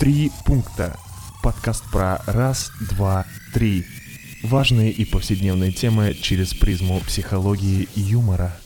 Три 0.00 0.32
пункта. 0.46 0.96
Подкаст 1.42 1.84
про 1.92 2.22
раз, 2.26 2.72
два, 2.90 3.26
три. 3.52 3.84
Важные 4.42 4.90
и 4.90 5.04
повседневные 5.04 5.72
темы 5.72 6.14
через 6.14 6.54
призму 6.54 7.00
психологии 7.00 7.86
и 7.94 8.00
юмора. 8.00 8.56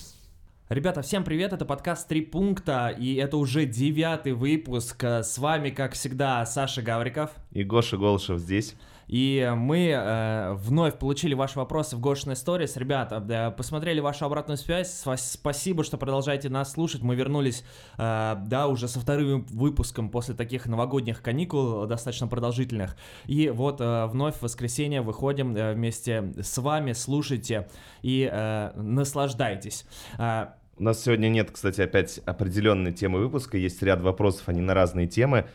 Ребята, 0.69 1.03
всем 1.03 1.25
привет, 1.25 1.53
это 1.53 1.65
подкаст 1.65 2.07
«Три 2.07 2.21
пункта», 2.21 2.87
и 2.87 3.17
это 3.17 3.37
уже 3.37 3.67
девятый 3.67 4.33
выпуск. 4.33 5.03
С 5.03 5.37
вами, 5.39 5.71
как 5.71 5.95
всегда, 5.95 6.47
Саша 6.47 6.83
Гавриков. 6.83 7.31
И 7.51 7.65
Гоша 7.65 7.97
Голышев 7.97 8.39
здесь. 8.39 8.77
И 9.07 9.53
мы 9.57 9.89
э, 9.89 10.53
вновь 10.55 10.99
получили 10.99 11.35
ваши 11.35 11.59
вопросы 11.59 11.97
в 11.97 12.01
Гошиной 12.01 12.35
Stories. 12.35 12.79
Ребята, 12.79 13.25
э, 13.29 13.51
посмотрели 13.51 14.01
вашу 14.01 14.25
обратную 14.25 14.57
связь. 14.57 15.05
Спасибо, 15.17 15.85
что 15.85 15.99
продолжаете 15.99 16.49
нас 16.49 16.73
слушать. 16.73 17.03
Мы 17.03 17.15
вернулись, 17.15 17.65
э, 17.99 18.37
да, 18.47 18.67
уже 18.69 18.89
со 18.89 19.01
вторым 19.01 19.47
выпуском 19.51 20.09
после 20.09 20.35
таких 20.35 20.67
новогодних 20.67 21.23
каникул, 21.23 21.87
достаточно 21.87 22.29
продолжительных. 22.29 22.97
И 23.27 23.51
вот 23.51 23.81
э, 23.81 24.07
вновь 24.07 24.37
в 24.37 24.43
воскресенье 24.43 25.03
выходим 25.03 25.57
э, 25.57 25.75
вместе 25.75 26.33
с 26.41 26.59
вами. 26.59 26.93
Слушайте 26.93 27.69
и 28.03 28.29
э, 28.31 28.73
наслаждайтесь. 28.75 29.87
Э, 30.19 30.47
у 30.77 30.83
нас 30.83 31.03
сегодня 31.03 31.29
нет, 31.29 31.51
кстати, 31.53 31.81
опять 31.81 32.19
определенной 32.25 32.93
темы 32.93 33.21
выпуска. 33.21 33.57
Есть 33.57 33.81
ряд 33.83 34.01
вопросов, 34.01 34.49
они 34.49 34.61
на 34.61 34.75
разные 34.75 35.07
темы. 35.07 35.47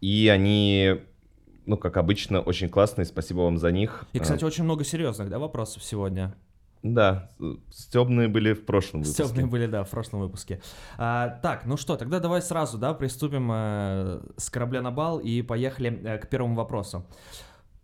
И 0.00 0.28
они 0.28 1.00
ну, 1.66 1.76
как 1.76 1.96
обычно, 1.96 2.40
очень 2.40 2.68
классные, 2.68 3.04
спасибо 3.04 3.40
вам 3.40 3.58
за 3.58 3.70
них. 3.72 4.04
И, 4.12 4.18
кстати, 4.18 4.44
очень 4.44 4.64
много 4.64 4.84
серьезных, 4.84 5.28
да, 5.28 5.38
вопросов 5.38 5.84
сегодня. 5.84 6.34
Да, 6.82 7.30
стебные 7.70 8.26
были 8.26 8.54
в 8.54 8.64
прошлом 8.64 9.02
выпуске. 9.02 9.24
Стебные 9.24 9.46
были, 9.46 9.66
да, 9.66 9.84
в 9.84 9.90
прошлом 9.90 10.20
выпуске. 10.20 10.60
А, 10.98 11.38
так, 11.40 11.64
ну 11.64 11.76
что, 11.76 11.96
тогда 11.96 12.18
давай 12.18 12.42
сразу, 12.42 12.76
да, 12.76 12.92
приступим 12.92 13.50
э, 13.52 14.20
с 14.36 14.50
корабля 14.50 14.82
на 14.82 14.90
бал 14.90 15.20
и 15.20 15.42
поехали 15.42 16.00
э, 16.02 16.18
к 16.18 16.28
первому 16.28 16.56
вопросу. 16.56 17.06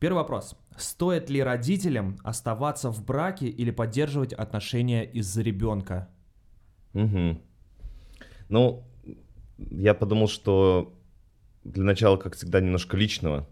Первый 0.00 0.18
вопрос. 0.18 0.56
Стоит 0.76 1.30
ли 1.30 1.40
родителям 1.40 2.18
оставаться 2.24 2.90
в 2.90 3.04
браке 3.04 3.46
или 3.46 3.70
поддерживать 3.70 4.32
отношения 4.32 5.04
из-за 5.04 5.42
ребенка? 5.42 6.08
Угу. 6.94 7.40
Ну, 8.48 8.84
я 9.58 9.94
подумал, 9.94 10.26
что 10.26 10.92
для 11.62 11.84
начала, 11.84 12.16
как 12.16 12.34
всегда, 12.34 12.60
немножко 12.60 12.96
личного. 12.96 13.46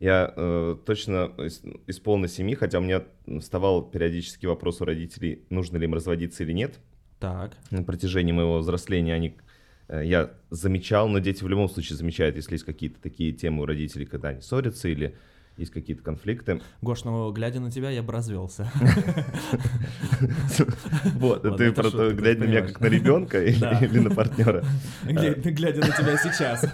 Я 0.00 0.32
э, 0.36 0.76
точно 0.86 1.32
из, 1.38 1.62
из 1.86 1.98
полной 1.98 2.28
семьи, 2.28 2.54
хотя 2.54 2.78
у 2.78 2.82
меня 2.82 3.02
вставал 3.40 3.82
периодически 3.82 4.46
вопрос 4.46 4.80
у 4.80 4.84
родителей, 4.84 5.44
нужно 5.50 5.76
ли 5.76 5.84
им 5.84 5.94
разводиться 5.94 6.44
или 6.44 6.52
нет. 6.52 6.78
Так. 7.18 7.56
На 7.70 7.82
протяжении 7.82 8.32
моего 8.32 8.58
взросления 8.58 9.14
они, 9.14 9.36
э, 9.88 10.02
я 10.04 10.30
замечал, 10.50 11.08
но 11.08 11.18
дети 11.18 11.42
в 11.42 11.48
любом 11.48 11.68
случае 11.68 11.96
замечают, 11.96 12.36
если 12.36 12.52
есть 12.54 12.64
какие-то 12.64 13.00
такие 13.00 13.32
темы 13.32 13.62
у 13.62 13.66
родителей, 13.66 14.06
когда 14.06 14.28
они 14.28 14.40
ссорятся 14.40 14.88
или 14.88 15.16
есть 15.58 15.72
какие-то 15.72 16.02
конфликты. 16.02 16.60
Гош, 16.82 17.04
ну, 17.04 17.30
глядя 17.32 17.60
на 17.60 17.70
тебя, 17.70 17.90
я 17.90 18.02
бы 18.02 18.12
развелся. 18.12 18.70
Вот, 21.14 21.42
ты 21.56 21.72
про 21.72 21.90
то, 21.90 22.12
глядя 22.12 22.40
на 22.40 22.44
меня 22.44 22.62
как 22.62 22.80
на 22.80 22.86
ребенка 22.86 23.44
или 23.44 23.98
на 23.98 24.10
партнера? 24.10 24.64
Глядя 25.04 25.80
на 25.80 25.92
тебя 25.92 26.16
сейчас. 26.16 26.64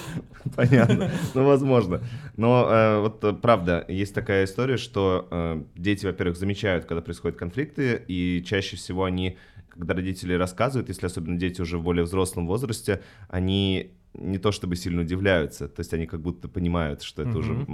Понятно. 0.56 1.10
Ну, 1.34 1.44
возможно. 1.44 2.00
Но 2.36 2.68
э, 2.70 3.00
вот 3.00 3.24
э, 3.24 3.32
правда, 3.32 3.84
есть 3.88 4.14
такая 4.14 4.44
история, 4.44 4.76
что 4.76 5.28
э, 5.30 5.62
дети, 5.76 6.06
во-первых, 6.06 6.36
замечают, 6.36 6.84
когда 6.84 7.02
происходят 7.02 7.36
конфликты, 7.36 8.02
и 8.06 8.42
чаще 8.46 8.76
всего 8.76 9.04
они 9.04 9.36
когда 9.70 9.94
родители 9.94 10.34
рассказывают, 10.34 10.88
если 10.88 11.06
особенно 11.06 11.38
дети 11.38 11.60
уже 11.60 11.78
в 11.78 11.82
более 11.82 12.04
взрослом 12.04 12.46
возрасте, 12.46 13.00
они 13.28 13.92
не 14.14 14.38
то 14.38 14.52
чтобы 14.52 14.76
сильно 14.76 15.02
удивляются, 15.02 15.68
то 15.68 15.80
есть 15.80 15.94
они 15.94 16.06
как 16.06 16.20
будто 16.20 16.48
понимают, 16.48 17.02
что 17.02 17.22
это 17.22 17.32
uh-huh. 17.32 17.38
уже 17.38 17.66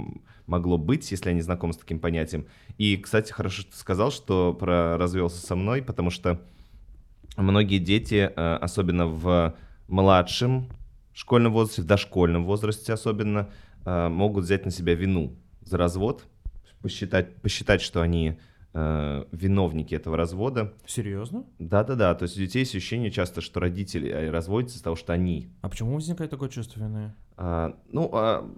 могло 0.45 0.77
быть, 0.77 1.09
если 1.11 1.29
они 1.29 1.41
знакомы 1.41 1.73
с 1.73 1.77
таким 1.77 1.99
понятием. 1.99 2.45
И, 2.77 2.97
кстати, 2.97 3.31
хорошо, 3.31 3.61
что 3.61 3.71
ты 3.71 3.77
сказал, 3.77 4.11
что 4.11 4.53
про 4.53 4.97
развелся 4.97 5.45
со 5.45 5.55
мной, 5.55 5.81
потому 5.81 6.09
что 6.09 6.41
многие 7.37 7.79
дети, 7.79 8.31
э, 8.35 8.55
особенно 8.61 9.07
в 9.07 9.55
младшем 9.87 10.69
школьном 11.13 11.53
возрасте, 11.53 11.81
в 11.81 11.85
дошкольном 11.85 12.45
возрасте 12.45 12.93
особенно, 12.93 13.49
э, 13.85 14.07
могут 14.09 14.45
взять 14.45 14.65
на 14.65 14.71
себя 14.71 14.93
вину 14.93 15.35
за 15.61 15.77
развод, 15.77 16.25
посчитать, 16.81 17.35
посчитать 17.41 17.81
что 17.81 18.01
они 18.01 18.37
э, 18.73 19.25
виновники 19.31 19.95
этого 19.95 20.17
развода. 20.17 20.73
Серьезно? 20.85 21.45
Да-да-да, 21.59 22.13
то 22.15 22.23
есть 22.23 22.37
у 22.37 22.39
детей 22.39 22.59
есть 22.59 22.75
ощущение 22.75 23.11
часто, 23.11 23.41
что 23.41 23.59
родители 23.59 24.09
э, 24.09 24.29
разводятся 24.29 24.75
из-за 24.75 24.83
того, 24.85 24.95
что 24.95 25.13
они. 25.13 25.49
А 25.61 25.69
почему 25.69 25.95
возникает 25.95 26.31
такое 26.31 26.49
чувство 26.49 26.79
вины? 26.79 27.13
А, 27.37 27.75
ну, 27.91 28.09
а, 28.13 28.49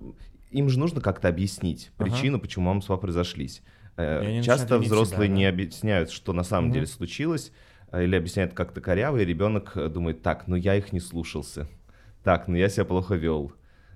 им 0.52 0.70
же 0.70 0.80
нужно 0.80 1.02
как-то 1.02 1.28
объяснить 1.28 1.92
ага. 1.98 2.10
причину, 2.10 2.40
почему 2.40 2.66
мама 2.66 2.82
с 2.82 2.86
папой 2.86 3.10
разошлись. 3.10 3.62
Э, 3.98 4.42
часто 4.42 4.78
взрослые 4.80 5.28
себя, 5.28 5.36
да? 5.36 5.40
не 5.40 5.46
объясняют, 5.46 6.12
что 6.12 6.34
на 6.34 6.44
самом 6.44 6.70
угу. 6.70 6.76
деле 6.76 6.88
случилось, 6.88 7.52
или 7.92 8.16
объясняют 8.16 8.54
как-то 8.54 8.82
коряво, 8.82 9.18
и 9.18 9.26
ребенок 9.26 9.74
думает, 9.92 10.22
так, 10.22 10.48
ну 10.48 10.56
я 10.56 10.76
их 10.76 10.94
не 10.94 11.00
слушался, 11.00 11.68
так, 12.24 12.48
ну 12.48 12.56
я 12.56 12.70
себя 12.70 12.86
плохо 12.86 13.16
вел, 13.16 13.52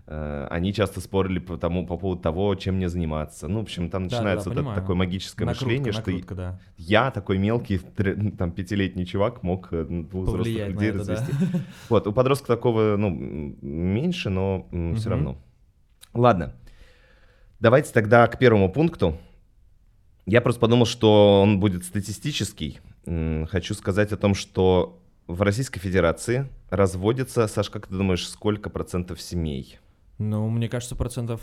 они 0.06 0.74
часто 0.74 1.00
спорили 1.00 1.40
по, 1.40 1.58
тому, 1.58 1.88
по 1.88 1.98
поводу 1.98 2.22
того, 2.22 2.54
чем 2.56 2.76
мне 2.76 2.90
заниматься. 2.90 3.48
Ну, 3.48 3.60
в 3.60 3.64
общем, 3.64 3.90
там 3.90 4.08
да, 4.08 4.18
начинается 4.18 4.50
да, 4.50 4.62
да, 4.62 4.76
такое 4.76 4.98
магическое 4.98 5.46
накрутка, 5.46 5.66
мышление, 5.66 5.94
накрутка, 5.94 6.34
что 6.34 6.36
да. 6.36 6.60
я, 6.78 7.10
такой 7.10 7.38
мелкий, 7.38 7.80
там, 8.38 8.52
пятилетний 8.52 9.06
чувак, 9.06 9.44
мог 9.44 9.70
э, 9.72 9.86
двух 9.86 10.28
взрослых 10.28 10.68
людей 10.68 10.90
это, 10.90 10.98
развести. 11.00 11.32
Да. 11.40 11.60
Вот, 11.90 12.08
у 12.08 12.12
подростка 12.12 12.48
такого, 12.48 12.98
ну, 12.98 13.10
меньше, 13.10 14.30
но 14.30 14.68
угу. 14.72 14.96
все 14.96 15.10
равно. 15.10 15.38
Ладно, 16.14 16.54
давайте 17.62 17.94
тогда 17.94 18.28
к 18.28 18.38
первому 18.38 18.72
пункту. 18.72 19.18
Я 20.26 20.42
просто 20.42 20.60
подумал, 20.60 20.86
что 20.86 21.42
он 21.42 21.60
будет 21.60 21.86
статистический. 21.86 22.80
Хочу 23.06 23.74
сказать 23.74 24.12
о 24.12 24.18
том, 24.18 24.36
что 24.36 25.02
в 25.28 25.42
Российской 25.42 25.80
Федерации 25.80 26.50
разводится, 26.70 27.48
Саш, 27.48 27.70
как 27.70 27.88
ты 27.88 27.96
думаешь, 27.96 28.28
сколько 28.28 28.70
процентов 28.70 29.22
семей? 29.22 29.80
Ну, 30.18 30.50
мне 30.50 30.70
кажется, 30.70 30.96
процентов 30.96 31.42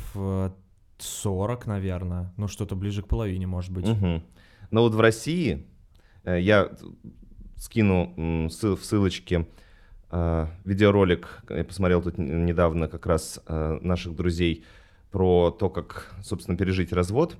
40, 0.98 1.66
э, 1.66 1.68
наверное. 1.68 2.32
Ну, 2.36 2.48
что-то 2.48 2.76
ближе 2.76 3.02
к 3.02 3.08
половине, 3.08 3.46
может 3.46 3.72
быть. 3.72 3.88
Угу. 3.88 4.22
Но 4.70 4.82
вот 4.82 4.94
в 4.94 5.00
России, 5.00 5.66
э, 6.24 6.40
я 6.40 6.70
скину 7.56 8.48
в 8.48 8.50
ссылочке 8.50 9.46
э, 10.10 10.46
видеоролик, 10.64 11.42
я 11.50 11.64
посмотрел 11.64 12.02
тут 12.02 12.18
недавно 12.18 12.88
как 12.88 13.06
раз 13.06 13.40
наших 13.48 14.14
друзей 14.14 14.64
про 15.10 15.50
то, 15.50 15.68
как, 15.68 16.14
собственно, 16.22 16.56
пережить 16.56 16.92
развод. 16.92 17.36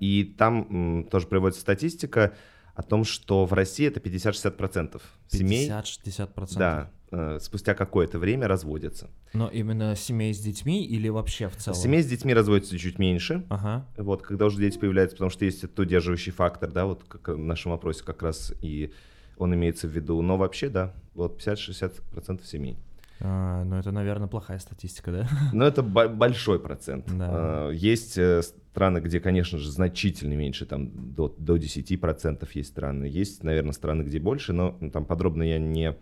И 0.00 0.34
там 0.38 1.08
тоже 1.10 1.26
приводится 1.26 1.60
статистика 1.60 2.34
о 2.78 2.82
том, 2.82 3.04
что 3.04 3.44
в 3.44 3.52
России 3.52 3.86
это 3.86 4.00
50-60% 4.00 5.00
семей. 5.28 5.68
50-60%? 5.68 6.58
Да, 6.58 6.90
Э, 7.10 7.38
спустя 7.40 7.74
какое-то 7.74 8.18
время 8.18 8.48
разводятся. 8.48 9.08
Но 9.32 9.48
именно 9.48 9.96
семей 9.96 10.34
с 10.34 10.40
детьми 10.40 10.84
или 10.84 11.08
вообще 11.08 11.48
в 11.48 11.56
целом? 11.56 11.78
Семей 11.78 12.02
с 12.02 12.06
детьми 12.06 12.34
разводятся 12.34 12.78
чуть 12.78 12.98
меньше. 12.98 13.46
Ага. 13.48 13.86
Вот, 13.96 14.22
когда 14.22 14.46
уже 14.46 14.58
дети 14.58 14.78
появляются, 14.78 15.16
потому 15.16 15.30
что 15.30 15.46
есть 15.46 15.64
этот 15.64 15.78
удерживающий 15.78 16.32
фактор, 16.32 16.70
да, 16.70 16.84
вот 16.84 17.04
как 17.04 17.28
в 17.28 17.38
нашем 17.38 17.72
вопросе 17.72 18.04
как 18.04 18.22
раз 18.22 18.52
и 18.60 18.92
он 19.38 19.54
имеется 19.54 19.88
в 19.88 19.90
виду. 19.90 20.20
Но 20.20 20.36
вообще, 20.36 20.68
да, 20.68 20.92
вот 21.14 21.40
50-60% 21.40 22.44
семей. 22.44 22.78
А, 23.20 23.64
ну, 23.64 23.76
это, 23.76 23.90
наверное, 23.90 24.28
плохая 24.28 24.58
статистика, 24.58 25.10
да? 25.10 25.28
Ну, 25.52 25.64
это 25.64 25.82
большой 25.82 26.60
процент. 26.60 27.06
Да. 27.06 27.28
А, 27.30 27.70
есть 27.70 28.18
э, 28.18 28.42
страны, 28.78 28.98
где, 28.98 29.20
конечно 29.20 29.58
же, 29.58 29.70
значительно 29.70 30.34
меньше, 30.34 30.66
там 30.66 31.14
до, 31.14 31.34
до 31.38 31.56
10% 31.56 32.48
есть 32.54 32.68
страны. 32.68 33.04
Есть, 33.04 33.42
наверное, 33.42 33.72
страны, 33.72 34.02
где 34.02 34.18
больше, 34.18 34.52
но 34.52 34.76
ну, 34.80 34.90
там 34.90 35.04
подробно 35.04 35.42
я 35.42 35.58
не 35.58 35.96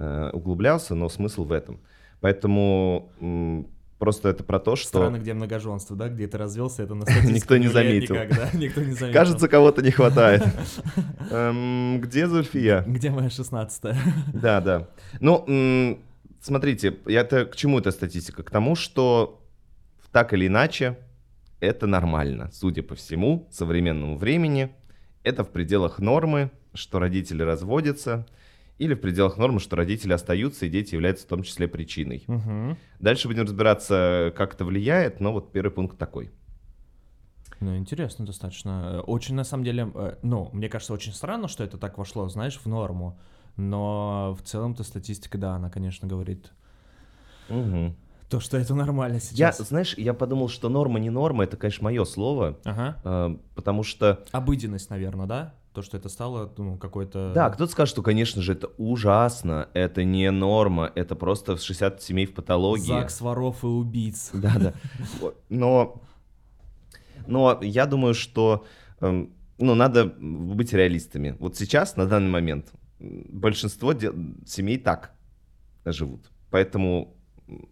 Э, 0.00 0.30
углублялся, 0.32 0.94
но 0.94 1.10
смысл 1.10 1.44
в 1.44 1.52
этом. 1.52 1.78
Поэтому 2.20 3.12
просто 3.98 4.30
это 4.30 4.42
про 4.42 4.58
то, 4.58 4.74
что... 4.74 4.88
Страны, 4.88 5.18
где 5.18 5.34
многоженство, 5.34 5.94
да, 5.94 6.08
где 6.08 6.26
ты 6.26 6.38
развелся, 6.38 6.82
это 6.82 6.94
на 6.94 7.04
Никто 7.24 7.58
не 7.58 7.68
заметил. 7.68 8.14
Никто 8.54 8.80
не 8.80 8.92
заметил. 8.92 9.12
Кажется, 9.12 9.46
кого-то 9.46 9.82
не 9.82 9.90
хватает. 9.90 10.42
Эм, 11.30 12.00
где 12.00 12.26
Зульфия? 12.26 12.82
Где 12.86 13.10
моя 13.10 13.28
шестнадцатая? 13.28 13.94
Да, 14.32 14.62
да. 14.62 14.88
Ну, 15.20 15.98
смотрите, 16.40 16.96
это 17.04 17.44
к 17.44 17.54
чему 17.54 17.78
эта 17.78 17.90
статистика? 17.90 18.42
К 18.42 18.50
тому, 18.50 18.76
что 18.76 19.44
так 20.12 20.32
или 20.32 20.46
иначе 20.46 20.96
это 21.60 21.86
нормально. 21.86 22.50
Судя 22.52 22.82
по 22.82 22.94
всему, 22.94 23.48
современному 23.50 24.16
времени, 24.16 24.74
это 25.22 25.44
в 25.44 25.50
пределах 25.50 25.98
нормы, 25.98 26.50
что 26.74 26.98
родители 26.98 27.42
разводятся, 27.42 28.26
или 28.78 28.94
в 28.94 29.00
пределах 29.00 29.36
нормы, 29.36 29.60
что 29.60 29.76
родители 29.76 30.14
остаются, 30.14 30.64
и 30.64 30.70
дети 30.70 30.94
являются 30.94 31.26
в 31.26 31.28
том 31.28 31.42
числе 31.42 31.68
причиной. 31.68 32.24
Угу. 32.26 32.78
Дальше 32.98 33.28
будем 33.28 33.42
разбираться, 33.42 34.32
как 34.34 34.54
это 34.54 34.64
влияет, 34.64 35.20
но 35.20 35.32
вот 35.32 35.52
первый 35.52 35.70
пункт 35.70 35.98
такой. 35.98 36.30
Ну, 37.60 37.76
интересно 37.76 38.24
достаточно. 38.24 39.02
Очень, 39.02 39.34
на 39.34 39.44
самом 39.44 39.64
деле, 39.64 39.90
э, 39.94 40.16
ну, 40.22 40.48
мне 40.54 40.70
кажется, 40.70 40.94
очень 40.94 41.12
странно, 41.12 41.46
что 41.46 41.62
это 41.62 41.76
так 41.76 41.98
вошло, 41.98 42.26
знаешь, 42.30 42.58
в 42.58 42.66
норму. 42.66 43.18
Но 43.58 44.34
в 44.40 44.42
целом-то 44.46 44.82
статистика, 44.82 45.36
да, 45.36 45.56
она, 45.56 45.68
конечно, 45.68 46.08
говорит 46.08 46.50
угу. 47.50 47.94
То, 48.30 48.38
что 48.38 48.56
это 48.56 48.76
нормально 48.76 49.18
сейчас. 49.18 49.58
Я, 49.58 49.64
знаешь, 49.64 49.94
я 49.98 50.14
подумал, 50.14 50.48
что 50.48 50.68
норма 50.68 51.00
не 51.00 51.10
норма, 51.10 51.44
это, 51.44 51.56
конечно, 51.56 51.84
мое 51.84 52.04
слово, 52.04 52.58
ага. 52.64 52.96
э, 53.02 53.36
потому 53.56 53.82
что... 53.82 54.24
Обыденность, 54.30 54.88
наверное, 54.88 55.26
да? 55.26 55.54
То, 55.74 55.82
что 55.82 55.96
это 55.96 56.08
стало 56.08 56.52
ну, 56.56 56.78
какой-то... 56.78 57.32
Да, 57.34 57.50
кто-то 57.50 57.72
скажет, 57.72 57.92
что, 57.92 58.02
конечно 58.02 58.40
же, 58.40 58.52
это 58.52 58.68
ужасно, 58.78 59.68
это 59.74 60.04
не 60.04 60.30
норма, 60.30 60.92
это 60.94 61.16
просто 61.16 61.56
60 61.56 62.02
семей 62.02 62.26
в 62.26 62.34
патологии. 62.34 62.86
ЗАГС 62.86 63.20
воров 63.20 63.64
и 63.64 63.66
убийц. 63.66 64.30
Да-да. 64.32 64.74
Но, 65.48 66.00
но 67.26 67.58
я 67.62 67.86
думаю, 67.86 68.14
что 68.14 68.64
эм, 69.00 69.32
ну, 69.58 69.74
надо 69.74 70.06
быть 70.06 70.72
реалистами. 70.72 71.36
Вот 71.38 71.56
сейчас, 71.56 71.96
на 71.96 72.06
данный 72.06 72.30
момент, 72.30 72.72
большинство 72.98 73.92
семей 74.46 74.78
так 74.78 75.12
живут. 75.84 76.30
Поэтому, 76.50 77.16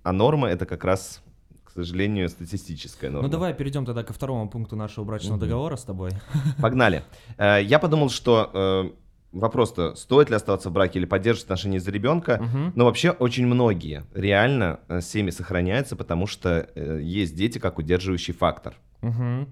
а 0.03 0.13
норма 0.13 0.49
это 0.49 0.67
как 0.67 0.85
раз 0.85 1.23
к 1.69 1.73
сожалению, 1.73 2.31
статистическая 2.31 3.11
норма. 3.11 3.29
Ну 3.29 3.31
давай 3.31 3.53
перейдем 3.53 3.85
тогда 3.85 4.03
ко 4.03 4.15
второму 4.15 4.49
пункту 4.49 4.75
нашего 4.75 5.05
брачного 5.05 5.35
угу. 5.35 5.45
договора 5.45 5.77
с 5.77 5.85
тобой. 5.85 6.13
Погнали. 6.63 7.05
Э, 7.37 7.63
я 7.63 7.79
подумал, 7.79 8.09
что 8.09 8.51
э, 8.55 8.91
вопрос-то, 9.33 9.95
стоит 9.95 10.31
ли 10.31 10.37
оставаться 10.37 10.71
в 10.71 10.73
браке 10.73 10.99
или 10.99 11.05
поддерживать 11.05 11.45
отношения 11.45 11.79
за 11.79 11.91
ребенка, 11.91 12.41
угу. 12.43 12.73
но 12.75 12.87
вообще 12.87 13.11
очень 13.11 13.47
многие 13.47 14.05
реально 14.15 14.81
э, 14.89 15.03
семьи 15.03 15.31
сохраняются, 15.31 15.95
потому 15.95 16.27
что 16.27 16.71
есть 16.75 17.37
дети 17.37 17.59
как 17.59 17.79
удерживающий 17.79 18.33
фактор. 18.33 18.75
Угу. 19.03 19.47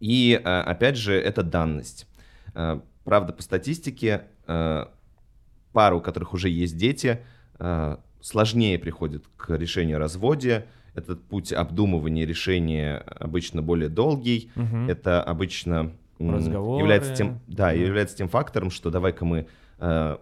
И 0.00 0.40
опять 0.42 0.96
же, 0.96 1.14
это 1.14 1.42
данность. 1.42 2.08
Правда, 2.54 3.32
по 3.32 3.42
статистике, 3.42 4.24
пары, 4.46 5.94
у 5.94 6.00
которых 6.00 6.32
уже 6.32 6.48
есть 6.48 6.76
дети, 6.76 7.20
сложнее 8.22 8.78
приходят 8.78 9.24
к 9.36 9.54
решению 9.56 9.96
о 9.96 10.00
разводе, 10.00 10.66
этот 10.94 11.22
путь 11.22 11.52
обдумывания 11.52 12.26
решения 12.26 12.98
обычно 12.98 13.62
более 13.62 13.88
долгий. 13.88 14.50
Угу. 14.56 14.88
Это 14.88 15.22
обычно 15.22 15.92
Разговоры. 16.18 16.80
является 16.80 17.14
тем, 17.14 17.40
да, 17.46 17.68
да, 17.68 17.72
является 17.72 18.16
тем 18.16 18.28
фактором, 18.28 18.70
что 18.70 18.90
давай-ка 18.90 19.24
мы 19.24 19.48
э, 19.78 20.16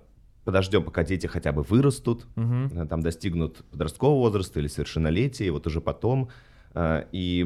подождем, 0.45 0.83
пока 0.85 1.05
дети 1.05 1.27
хотя 1.27 1.53
бы 1.53 1.63
вырастут, 1.63 2.27
угу. 2.37 2.87
там 2.89 3.03
достигнут 3.03 3.65
подросткового 3.71 4.21
возраста 4.21 4.61
или 4.61 4.69
совершеннолетия, 4.69 5.47
и 5.47 5.51
вот 5.51 5.67
уже 5.67 5.81
потом 5.81 6.31
э, 6.75 7.05
и 7.13 7.45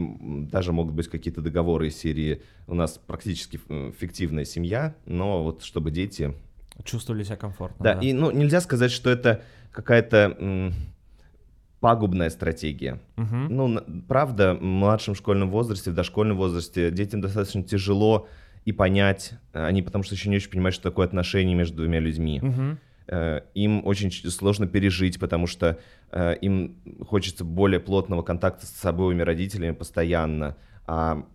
даже 0.50 0.72
могут 0.72 0.94
быть 0.94 1.08
какие-то 1.08 1.40
договоры 1.40 1.88
из 1.88 1.96
серии 1.96 2.42
«У 2.66 2.74
нас 2.74 3.00
практически 3.04 3.58
фиктивная 3.98 4.44
семья, 4.44 4.94
но 5.06 5.42
вот 5.42 5.62
чтобы 5.62 5.90
дети...» 5.90 6.34
Чувствовали 6.82 7.22
себя 7.22 7.36
комфортно. 7.36 7.84
Да, 7.84 7.94
да. 7.94 8.00
и 8.00 8.12
ну, 8.12 8.30
нельзя 8.30 8.60
сказать, 8.60 8.90
что 8.90 9.10
это 9.10 9.42
какая-то 9.70 10.72
пагубная 11.80 12.30
стратегия. 12.30 13.00
Угу. 13.16 13.36
Ну, 13.50 13.80
правда, 14.08 14.54
в 14.54 14.62
младшем 14.62 15.14
школьном 15.14 15.50
возрасте, 15.50 15.90
в 15.90 15.94
дошкольном 15.94 16.36
возрасте 16.36 16.90
детям 16.90 17.20
достаточно 17.20 17.62
тяжело 17.62 18.26
и 18.64 18.72
понять, 18.72 19.34
они 19.52 19.82
потому 19.82 20.02
что 20.02 20.14
еще 20.14 20.30
не 20.30 20.36
очень 20.36 20.50
понимают, 20.50 20.74
что 20.74 20.88
такое 20.88 21.06
отношение 21.06 21.54
между 21.54 21.76
двумя 21.76 22.00
людьми. 22.00 22.40
Угу. 22.42 22.78
Им 23.54 23.86
очень 23.86 24.10
сложно 24.10 24.66
пережить, 24.66 25.20
потому 25.20 25.46
что 25.46 25.78
э, 26.10 26.36
им 26.40 26.78
хочется 27.06 27.44
более 27.44 27.78
плотного 27.78 28.22
контакта 28.22 28.64
с 28.64 28.84
обоими 28.86 29.20
родителями 29.20 29.72
постоянно. 29.72 30.56
А 30.86 31.26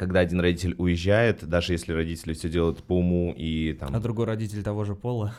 когда 0.00 0.20
один 0.20 0.40
родитель 0.40 0.74
уезжает, 0.78 1.46
даже 1.46 1.74
если 1.74 1.92
родители 1.92 2.32
все 2.32 2.48
делают 2.48 2.82
по 2.82 2.96
уму 2.96 3.34
и 3.36 3.74
там... 3.74 3.94
А 3.94 4.00
другой 4.00 4.24
родитель 4.24 4.62
того 4.62 4.84
же 4.84 4.94
пола? 4.94 5.34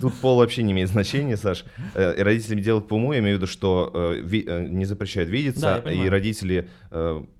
Тут 0.00 0.12
пол 0.14 0.38
вообще 0.38 0.64
не 0.64 0.72
имеет 0.72 0.88
значения, 0.88 1.36
Саш. 1.36 1.64
Э, 1.94 2.20
родители 2.20 2.60
делают 2.60 2.88
по 2.88 2.94
уму, 2.94 3.12
я 3.12 3.20
имею 3.20 3.36
в 3.36 3.38
виду, 3.38 3.46
что 3.46 3.92
э, 3.94 4.24
э, 4.24 4.66
не 4.66 4.84
запрещают 4.86 5.30
видеться, 5.30 5.84
и 5.88 6.08
родители 6.08 6.68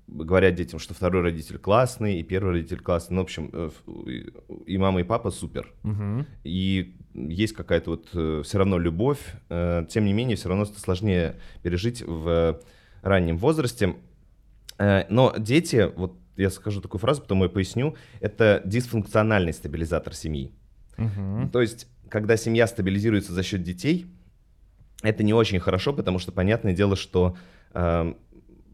говорят 0.06 0.54
детям, 0.54 0.78
что 0.78 0.94
второй 0.94 1.22
родитель 1.22 1.58
классный, 1.58 2.20
и 2.20 2.22
первый 2.22 2.52
родитель 2.52 2.78
классный. 2.78 3.16
Ну, 3.16 3.22
в 3.22 3.24
общем, 3.24 3.72
и 4.66 4.78
мама, 4.78 5.00
и 5.00 5.02
папа 5.02 5.32
супер. 5.32 5.72
И 6.44 6.94
есть 7.12 7.54
какая-то 7.54 7.90
вот 7.90 8.44
все 8.46 8.58
равно 8.58 8.78
любовь. 8.78 9.18
Тем 9.48 10.04
не 10.04 10.12
менее, 10.12 10.36
все 10.36 10.48
равно 10.48 10.64
сложнее 10.64 11.40
пережить 11.64 12.04
в 12.06 12.60
раннем 13.02 13.36
возрасте. 13.36 13.96
Э, 14.82 15.04
но 15.08 15.32
дети, 15.38 15.90
вот 15.94 16.16
я 16.36 16.50
скажу 16.50 16.80
такую 16.80 17.00
фразу, 17.00 17.22
потом 17.22 17.42
я 17.42 17.48
поясню, 17.48 17.94
это 18.20 18.60
дисфункциональный 18.64 19.52
стабилизатор 19.52 20.14
семьи. 20.14 20.52
Угу. 20.98 21.50
То 21.52 21.60
есть, 21.60 21.86
когда 22.08 22.36
семья 22.36 22.66
стабилизируется 22.66 23.32
за 23.32 23.42
счет 23.44 23.62
детей, 23.62 24.06
это 25.02 25.22
не 25.22 25.34
очень 25.34 25.60
хорошо, 25.60 25.92
потому 25.92 26.18
что 26.18 26.32
понятное 26.32 26.72
дело, 26.72 26.96
что 26.96 27.36
э, 27.74 28.14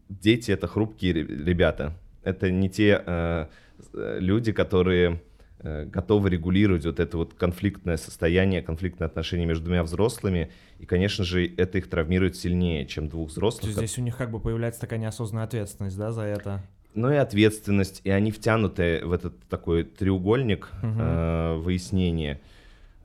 дети 0.09 0.51
это 0.51 0.67
хрупкие 0.67 1.13
ребята. 1.13 1.95
Это 2.23 2.49
не 2.49 2.69
те 2.69 3.03
э, 3.05 3.47
люди, 3.93 4.51
которые 4.51 5.11
Э, 5.11 5.28
готовы 5.61 6.29
регулировать 6.29 6.85
вот 6.85 6.99
это 6.99 7.17
вот 7.17 7.33
конфликтное 7.33 7.97
состояние, 7.97 8.61
конфликтное 8.61 9.07
отношение 9.07 9.45
между 9.45 9.65
двумя 9.65 9.83
взрослыми, 9.83 10.51
и, 10.79 10.85
конечно 10.85 11.25
же, 11.25 11.45
это 11.57 11.77
их 11.79 11.89
травмирует 11.89 12.37
сильнее, 12.37 12.85
чем 12.85 13.09
двух 13.09 13.29
взрослых. 13.29 13.61
То 13.61 13.67
есть 13.67 13.77
здесь 13.77 13.97
у 13.97 14.01
них 14.01 14.15
как 14.15 14.31
бы 14.31 14.39
появляется 14.39 14.79
такая 14.79 14.99
неосознанная 14.99 15.45
ответственность, 15.45 15.97
да, 15.97 16.11
за 16.11 16.21
это? 16.21 16.61
Ну 16.95 17.11
и 17.11 17.15
ответственность, 17.15 18.01
и 18.03 18.09
они 18.09 18.31
втянуты 18.31 19.01
в 19.05 19.11
этот 19.11 19.39
такой 19.47 19.83
треугольник 19.83 20.69
угу. 20.81 20.99
э, 20.99 21.55
выяснения. 21.57 22.41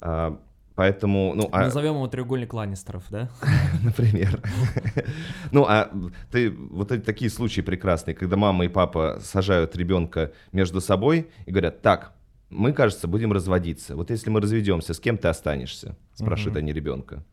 Э, 0.01 0.37
поэтому, 0.75 1.35
ну, 1.35 1.49
а... 1.53 1.65
Назовем 1.65 1.95
его 1.95 2.09
треугольник 2.09 2.55
Ланнистеров, 2.55 3.05
да? 3.11 3.29
Например. 3.83 4.41
Ну, 5.53 5.67
а 5.69 5.91
ты 6.33 6.51
вот 6.51 6.91
эти 6.91 7.03
такие 7.03 7.31
случаи 7.31 7.61
прекрасные, 7.61 8.15
когда 8.15 8.37
мама 8.37 8.65
и 8.65 8.69
папа 8.69 9.21
сажают 9.23 9.77
ребенка 9.77 10.33
между 10.51 10.81
собой 10.81 11.29
и 11.47 11.51
говорят, 11.53 11.81
так, 11.81 12.14
мы, 12.55 12.73
кажется, 12.73 13.09
будем 13.09 13.33
разводиться. 13.33 13.97
Вот 13.97 14.11
если 14.11 14.31
мы 14.31 14.41
разведемся, 14.41 14.95
с 14.95 15.01
кем 15.01 15.19
ты 15.19 15.29
останешься? 15.29 15.97
Спрашивают 16.15 16.57
угу. 16.57 16.61
они 16.61 16.73
ребенка. 16.73 17.25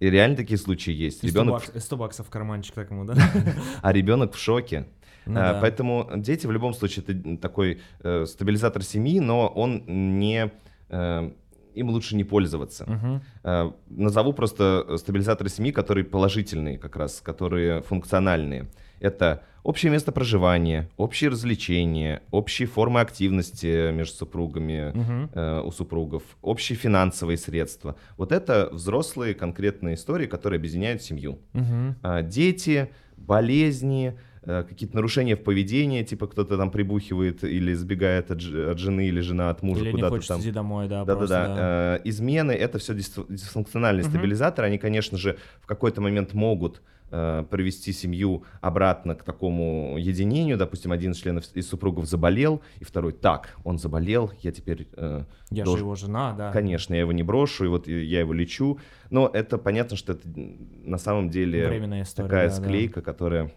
И 0.00 0.10
реально 0.10 0.36
такие 0.36 0.58
случаи 0.58 0.92
есть. 0.92 1.24
И 1.24 1.28
100, 1.28 1.40
ребенок... 1.40 1.62
бакс, 1.66 1.84
100 1.84 1.96
баксов 1.96 2.26
в 2.26 2.30
карманчик 2.30 2.74
такому, 2.74 3.04
да? 3.04 3.14
А 3.82 3.92
ребенок 3.92 4.34
в 4.34 4.38
шоке. 4.38 4.86
Ну, 5.26 5.40
а, 5.40 5.54
да. 5.54 5.60
Поэтому 5.60 6.10
дети 6.16 6.46
в 6.46 6.52
любом 6.52 6.74
случае 6.74 7.04
это 7.06 7.36
такой 7.36 7.80
э, 8.00 8.24
стабилизатор 8.26 8.82
семьи, 8.82 9.18
но 9.20 9.48
он 9.48 9.84
не 9.86 10.52
э, 10.88 11.30
им 11.74 11.90
лучше 11.90 12.16
не 12.16 12.24
пользоваться. 12.24 12.84
Угу. 12.84 13.20
Э, 13.44 13.72
назову 13.88 14.32
просто 14.32 14.96
стабилизаторы 14.96 15.50
семьи, 15.50 15.72
которые 15.72 16.04
положительные 16.04 16.78
как 16.78 16.96
раз, 16.96 17.20
которые 17.20 17.82
функциональные. 17.82 18.68
Это 19.00 19.42
общее 19.62 19.92
место 19.92 20.12
проживания, 20.12 20.88
общие 20.96 21.30
развлечения, 21.30 22.22
общие 22.30 22.66
формы 22.66 23.00
активности 23.00 23.92
между 23.92 24.16
супругами, 24.16 24.90
угу. 24.90 25.30
э, 25.34 25.60
у 25.62 25.70
супругов, 25.70 26.22
общие 26.42 26.76
финансовые 26.76 27.36
средства. 27.36 27.96
Вот 28.16 28.32
это 28.32 28.70
взрослые 28.72 29.34
конкретные 29.34 29.96
истории, 29.96 30.26
которые 30.26 30.58
объединяют 30.58 31.02
семью. 31.02 31.38
Угу. 31.54 31.96
А, 32.02 32.22
дети, 32.22 32.90
болезни, 33.16 34.18
э, 34.42 34.64
какие-то 34.66 34.96
нарушения 34.96 35.36
в 35.36 35.42
поведении, 35.42 36.02
типа 36.02 36.28
кто-то 36.28 36.56
там 36.56 36.70
прибухивает 36.70 37.44
или 37.44 37.74
сбегает 37.74 38.30
от, 38.30 38.38
от 38.38 38.78
жены 38.78 39.08
или 39.08 39.20
жена 39.20 39.50
от 39.50 39.62
мужа 39.62 39.90
куда-то 39.90 40.16
не 40.16 40.22
там. 40.22 40.40
идти 40.40 40.50
домой, 40.50 40.88
да. 40.88 41.04
Да-да-да. 41.04 41.46
Да. 41.46 41.54
Э, 41.58 42.00
измены— 42.04 42.52
это 42.52 42.78
все 42.78 42.94
дисфункциональные 42.94 44.04
угу. 44.04 44.10
стабилизаторы. 44.10 44.68
Они, 44.68 44.78
конечно 44.78 45.18
же, 45.18 45.36
в 45.60 45.66
какой-то 45.66 46.00
момент 46.00 46.32
могут 46.32 46.80
привести 47.10 47.92
семью 47.92 48.44
обратно 48.60 49.14
к 49.14 49.22
такому 49.22 49.96
единению. 49.98 50.58
Допустим, 50.58 50.92
один 50.92 51.12
из 51.12 51.18
членов 51.18 51.44
из 51.54 51.68
супругов 51.68 52.06
заболел, 52.06 52.60
и 52.80 52.84
второй, 52.84 53.12
так, 53.12 53.56
он 53.64 53.78
заболел, 53.78 54.32
я 54.42 54.52
теперь... 54.52 54.88
Э, 54.92 55.24
я 55.50 55.64
должен... 55.64 55.78
же 55.78 55.84
его 55.84 55.94
жена, 55.94 56.34
да. 56.34 56.52
Конечно, 56.52 56.94
я 56.94 57.00
его 57.00 57.12
не 57.12 57.22
брошу, 57.22 57.64
и 57.64 57.68
вот 57.68 57.86
я 57.86 58.20
его 58.20 58.32
лечу. 58.32 58.78
Но 59.10 59.28
это 59.32 59.58
понятно, 59.58 59.96
что 59.96 60.12
это 60.12 60.28
на 60.28 60.98
самом 60.98 61.30
деле 61.30 61.68
Временная 61.68 62.02
история, 62.02 62.28
такая 62.28 62.48
да, 62.48 62.54
склейка, 62.54 63.00
да. 63.00 63.04
которая... 63.04 63.52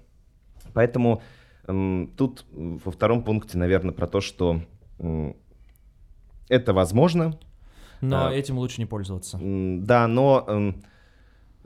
Поэтому 0.74 1.22
э, 1.67 2.08
тут 2.17 2.46
во 2.51 2.91
втором 2.91 3.24
пункте, 3.24 3.58
наверное, 3.58 3.93
про 3.93 4.08
то, 4.08 4.22
что 4.22 4.62
э, 5.00 5.34
это 6.50 6.74
возможно. 6.74 7.38
Но 8.00 8.27
а, 8.27 8.34
этим 8.34 8.58
лучше 8.58 8.79
не 8.79 8.86
пользоваться. 8.86 9.39
Да, 9.41 10.08
но... 10.08 10.46
Э, 10.48 10.74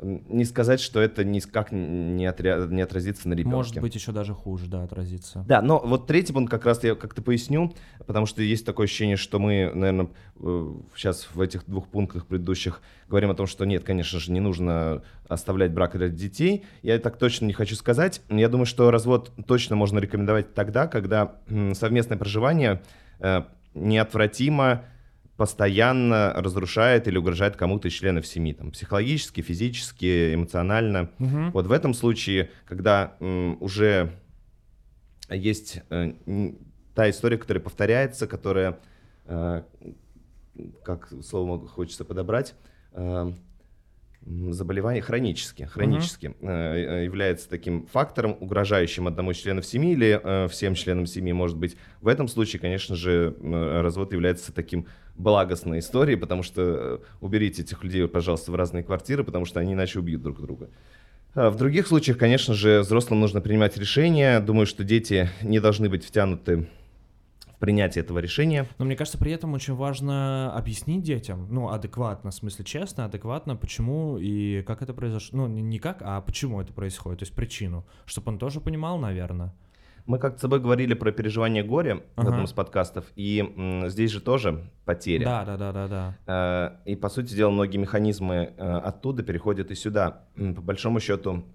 не 0.01 0.43
сказать, 0.43 0.81
что 0.81 0.99
это 0.99 1.23
никак 1.23 1.71
не, 1.71 2.25
отря... 2.25 2.65
не 2.69 2.81
отразится 2.81 3.29
на 3.29 3.33
ребенке. 3.33 3.55
Может 3.55 3.79
быть, 3.79 3.95
еще 3.95 4.11
даже 4.11 4.33
хуже, 4.33 4.67
да, 4.67 4.83
отразится. 4.83 5.45
Да, 5.47 5.61
но 5.61 5.79
вот 5.79 6.07
третий 6.07 6.33
пункт 6.33 6.51
как 6.51 6.65
раз 6.65 6.83
я 6.83 6.95
как-то 6.95 7.21
поясню, 7.21 7.73
потому 8.05 8.25
что 8.25 8.41
есть 8.41 8.65
такое 8.65 8.85
ощущение, 8.85 9.15
что 9.15 9.39
мы, 9.39 9.71
наверное, 9.73 10.09
сейчас 10.95 11.29
в 11.33 11.39
этих 11.39 11.65
двух 11.65 11.87
пунктах 11.87 12.25
предыдущих 12.25 12.81
говорим 13.07 13.29
о 13.31 13.35
том, 13.35 13.47
что 13.47 13.65
нет, 13.65 13.83
конечно 13.83 14.19
же, 14.19 14.31
не 14.31 14.41
нужно 14.41 15.01
оставлять 15.29 15.71
брак 15.71 15.97
для 15.97 16.09
детей. 16.09 16.65
Я 16.81 16.99
так 16.99 17.17
точно 17.17 17.45
не 17.45 17.53
хочу 17.53 17.75
сказать. 17.75 18.21
Я 18.29 18.49
думаю, 18.49 18.65
что 18.65 18.91
развод 18.91 19.31
точно 19.47 19.75
можно 19.75 19.99
рекомендовать 19.99 20.53
тогда, 20.53 20.87
когда 20.87 21.35
совместное 21.73 22.17
проживание 22.17 22.81
э, 23.19 23.43
неотвратимо 23.73 24.85
постоянно 25.37 26.33
разрушает 26.35 27.07
или 27.07 27.17
угрожает 27.17 27.55
кому-то 27.55 27.87
из 27.87 27.93
членов 27.93 28.25
семьи, 28.25 28.53
там, 28.53 28.71
психологически, 28.71 29.41
физически, 29.41 30.33
эмоционально. 30.33 31.09
Угу. 31.19 31.51
Вот 31.53 31.67
в 31.67 31.71
этом 31.71 31.93
случае, 31.93 32.51
когда 32.65 33.15
м, 33.19 33.57
уже 33.61 34.11
есть 35.29 35.81
э, 35.89 36.13
та 36.93 37.09
история, 37.09 37.37
которая 37.37 37.61
повторяется, 37.61 38.27
которая, 38.27 38.79
э, 39.25 39.63
как 40.83 41.11
слово 41.23 41.67
хочется 41.67 42.05
подобрать, 42.05 42.55
э, 42.93 43.33
заболевание 44.25 45.01
хронически, 45.01 45.63
хронически 45.63 46.27
угу. 46.27 46.49
э, 46.49 47.03
является 47.05 47.47
таким 47.47 47.85
фактором, 47.87 48.35
угрожающим 48.39 49.07
одному 49.07 49.31
из 49.31 49.37
членов 49.37 49.65
семьи 49.65 49.91
или 49.91 50.19
э, 50.21 50.47
всем 50.47 50.75
членам 50.75 51.05
семьи, 51.05 51.31
может 51.31 51.57
быть. 51.57 51.77
В 52.01 52.07
этом 52.07 52.27
случае, 52.27 52.59
конечно 52.59 52.95
же, 52.95 53.35
развод 53.41 54.13
является 54.13 54.51
таким 54.51 54.87
благостной 55.15 55.79
историей, 55.79 56.17
потому 56.17 56.43
что 56.43 57.01
уберите 57.21 57.61
этих 57.61 57.83
людей, 57.83 58.07
пожалуйста, 58.07 58.51
в 58.51 58.55
разные 58.55 58.83
квартиры, 58.83 59.23
потому 59.23 59.45
что 59.45 59.59
они 59.59 59.73
иначе 59.73 59.99
убьют 59.99 60.21
друг 60.21 60.41
друга. 60.41 60.69
А 61.35 61.49
в 61.49 61.57
других 61.57 61.87
случаях, 61.87 62.17
конечно 62.17 62.53
же, 62.53 62.79
взрослым 62.79 63.19
нужно 63.19 63.41
принимать 63.41 63.77
решения. 63.77 64.39
Думаю, 64.39 64.65
что 64.65 64.83
дети 64.83 65.29
не 65.41 65.59
должны 65.59 65.89
быть 65.89 66.05
втянуты 66.05 66.67
принятие 67.65 68.03
этого 68.03 68.19
решения. 68.19 68.67
Но 68.77 68.85
мне 68.85 68.95
кажется, 68.95 69.17
при 69.17 69.31
этом 69.31 69.53
очень 69.53 69.73
важно 69.73 70.53
объяснить 70.55 71.01
детям, 71.01 71.47
ну, 71.49 71.69
адекватно, 71.69 72.29
в 72.29 72.35
смысле 72.35 72.63
честно, 72.63 73.05
адекватно, 73.05 73.55
почему 73.55 74.19
и 74.19 74.61
как 74.61 74.83
это 74.83 74.93
произошло. 74.93 75.47
Ну, 75.47 75.47
не 75.47 75.79
как, 75.79 75.97
а 76.01 76.21
почему 76.21 76.61
это 76.61 76.73
происходит, 76.73 77.19
то 77.19 77.23
есть 77.23 77.33
причину, 77.33 77.83
чтобы 78.05 78.31
он 78.31 78.37
тоже 78.37 78.61
понимал, 78.61 78.99
наверное. 78.99 79.51
Мы 80.05 80.19
как-то 80.19 80.37
с 80.37 80.41
тобой 80.41 80.59
говорили 80.59 80.93
про 80.93 81.11
переживание 81.11 81.63
горя 81.63 82.03
ага. 82.15 82.27
в 82.27 82.29
одном 82.29 82.45
из 82.45 82.53
подкастов, 82.53 83.05
и 83.15 83.39
м, 83.39 83.89
здесь 83.89 84.11
же 84.11 84.21
тоже 84.21 84.69
потеря. 84.85 85.25
Да, 85.25 85.45
да, 85.45 85.57
да, 85.57 85.71
да, 85.71 85.87
да. 85.87 86.77
Э, 86.85 86.89
и 86.91 86.95
по 86.95 87.09
сути 87.09 87.33
дела 87.33 87.49
многие 87.49 87.77
механизмы 87.77 88.53
э, 88.55 88.77
оттуда 88.77 89.23
переходят 89.23 89.71
и 89.71 89.75
сюда. 89.75 90.25
По 90.35 90.61
большому 90.61 90.99
счету, 90.99 91.45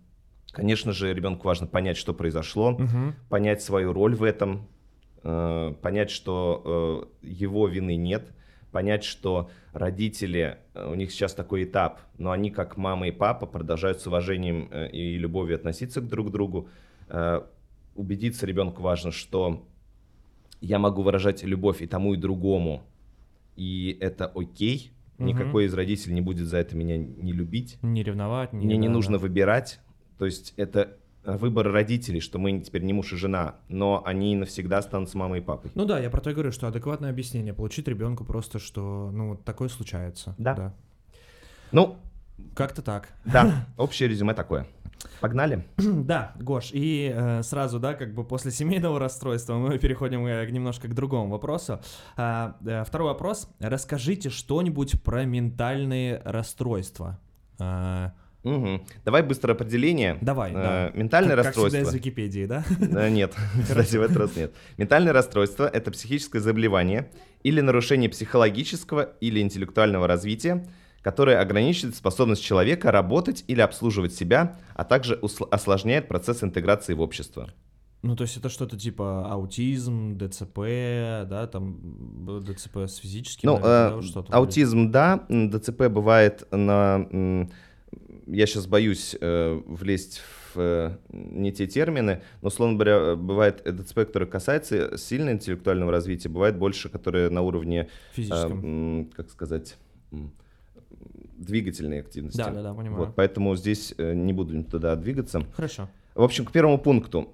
конечно 0.51 0.91
же, 0.91 1.15
ребенку 1.15 1.47
важно 1.47 1.69
понять, 1.69 1.97
что 1.97 2.13
произошло, 2.13 2.73
угу. 2.73 3.15
понять 3.29 3.63
свою 3.63 3.93
роль 3.93 4.17
в 4.17 4.25
этом, 4.25 4.67
понять, 5.23 6.11
что 6.11 7.09
э, 7.23 7.27
его 7.27 7.69
вины 7.69 7.97
нет, 7.97 8.33
понять, 8.71 9.05
что 9.05 9.51
родители, 9.73 10.59
э, 10.75 10.91
у 10.91 10.95
них 10.95 11.11
сейчас 11.13 11.35
такой 11.35 11.65
этап, 11.65 12.01
но 12.19 12.31
они 12.31 12.51
как 12.51 12.77
мама 12.77 13.09
и 13.09 13.11
папа 13.11 13.47
продолжают 13.47 14.01
с 14.01 14.07
уважением 14.07 14.69
э, 14.71 14.91
и 14.91 15.17
любовью 15.19 15.57
относиться 15.57 16.01
к 16.01 16.09
друг 16.09 16.31
другу. 16.31 16.69
Э, 17.09 17.43
убедиться 17.95 18.47
ребенку 18.47 18.83
важно, 18.83 19.11
что 19.11 19.67
я 20.61 20.79
могу 20.79 21.03
выражать 21.03 21.43
любовь 21.43 21.83
и 21.83 21.87
тому, 21.87 22.15
и 22.15 22.17
другому, 22.17 22.83
и 23.57 23.97
это 24.01 24.27
окей. 24.27 24.93
Угу. 25.19 25.27
Никакой 25.29 25.65
из 25.67 25.75
родителей 25.75 26.15
не 26.15 26.21
будет 26.21 26.47
за 26.47 26.59
это 26.59 26.77
меня 26.77 26.97
не 26.97 27.33
любить. 27.33 27.79
Не 27.83 28.03
ревновать. 28.03 28.53
Не 28.53 28.67
Мне 28.67 28.77
не 28.77 28.89
нужно 28.89 29.19
выбирать. 29.19 29.81
То 30.19 30.27
есть 30.27 30.55
это 30.57 30.99
выбор 31.25 31.71
родителей, 31.71 32.21
что 32.21 32.39
мы 32.39 32.61
теперь 32.61 32.83
не 32.83 32.93
муж 32.93 33.13
и 33.13 33.17
жена, 33.17 33.57
но 33.69 34.03
они 34.05 34.37
навсегда 34.37 34.79
останутся 34.79 35.19
мамой 35.19 35.41
и 35.41 35.43
папой. 35.43 35.71
Ну 35.75 35.85
да, 35.85 35.99
я 35.99 36.11
про 36.11 36.21
то 36.21 36.31
и 36.31 36.33
говорю, 36.33 36.53
что 36.53 36.67
адекватное 36.69 37.11
объяснение 37.11 37.55
получить 37.55 37.89
ребенку 37.89 38.25
просто, 38.25 38.59
что 38.59 39.11
ну 39.13 39.31
вот 39.31 39.45
такое 39.45 39.69
случается. 39.69 40.35
Да. 40.39 40.55
да. 40.55 40.75
Ну, 41.73 41.97
как-то 42.55 42.83
так. 42.83 43.09
Да, 43.25 43.67
общее 43.77 44.09
резюме 44.09 44.35
такое. 44.35 44.67
Погнали? 45.21 45.67
Да, 45.77 46.33
Гош, 46.39 46.71
и 46.73 47.13
э, 47.15 47.43
сразу, 47.43 47.79
да, 47.79 47.95
как 47.95 48.15
бы 48.15 48.25
после 48.25 48.51
семейного 48.51 48.99
расстройства 48.99 49.55
мы 49.55 49.79
переходим 49.79 50.27
э, 50.27 50.49
немножко 50.51 50.89
к 50.89 50.95
другому 50.95 51.31
вопросу. 51.31 51.81
А, 52.17 52.57
э, 52.65 52.85
второй 52.85 53.09
вопрос. 53.09 53.49
Расскажите 53.61 54.31
что-нибудь 54.31 55.03
про 55.03 55.25
ментальные 55.25 56.21
расстройства. 56.25 57.19
А, 57.59 58.13
Угу. 58.43 58.81
Давай 59.05 59.23
быстрое 59.23 59.55
определение. 59.55 60.17
Давай. 60.21 60.53
Э, 60.53 60.55
да. 60.55 60.91
Ментальное 60.95 61.37
как, 61.37 61.47
расстройство. 61.47 61.79
Как 61.79 61.89
всегда 61.89 61.91
из 61.91 61.95
Википедии, 61.95 62.47
да? 62.47 62.65
Э, 62.81 63.11
нет, 63.11 63.35
кстати, 63.63 63.97
в 63.97 64.03
этот 64.03 64.17
раз 64.17 64.37
нет. 64.37 64.55
Ментальное 64.79 65.13
расстройство— 65.13 65.69
это 65.73 65.91
психическое 65.91 66.41
заболевание 66.41 67.11
или 67.43 67.61
нарушение 67.61 68.09
психологического 68.09 69.13
или 69.21 69.41
интеллектуального 69.41 70.07
развития, 70.07 70.67
которое 71.03 71.39
ограничивает 71.39 71.97
способность 71.97 72.43
человека 72.43 72.91
работать 72.91 73.45
или 73.47 73.61
обслуживать 73.61 74.15
себя, 74.15 74.59
а 74.75 74.85
также 74.85 75.21
осложняет 75.51 76.09
процесс 76.09 76.43
интеграции 76.43 76.95
в 76.95 77.01
общество. 77.01 77.51
Ну, 78.03 78.17
то 78.17 78.23
есть 78.23 78.39
это 78.39 78.49
что-то 78.49 78.79
типа 78.79 79.31
аутизм, 79.31 80.17
ДЦП, 80.17 80.59
да, 81.29 81.47
там 81.47 82.41
ДЦП 82.43 82.79
с 82.79 82.97
физическим? 82.97 83.51
Ну, 83.51 83.61
э, 83.63 84.01
что-то 84.03 84.33
аутизм, 84.33 84.91
да, 84.91 85.27
ДЦП 85.29 85.89
бывает 85.89 86.47
на... 86.51 87.47
Я 88.27 88.47
сейчас 88.47 88.67
боюсь 88.67 89.17
э, 89.21 89.61
влезть 89.67 90.21
в 90.55 90.61
э, 90.61 90.97
не 91.11 91.53
те 91.53 91.67
термины, 91.67 92.23
но, 92.43 92.49
условно 92.49 92.75
говоря, 92.75 93.17
бывает 93.17 93.63
ДЦП, 93.65 94.01
который 94.01 94.29
касается 94.29 94.97
сильно 94.99 95.31
интеллектуального 95.31 95.93
развития, 95.93 96.29
бывает 96.29 96.57
больше, 96.57 96.89
которые 96.89 97.31
на 97.31 97.43
уровне... 97.43 97.89
Физическом. 98.13 99.03
Э, 99.03 99.05
как 99.15 99.31
сказать 99.31 99.77
двигательной 101.41 102.01
активности. 102.01 102.39
Да, 102.39 102.51
да, 102.51 102.63
да, 102.63 102.75
понимаю. 102.75 103.07
Вот, 103.07 103.15
поэтому 103.15 103.57
здесь 103.57 103.95
э, 103.97 104.15
не 104.15 104.33
буду 104.33 104.63
туда 104.65 104.95
двигаться. 104.97 105.43
Хорошо. 105.55 105.89
В 106.15 106.23
общем, 106.23 106.45
к 106.45 106.53
первому 106.53 106.79
пункту. 106.79 107.33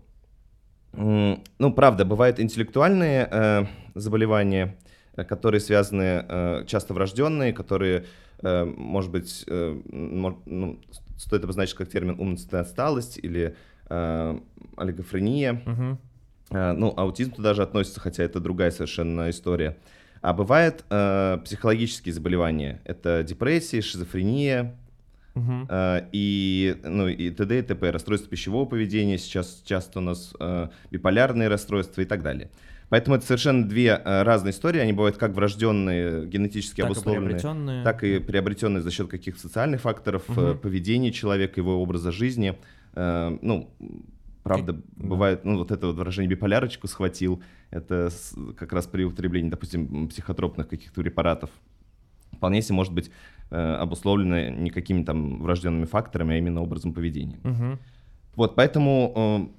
Ну, 0.92 1.72
правда, 1.74 2.04
бывают 2.04 2.40
интеллектуальные 2.40 3.28
э, 3.30 3.64
заболевания, 3.94 4.76
э, 5.14 5.24
которые 5.24 5.60
связаны, 5.60 6.24
э, 6.26 6.64
часто 6.66 6.94
врожденные, 6.94 7.52
которые, 7.52 7.98
э, 7.98 8.04
может 8.42 9.10
быть, 9.10 9.44
э, 9.46 9.80
ну, 9.90 10.80
стоит 11.16 11.44
обозначить 11.44 11.74
как 11.74 11.88
термин 11.88 12.16
умственная 12.18 12.62
отсталость 12.62 13.18
или 13.22 13.56
э, 13.88 14.38
олигофрения. 14.76 15.62
Угу. 15.66 15.98
Э, 16.50 16.72
ну, 16.72 16.92
аутизм 16.96 17.32
туда 17.32 17.54
же 17.54 17.62
относится, 17.62 18.00
хотя 18.00 18.22
это 18.22 18.40
другая 18.40 18.70
совершенно 18.70 19.30
история. 19.30 19.76
А 20.22 20.32
бывают 20.32 20.84
э, 20.90 21.38
психологические 21.44 22.12
заболевания. 22.12 22.80
Это 22.84 23.22
депрессия, 23.22 23.80
шизофрения, 23.80 24.76
Uh-huh. 25.36 25.68
Uh, 25.68 26.08
и, 26.12 26.78
ну, 26.82 27.08
и 27.08 27.28
т.д. 27.28 27.58
и 27.58 27.60
т.п. 27.60 27.90
Расстройство 27.90 28.30
пищевого 28.30 28.64
поведения, 28.64 29.18
сейчас 29.18 29.62
часто 29.66 29.98
у 29.98 30.02
нас 30.02 30.32
uh, 30.40 30.70
биполярные 30.90 31.48
расстройства 31.48 32.00
и 32.00 32.06
так 32.06 32.22
далее. 32.22 32.48
Поэтому 32.88 33.16
это 33.16 33.26
совершенно 33.26 33.66
две 33.66 33.88
uh, 33.88 34.22
разные 34.22 34.52
истории. 34.52 34.80
Они 34.80 34.92
бывают 34.92 35.16
как 35.16 35.32
врожденные, 35.32 36.26
генетически 36.26 36.82
так 36.82 36.90
обусловленные, 36.90 37.36
и 37.80 37.84
так 37.84 38.04
и 38.04 38.20
приобретенные 38.20 38.80
за 38.80 38.90
счет 38.90 39.08
каких-то 39.08 39.40
социальных 39.40 39.80
факторов, 39.80 40.22
uh-huh. 40.28 40.56
поведения 40.56 41.10
человека, 41.10 41.60
его 41.60 41.82
образа 41.82 42.12
жизни. 42.12 42.56
Ну, 42.94 43.70
Правда, 44.46 44.74
и, 44.74 45.02
бывает, 45.04 45.44
ну, 45.44 45.58
вот 45.58 45.72
это 45.72 45.88
вот 45.88 45.96
выражение 45.96 46.30
биполярочку 46.30 46.86
схватил, 46.86 47.42
это 47.70 48.10
как 48.56 48.72
раз 48.72 48.86
при 48.86 49.02
употреблении, 49.02 49.50
допустим, 49.50 50.06
психотропных 50.06 50.68
каких-то 50.68 51.00
препаратов. 51.02 51.50
Вполне 52.30 52.62
себе 52.62 52.76
может 52.76 52.92
быть 52.92 53.10
э, 53.50 53.56
обусловлено 53.56 54.50
не 54.50 54.70
какими 54.70 55.02
там 55.02 55.42
врожденными 55.42 55.86
факторами, 55.86 56.36
а 56.36 56.38
именно 56.38 56.62
образом 56.62 56.92
поведения. 56.92 57.40
Угу. 57.42 57.78
Вот, 58.36 58.54
поэтому... 58.54 59.50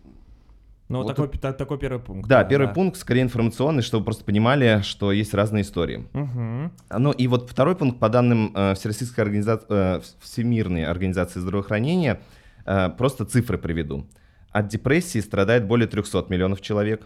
Э, 0.89 0.93
ну, 0.93 1.03
вот 1.03 1.15
такой, 1.15 1.27
это, 1.27 1.53
такой 1.53 1.77
первый 1.77 1.99
пункт. 1.99 2.27
Да, 2.27 2.43
да 2.43 2.49
первый 2.49 2.67
да. 2.67 2.73
пункт 2.73 2.97
скорее 2.97 3.21
информационный, 3.21 3.83
чтобы 3.83 4.05
просто 4.05 4.23
понимали, 4.23 4.81
что 4.83 5.11
есть 5.11 5.33
разные 5.33 5.63
истории. 5.63 6.07
Угу. 6.13 6.99
Ну 6.99 7.11
и 7.11 7.27
вот 7.27 7.49
второй 7.49 7.75
пункт, 7.75 7.99
по 7.99 8.09
данным 8.09 8.51
э, 8.55 8.73
Всероссийской 8.75 9.23
организации, 9.23 9.65
э, 9.69 10.01
Всемирной 10.21 10.85
организации 10.85 11.39
здравоохранения, 11.39 12.21
э, 12.65 12.89
просто 12.89 13.25
цифры 13.25 13.57
приведу. 13.57 14.05
От 14.51 14.69
депрессии 14.69 15.19
страдает 15.19 15.67
более 15.67 15.87
300 15.87 16.25
миллионов 16.29 16.61
человек. 16.61 17.05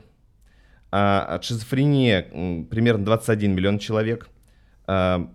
А 0.91 1.25
от 1.35 1.43
шизофрении 1.43 2.65
примерно 2.65 3.05
21 3.05 3.55
миллион 3.55 3.79
человек. 3.79 4.29
А, 4.85 5.29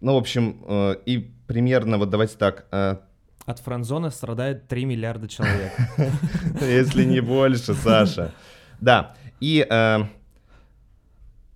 ну, 0.00 0.14
в 0.14 0.18
общем, 0.18 0.62
э, 0.66 0.96
и 1.06 1.18
примерно, 1.46 1.98
вот 1.98 2.10
давайте 2.10 2.36
так... 2.36 2.66
От 3.52 3.58
франзона 3.58 4.08
страдает 4.08 4.66
3 4.66 4.86
миллиарда 4.86 5.28
человек. 5.28 5.72
Если 6.62 7.04
не 7.04 7.20
больше, 7.20 7.74
Саша. 7.74 8.32
Да, 8.80 9.14
и 9.40 9.66
э, 9.68 9.98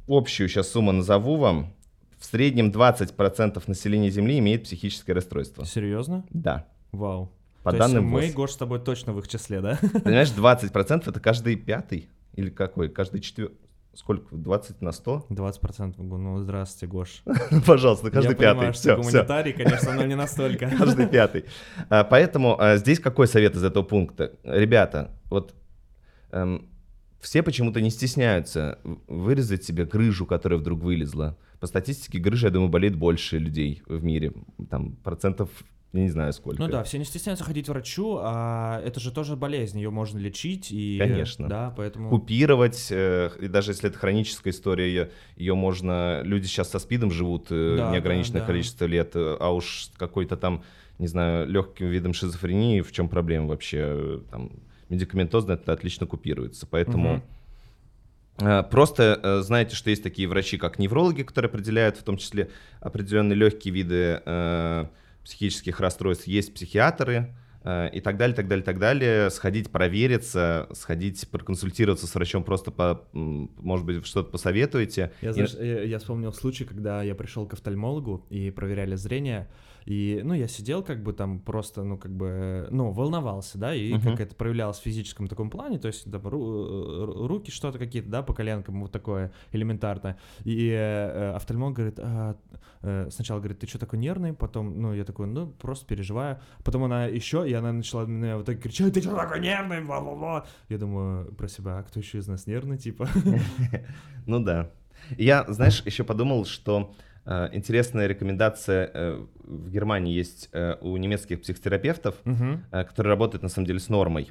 общую 0.06 0.50
сейчас 0.50 0.68
сумму 0.68 0.92
назову 0.92 1.36
вам. 1.38 1.72
В 2.18 2.26
среднем 2.26 2.70
20% 2.70 3.62
населения 3.66 4.10
Земли 4.10 4.38
имеет 4.40 4.64
психическое 4.64 5.14
расстройство. 5.14 5.64
Серьезно? 5.64 6.26
Да. 6.28 6.66
Вау. 6.92 7.32
По 7.62 7.70
То 7.70 7.78
данным 7.78 8.14
есть 8.14 8.28
мы, 8.28 8.34
Гош, 8.34 8.50
с 8.50 8.56
тобой 8.58 8.78
точно 8.78 9.14
в 9.14 9.18
их 9.20 9.26
числе, 9.26 9.62
да? 9.62 9.78
Понимаешь, 10.04 10.28
20% 10.28 11.08
это 11.08 11.18
каждый 11.18 11.56
пятый 11.56 12.10
или 12.34 12.50
какой? 12.50 12.90
Каждый 12.90 13.22
четвертый. 13.22 13.56
Сколько? 13.96 14.36
20 14.36 14.82
на 14.82 14.92
100? 14.92 15.26
20%. 15.30 15.94
Ну, 16.02 16.38
здравствуйте, 16.38 16.86
Гош. 16.86 17.22
Пожалуйста, 17.66 18.10
каждый 18.10 18.32
Я 18.32 18.36
пятый. 18.36 18.54
Понимаю, 18.54 18.74
что 18.74 18.82
все, 18.82 18.96
гуманитарий, 18.96 19.54
все. 19.54 19.64
конечно, 19.64 19.94
но 19.94 20.04
не 20.04 20.14
настолько. 20.14 20.68
Каждый 20.78 21.06
пятый. 21.06 21.46
А, 21.88 22.04
поэтому 22.04 22.60
а, 22.60 22.76
здесь 22.76 23.00
какой 23.00 23.26
совет 23.26 23.56
из 23.56 23.64
этого 23.64 23.82
пункта? 23.82 24.32
Ребята, 24.44 25.12
вот 25.30 25.54
эм, 26.30 26.68
все 27.20 27.42
почему-то 27.42 27.80
не 27.80 27.88
стесняются 27.88 28.78
вырезать 29.06 29.64
себе 29.64 29.86
грыжу, 29.86 30.26
которая 30.26 30.58
вдруг 30.58 30.82
вылезла. 30.82 31.38
По 31.58 31.66
статистике 31.66 32.18
грыжа, 32.18 32.48
я 32.48 32.52
думаю, 32.52 32.68
болеет 32.68 32.96
больше 32.96 33.38
людей 33.38 33.82
в 33.86 34.04
мире. 34.04 34.34
Там 34.68 34.96
процентов 34.96 35.48
я 35.96 36.04
не 36.04 36.10
знаю 36.10 36.32
сколько. 36.32 36.62
Ну 36.62 36.68
да, 36.68 36.82
все 36.84 36.98
не 36.98 37.04
стесняются 37.04 37.44
ходить 37.44 37.66
к 37.66 37.68
врачу, 37.68 38.18
а 38.20 38.80
это 38.84 39.00
же 39.00 39.10
тоже 39.10 39.36
болезнь, 39.36 39.78
ее 39.78 39.90
можно 39.90 40.18
лечить 40.18 40.70
и... 40.70 40.98
Конечно. 40.98 41.48
Да, 41.48 41.74
поэтому... 41.76 42.10
Купировать, 42.10 42.88
э, 42.90 43.30
и 43.40 43.48
даже 43.48 43.72
если 43.72 43.88
это 43.88 43.98
хроническая 43.98 44.52
история, 44.52 44.86
ее, 44.88 45.10
ее 45.36 45.54
можно... 45.54 46.22
Люди 46.22 46.46
сейчас 46.46 46.70
со 46.70 46.78
СПИДом 46.78 47.10
живут 47.10 47.48
э, 47.50 47.76
да, 47.78 47.92
неограниченное 47.92 48.40
да, 48.40 48.46
количество 48.46 48.84
лет, 48.84 49.12
э, 49.14 49.36
а 49.38 49.52
уж 49.52 49.90
какой-то 49.96 50.36
там, 50.36 50.62
не 50.98 51.06
знаю, 51.06 51.48
легким 51.48 51.88
видом 51.88 52.14
шизофрении, 52.14 52.80
в 52.80 52.92
чем 52.92 53.08
проблема 53.08 53.48
вообще? 53.48 54.20
Там, 54.30 54.50
медикаментозно 54.88 55.52
это 55.52 55.72
отлично 55.72 56.06
купируется, 56.06 56.66
поэтому... 56.66 57.16
Угу. 57.16 57.22
Просто 58.70 59.40
знаете, 59.42 59.74
что 59.74 59.88
есть 59.88 60.02
такие 60.02 60.28
врачи, 60.28 60.58
как 60.58 60.78
неврологи, 60.78 61.22
которые 61.22 61.48
определяют 61.48 61.96
в 61.96 62.02
том 62.02 62.18
числе 62.18 62.50
определенные 62.80 63.34
легкие 63.34 63.72
виды 63.72 64.20
психических 65.26 65.80
расстройств 65.80 66.28
есть 66.28 66.54
психиатры 66.54 67.34
э, 67.64 67.90
и 67.92 68.00
так 68.00 68.16
далее, 68.16 68.36
так 68.36 68.46
далее, 68.46 68.64
так 68.64 68.78
далее. 68.78 69.28
Сходить 69.30 69.72
провериться, 69.72 70.68
сходить 70.72 71.28
проконсультироваться 71.28 72.06
с 72.06 72.14
врачом, 72.14 72.44
просто, 72.44 72.70
по, 72.70 73.08
может 73.12 73.84
быть, 73.84 74.06
что-то 74.06 74.30
посоветуете. 74.30 75.12
Я, 75.20 75.30
и... 75.30 75.32
знаешь, 75.32 75.54
я, 75.54 75.82
я 75.82 75.98
вспомнил 75.98 76.32
случай, 76.32 76.64
когда 76.64 77.02
я 77.02 77.16
пришел 77.16 77.44
к 77.44 77.54
офтальмологу 77.54 78.24
и 78.30 78.52
проверяли 78.52 78.94
зрение, 78.94 79.48
и, 79.86 80.20
ну, 80.24 80.34
я 80.34 80.48
сидел 80.48 80.82
как 80.82 81.04
бы 81.04 81.12
там 81.12 81.38
просто, 81.38 81.84
ну, 81.84 81.96
как 81.96 82.10
бы, 82.10 82.66
ну, 82.72 82.90
волновался, 82.90 83.56
да, 83.56 83.72
и 83.72 83.92
uh-huh. 83.92 84.02
как 84.02 84.20
это 84.20 84.34
проявлялось 84.34 84.78
в 84.78 84.82
физическом 84.82 85.28
таком 85.28 85.48
плане, 85.48 85.78
то 85.78 85.86
есть 85.86 86.10
там 86.10 86.20
ру- 86.22 87.26
руки 87.28 87.52
что-то 87.52 87.78
какие-то, 87.78 88.10
да, 88.10 88.22
по 88.22 88.34
коленкам, 88.34 88.80
вот 88.80 88.90
такое 88.90 89.30
элементарное. 89.52 90.18
И 90.42 90.70
э, 90.70 91.34
офтальмолог 91.36 91.76
говорит, 91.76 92.00
а, 92.02 92.36
э, 92.82 93.08
сначала 93.12 93.38
говорит, 93.38 93.60
ты 93.60 93.68
что 93.68 93.78
такой 93.78 94.00
нервный, 94.00 94.32
потом, 94.32 94.82
ну, 94.82 94.92
я 94.92 95.04
такой, 95.04 95.28
ну, 95.28 95.46
просто 95.46 95.86
переживаю. 95.86 96.40
Потом 96.64 96.82
она 96.82 97.04
еще, 97.04 97.48
и 97.48 97.52
она 97.52 97.72
начала 97.72 98.06
на 98.06 98.10
меня 98.10 98.36
вот 98.38 98.46
так 98.46 98.60
кричать, 98.60 98.92
ты 98.92 99.00
что 99.00 99.14
такой 99.14 99.38
нервный, 99.38 99.84
бла-бла-бла. 99.84 100.46
Я 100.68 100.78
думаю 100.78 101.32
про 101.34 101.46
себя, 101.46 101.78
а 101.78 101.82
кто 101.84 102.00
еще 102.00 102.18
из 102.18 102.26
нас 102.26 102.48
нервный, 102.48 102.76
типа? 102.76 103.08
Ну 104.26 104.40
да. 104.40 104.72
Я, 105.16 105.44
знаешь, 105.46 105.80
еще 105.86 106.02
подумал, 106.02 106.44
что 106.46 106.90
Э, 106.90 107.05
интересная 107.52 108.06
рекомендация 108.06 108.90
э, 108.92 109.24
в 109.44 109.70
Германии 109.70 110.14
есть 110.14 110.48
э, 110.52 110.76
у 110.80 110.96
немецких 110.96 111.40
психотерапевтов, 111.40 112.14
угу. 112.24 112.60
которые 112.70 113.10
работают 113.10 113.42
на 113.42 113.48
самом 113.48 113.66
деле 113.66 113.80
с 113.80 113.88
нормой. 113.88 114.30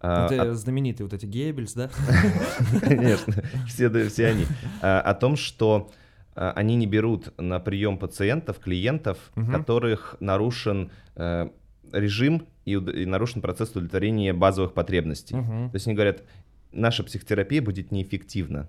Это 0.00 0.42
От... 0.42 0.56
знаменитые 0.56 1.06
вот 1.06 1.14
эти 1.14 1.26
Геббельс, 1.26 1.72
да? 1.72 1.90
Конечно, 2.80 3.34
все, 3.66 3.90
все 4.08 4.26
они. 4.28 4.44
О 4.80 5.12
том, 5.14 5.36
что 5.36 5.90
они 6.34 6.76
не 6.76 6.86
берут 6.86 7.32
на 7.36 7.58
прием 7.58 7.98
пациентов, 7.98 8.60
клиентов, 8.60 9.18
угу. 9.34 9.50
которых 9.50 10.16
нарушен 10.20 10.90
режим 11.92 12.46
и, 12.64 12.72
и 12.72 13.06
нарушен 13.06 13.40
процесс 13.40 13.70
удовлетворения 13.70 14.32
базовых 14.32 14.74
потребностей. 14.74 15.34
Угу. 15.34 15.70
То 15.70 15.74
есть 15.74 15.86
они 15.86 15.94
говорят, 15.94 16.22
наша 16.72 17.02
психотерапия 17.02 17.62
будет 17.62 17.90
неэффективна. 17.90 18.68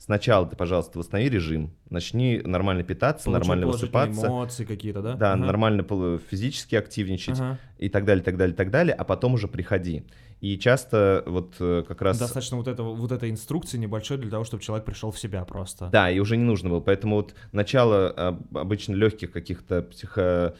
Сначала 0.00 0.46
ты, 0.46 0.56
пожалуйста, 0.56 0.98
восстанови 0.98 1.28
режим, 1.28 1.76
начни 1.90 2.40
нормально 2.42 2.82
питаться, 2.82 3.26
Получил 3.26 3.38
нормально 3.38 3.66
высыпаться. 3.66 4.26
эмоции 4.28 4.64
какие-то, 4.64 5.02
да? 5.02 5.14
Да, 5.14 5.32
ага. 5.34 5.44
нормально 5.44 5.86
физически 6.30 6.74
активничать 6.74 7.38
ага. 7.38 7.58
и 7.76 7.90
так 7.90 8.06
далее, 8.06 8.24
так 8.24 8.38
далее, 8.38 8.56
так 8.56 8.70
далее, 8.70 8.94
а 8.94 9.04
потом 9.04 9.34
уже 9.34 9.46
приходи. 9.46 10.04
И 10.40 10.58
часто 10.58 11.22
вот 11.26 11.56
э, 11.60 11.84
как 11.86 12.00
раз... 12.00 12.18
Достаточно 12.18 12.56
вот, 12.56 12.66
этого, 12.66 12.94
вот 12.94 13.12
этой 13.12 13.28
инструкции 13.28 13.76
небольшой 13.76 14.16
для 14.16 14.30
того, 14.30 14.44
чтобы 14.44 14.62
человек 14.62 14.86
пришел 14.86 15.10
в 15.10 15.18
себя 15.18 15.44
просто. 15.44 15.90
Да, 15.92 16.10
и 16.10 16.18
уже 16.18 16.38
не 16.38 16.44
нужно 16.44 16.70
было. 16.70 16.80
Поэтому 16.80 17.16
вот 17.16 17.34
начало 17.52 18.38
обычно 18.54 18.94
легких 18.94 19.30
каких-то 19.30 19.82
психо... 19.82 20.56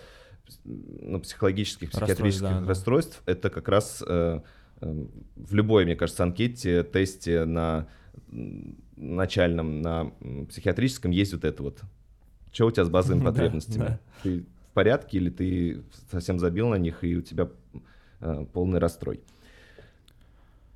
ну, 0.65 1.19
психологических, 1.19 1.93
психиатрических 1.93 2.43
расстройств, 2.43 2.61
да, 2.61 2.69
расстройств 2.69 3.23
да. 3.25 3.33
это 3.33 3.49
как 3.49 3.69
раз 3.69 4.05
э, 4.07 4.41
э, 4.83 5.05
в 5.35 5.55
любой, 5.55 5.87
мне 5.87 5.97
кажется, 5.97 6.25
анкете, 6.25 6.85
тесте 6.85 7.47
на 7.47 7.89
начальном, 9.01 9.83
на 9.83 10.13
психиатрическом 10.49 11.11
есть 11.11 11.33
вот 11.33 11.45
это 11.45 11.63
вот. 11.63 11.81
Что 12.53 12.67
у 12.67 12.71
тебя 12.71 12.85
с 12.85 12.89
базовыми 12.89 13.25
потребностями? 13.25 13.99
Ты 14.23 14.45
в 14.71 14.73
порядке 14.73 15.19
или 15.19 15.31
ты 15.31 15.83
совсем 16.11 16.39
забил 16.39 16.69
на 16.69 16.77
них, 16.77 17.03
и 17.03 17.17
у 17.17 17.23
тебя 17.23 17.49
э, 18.21 18.47
полный 18.53 18.79
расстрой? 18.79 19.21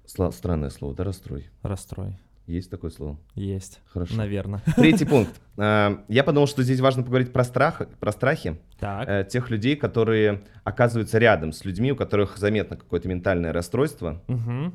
Сла- 0.07 0.33
странное 0.33 0.71
слово, 0.71 0.95
да, 0.95 1.05
расстрой? 1.05 1.49
Расстрой. 1.63 2.19
Есть 2.47 2.71
такое 2.71 2.91
слово? 2.91 3.19
Есть. 3.35 3.81
Хорошо. 3.87 4.17
Наверное. 4.17 4.63
Третий 4.77 5.05
пункт. 5.07 5.41
Э, 5.57 5.99
я 6.09 6.25
подумал, 6.25 6.47
что 6.47 6.63
здесь 6.63 6.81
важно 6.81 7.03
поговорить 7.03 7.33
про 7.33 7.45
страх, 7.45 7.83
про 8.01 8.13
страхи 8.13 8.59
так. 8.79 9.09
Э, 9.09 9.27
тех 9.29 9.49
людей, 9.51 9.77
которые 9.77 10.43
оказываются 10.65 11.19
рядом 11.19 11.53
с 11.53 11.65
людьми, 11.65 11.93
у 11.93 11.97
которых 11.97 12.37
заметно 12.37 12.77
какое-то 12.77 13.09
ментальное 13.09 13.53
расстройство. 13.53 14.23
Угу. 14.29 14.73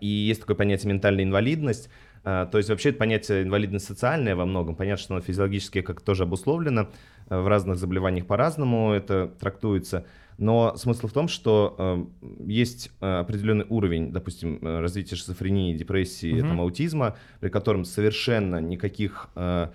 И 0.00 0.08
есть 0.08 0.40
такое 0.40 0.56
понятие 0.56 0.92
ментальная 0.92 1.22
инвалидность. 1.22 1.88
А, 2.24 2.46
то 2.46 2.58
есть 2.58 2.70
вообще 2.70 2.90
это 2.90 2.98
понятие 2.98 3.42
инвалидность 3.42 3.86
социальное 3.86 4.36
во 4.36 4.46
многом. 4.46 4.76
Понятно, 4.76 5.02
что 5.02 5.14
оно 5.14 5.22
физиологически 5.22 5.80
как 5.82 6.00
тоже 6.00 6.22
обусловлено. 6.22 6.88
Э, 7.28 7.40
в 7.40 7.48
разных 7.48 7.78
заболеваниях 7.78 8.26
по-разному 8.26 8.92
это 8.92 9.32
трактуется. 9.40 10.04
Но 10.38 10.76
смысл 10.76 11.08
в 11.08 11.12
том, 11.12 11.28
что 11.28 11.74
э, 11.78 12.04
есть 12.46 12.90
э, 13.00 13.20
определенный 13.20 13.66
уровень, 13.68 14.12
допустим, 14.12 14.58
э, 14.62 14.80
развития 14.80 15.16
шизофрении, 15.16 15.76
депрессии, 15.76 16.40
угу. 16.40 16.48
там, 16.48 16.60
аутизма, 16.60 17.16
при 17.40 17.48
котором 17.48 17.84
совершенно 17.84 18.60
никаких 18.60 19.28
э, 19.34 19.68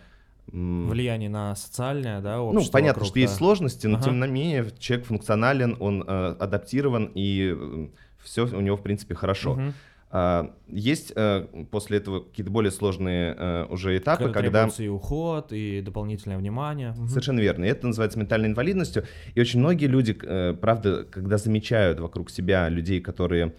влияние 0.47 1.29
на 1.29 1.55
социальное, 1.55 2.21
да, 2.21 2.41
общество 2.41 2.67
Ну, 2.67 2.71
понятно, 2.71 2.99
вокруг, 3.01 3.07
что 3.07 3.15
да. 3.15 3.19
есть 3.21 3.35
сложности, 3.35 3.87
но 3.87 3.97
ага. 3.97 4.05
тем 4.05 4.19
не 4.19 4.27
менее 4.27 4.67
человек 4.79 5.05
функционален, 5.05 5.75
он 5.79 6.03
э, 6.07 6.35
адаптирован, 6.39 7.11
и 7.13 7.89
все 8.23 8.45
у 8.45 8.61
него, 8.61 8.77
в 8.77 8.81
принципе, 8.81 9.13
хорошо. 9.13 9.53
Угу. 9.53 9.73
А, 10.09 10.53
есть 10.67 11.11
э, 11.15 11.65
после 11.69 11.97
этого 11.97 12.21
какие-то 12.21 12.51
более 12.51 12.71
сложные 12.71 13.35
э, 13.37 13.65
уже 13.65 13.97
этапы, 13.97 14.31
когда... 14.31 14.63
когда... 14.63 14.83
и 14.83 14.87
уход, 14.87 15.51
и 15.51 15.81
дополнительное 15.81 16.37
внимание. 16.37 16.95
Совершенно 17.09 17.41
верно. 17.41 17.65
И 17.65 17.67
это 17.67 17.87
называется 17.87 18.17
ментальной 18.17 18.47
инвалидностью. 18.47 19.03
И 19.35 19.41
очень 19.41 19.59
многие 19.59 19.87
люди, 19.87 20.17
э, 20.21 20.53
правда, 20.53 21.03
когда 21.03 21.37
замечают 21.37 21.99
вокруг 21.99 22.29
себя 22.29 22.69
людей, 22.69 23.01
которые 23.01 23.53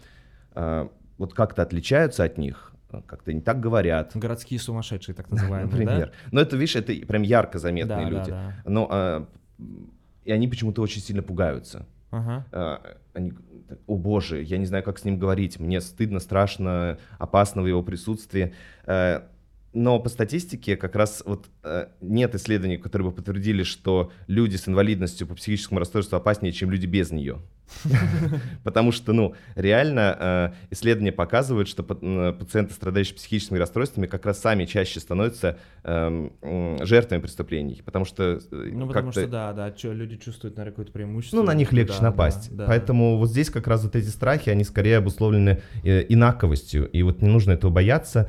вот 1.18 1.34
как-то 1.34 1.62
отличаются 1.62 2.24
от 2.24 2.36
них, 2.36 2.72
как-то 3.06 3.32
не 3.32 3.40
так 3.40 3.60
говорят. 3.60 4.10
Городские 4.14 4.58
сумасшедшие, 4.58 5.14
так 5.14 5.30
называемые, 5.30 5.70
Например. 5.70 6.06
Да? 6.08 6.28
Но 6.32 6.40
это, 6.40 6.56
видишь, 6.56 6.74
это 6.74 6.92
прям 7.06 7.22
ярко 7.22 7.60
заметные 7.60 8.06
да, 8.06 8.10
люди. 8.10 8.30
Да, 8.30 8.54
да. 8.64 8.70
Но, 8.70 9.28
и 10.24 10.32
они 10.32 10.48
почему-то 10.48 10.82
очень 10.82 11.00
сильно 11.00 11.22
пугаются. 11.22 11.86
Ага. 12.10 12.96
Они 13.12 13.34
о 13.86 13.96
боже, 13.96 14.42
я 14.42 14.58
не 14.58 14.66
знаю, 14.66 14.84
как 14.84 14.98
с 14.98 15.04
ним 15.04 15.18
говорить, 15.18 15.58
мне 15.60 15.80
стыдно, 15.80 16.20
страшно, 16.20 16.98
опасно 17.18 17.62
в 17.62 17.66
его 17.66 17.82
присутствии. 17.82 18.54
Но 19.78 20.00
по 20.00 20.08
статистике 20.08 20.76
как 20.76 20.96
раз 20.96 21.22
вот 21.24 21.46
э, 21.62 21.86
нет 22.00 22.34
исследований, 22.34 22.78
которые 22.78 23.10
бы 23.10 23.14
подтвердили, 23.14 23.62
что 23.62 24.10
люди 24.26 24.56
с 24.56 24.66
инвалидностью 24.66 25.28
по 25.28 25.36
психическому 25.36 25.78
расстройству 25.78 26.16
опаснее, 26.16 26.52
чем 26.52 26.72
люди 26.72 26.86
без 26.86 27.12
нее. 27.12 27.38
Потому 28.64 28.90
что, 28.90 29.12
ну, 29.12 29.36
реально 29.54 30.16
э, 30.18 30.72
исследования 30.72 31.12
показывают, 31.12 31.68
что 31.68 31.84
пациенты, 31.84 32.74
страдающие 32.74 33.14
психическими 33.14 33.56
расстройствами, 33.56 34.08
как 34.08 34.26
раз 34.26 34.40
сами 34.40 34.64
чаще 34.64 34.98
становятся 34.98 35.58
эм, 35.84 36.32
жертвами 36.80 37.20
преступлений. 37.20 37.80
Потому 37.84 38.04
что... 38.04 38.40
Э, 38.50 38.70
ну, 38.72 38.88
потому 38.88 39.12
что, 39.12 39.28
да, 39.28 39.52
да, 39.52 39.72
люди 39.92 40.16
чувствуют, 40.16 40.56
наверное, 40.56 40.72
какое-то 40.72 40.90
преимущество. 40.90 41.36
Ну, 41.36 41.44
на 41.44 41.54
них 41.54 41.72
легче 41.72 42.02
напасть. 42.02 42.50
Поэтому 42.66 43.16
вот 43.16 43.30
здесь 43.30 43.48
как 43.48 43.68
раз 43.68 43.84
вот 43.84 43.94
эти 43.94 44.08
страхи, 44.08 44.50
они 44.50 44.64
скорее 44.64 44.96
обусловлены 44.96 45.62
инаковостью. 45.84 46.90
И 46.90 47.04
вот 47.04 47.22
не 47.22 47.28
нужно 47.28 47.52
этого 47.52 47.70
бояться. 47.70 48.28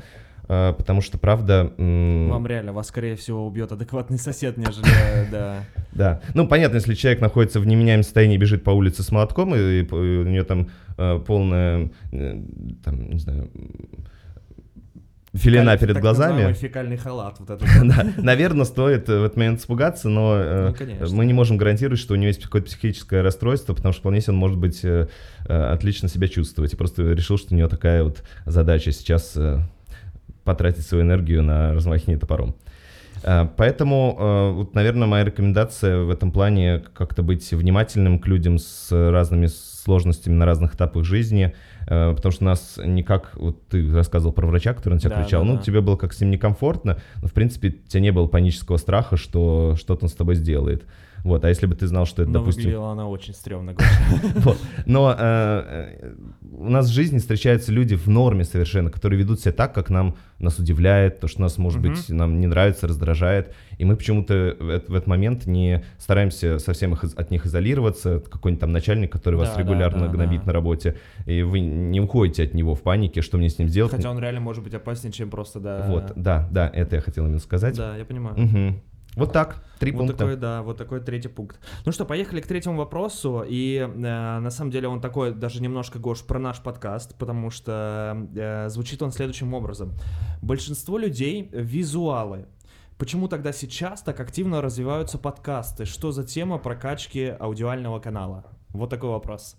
А, 0.51 0.73
потому 0.73 1.01
что, 1.01 1.19
правда... 1.19 1.71
Вам 1.77 2.47
реально, 2.47 2.73
вас, 2.73 2.87
скорее 2.87 3.15
всего, 3.15 3.45
убьет 3.45 3.71
адекватный 3.71 4.17
сосед, 4.17 4.57
нежели, 4.57 4.83
да. 5.31 5.63
Да. 5.91 6.21
Ну, 6.33 6.47
понятно, 6.47 6.77
если 6.77 6.95
человек 6.95 7.21
находится 7.21 7.59
в 7.59 7.67
неменяемом 7.67 8.01
состоянии 8.01 8.35
бежит 8.35 8.63
по 8.63 8.71
улице 8.71 9.03
с 9.03 9.11
молотком, 9.11 9.53
и, 9.53 9.83
у 9.83 10.23
нее 10.23 10.43
там 10.43 10.69
э, 10.97 11.19
полная, 11.25 11.91
э, 12.11 12.41
там, 12.83 13.11
не 13.11 13.19
знаю, 13.19 13.51
филена 15.35 15.77
перед 15.77 15.93
так 15.93 16.01
глазами. 16.01 16.51
фекальный 16.53 16.97
халат. 16.97 17.35
Вот 17.39 17.51
это. 17.51 17.63
да, 17.83 18.07
наверное, 18.17 18.65
стоит 18.65 19.07
в 19.07 19.23
этот 19.23 19.37
момент 19.37 19.59
испугаться, 19.59 20.09
но 20.09 20.33
э, 20.35 20.73
ну, 20.99 21.15
мы 21.15 21.27
не 21.27 21.33
можем 21.33 21.57
гарантировать, 21.57 21.99
что 21.99 22.15
у 22.15 22.17
него 22.17 22.29
есть 22.29 22.41
какое-то 22.41 22.65
психическое 22.65 23.21
расстройство, 23.21 23.75
потому 23.75 23.93
что 23.93 23.99
вполне 23.99 24.21
себе 24.21 24.33
он 24.33 24.39
может 24.39 24.57
быть 24.57 24.83
отлично 25.47 26.09
себя 26.09 26.27
чувствовать. 26.27 26.73
И 26.73 26.75
просто 26.75 27.03
решил, 27.11 27.37
что 27.37 27.53
у 27.53 27.57
него 27.57 27.69
такая 27.69 28.03
вот 28.03 28.23
задача 28.47 28.91
сейчас 28.91 29.37
потратить 30.49 30.83
свою 30.83 31.03
энергию 31.03 31.43
на 31.43 31.75
размахивание 31.75 32.17
топором. 32.17 32.55
Э, 33.21 33.47
поэтому, 33.55 34.17
э, 34.19 34.51
вот, 34.53 34.73
наверное, 34.73 35.07
моя 35.07 35.23
рекомендация 35.23 35.99
в 35.99 36.09
этом 36.09 36.31
плане 36.31 36.81
как-то 36.95 37.21
быть 37.21 37.51
внимательным 37.51 38.17
к 38.17 38.25
людям 38.25 38.57
с 38.57 38.87
разными 38.91 39.45
сложностями 39.45 40.33
на 40.33 40.47
разных 40.47 40.73
этапах 40.73 41.05
жизни, 41.05 41.53
э, 41.87 42.13
потому 42.15 42.31
что 42.31 42.45
нас 42.45 42.79
никак, 42.83 43.31
вот 43.35 43.67
ты 43.67 43.93
рассказывал 43.93 44.33
про 44.33 44.47
врача, 44.47 44.73
который 44.73 44.95
на 44.95 44.99
тебя 44.99 45.17
да, 45.17 45.23
кричал, 45.23 45.43
да, 45.43 45.47
ну, 45.49 45.57
да. 45.57 45.61
тебе 45.61 45.81
было 45.81 45.97
как 45.97 46.13
с 46.13 46.21
ним 46.21 46.31
некомфортно, 46.31 46.97
но, 47.21 47.27
в 47.27 47.33
принципе, 47.33 47.69
у 47.69 47.87
тебя 47.87 48.01
не 48.01 48.11
было 48.11 48.25
панического 48.25 48.77
страха, 48.77 49.17
что 49.17 49.75
что-то 49.77 50.05
он 50.05 50.09
с 50.09 50.13
тобой 50.13 50.33
сделает. 50.33 50.83
Вот, 51.23 51.43
а 51.43 51.49
если 51.49 51.65
бы 51.65 51.75
ты 51.75 51.87
знал, 51.87 52.05
что 52.05 52.23
это, 52.23 52.31
Но 52.31 52.39
допустим... 52.39 52.63
выглядела 52.63 52.91
она 52.91 53.07
очень 53.07 53.33
стрёмно. 53.33 53.75
Но 54.85 55.15
э, 55.17 55.17
э, 55.19 56.13
у 56.51 56.69
нас 56.69 56.89
в 56.89 56.93
жизни 56.93 57.19
встречаются 57.19 57.71
люди 57.71 57.95
в 57.95 58.07
норме 58.07 58.43
совершенно, 58.43 58.89
которые 58.89 59.19
ведут 59.19 59.39
себя 59.39 59.51
так, 59.51 59.73
как 59.73 59.89
нам 59.89 60.15
нас 60.39 60.57
удивляет, 60.57 61.19
то, 61.19 61.27
что 61.27 61.41
нас, 61.41 61.57
может 61.57 61.81
быть, 61.81 62.09
нам 62.09 62.39
не 62.39 62.47
нравится, 62.47 62.87
раздражает, 62.87 63.53
и 63.77 63.85
мы 63.85 63.95
почему-то 63.95 64.55
в, 64.59 64.69
этот 64.69 65.07
момент 65.07 65.45
не 65.45 65.83
стараемся 65.97 66.59
совсем 66.59 66.93
от 66.93 67.31
них 67.31 67.45
изолироваться, 67.45 68.19
какой-нибудь 68.19 68.61
там 68.61 68.71
начальник, 68.71 69.11
который 69.11 69.35
вас 69.35 69.57
регулярно 69.57 70.07
гнобит 70.07 70.45
на 70.45 70.53
работе, 70.53 70.97
и 71.25 71.41
вы 71.41 71.59
не 71.59 71.99
уходите 71.99 72.43
от 72.43 72.53
него 72.53 72.75
в 72.75 72.81
панике, 72.81 73.21
что 73.21 73.37
мне 73.37 73.49
с 73.49 73.59
ним 73.59 73.67
сделать. 73.67 73.91
Хотя 73.91 74.11
он 74.11 74.19
реально 74.19 74.39
может 74.39 74.63
быть 74.63 74.73
опаснее, 74.73 75.11
чем 75.11 75.29
просто, 75.29 75.59
да... 75.59 75.85
Вот, 75.87 76.13
да, 76.15 76.47
да, 76.51 76.69
это 76.73 76.95
я 76.95 77.01
хотел 77.01 77.25
именно 77.25 77.39
сказать. 77.39 77.75
Да, 77.75 77.97
я 77.97 78.05
понимаю. 78.05 78.81
Вот 79.15 79.33
так, 79.33 79.63
три 79.79 79.91
вот 79.91 79.99
пункта. 79.99 80.17
Такой, 80.17 80.35
да, 80.35 80.61
вот 80.61 80.77
такой 80.77 81.01
третий 81.01 81.29
пункт. 81.29 81.59
Ну 81.85 81.91
что, 81.91 82.05
поехали 82.05 82.41
к 82.41 82.47
третьему 82.47 82.77
вопросу. 82.77 83.43
И 83.47 83.77
э, 83.77 83.87
на 83.87 84.49
самом 84.49 84.71
деле 84.71 84.87
он 84.87 85.01
такой 85.01 85.33
даже 85.33 85.61
немножко, 85.61 85.99
Гош, 85.99 86.23
про 86.23 86.39
наш 86.39 86.61
подкаст, 86.61 87.17
потому 87.17 87.49
что 87.49 88.27
э, 88.35 88.69
звучит 88.69 89.01
он 89.01 89.11
следующим 89.11 89.53
образом. 89.53 89.93
Большинство 90.41 90.97
людей 90.97 91.49
визуалы. 91.51 92.45
Почему 92.97 93.27
тогда 93.27 93.53
сейчас 93.53 94.01
так 94.01 94.19
активно 94.19 94.61
развиваются 94.61 95.17
подкасты? 95.17 95.85
Что 95.85 96.11
за 96.11 96.23
тема 96.23 96.57
прокачки 96.57 97.33
аудиального 97.39 97.99
канала? 97.99 98.45
Вот 98.69 98.89
такой 98.89 99.09
вопрос. 99.09 99.55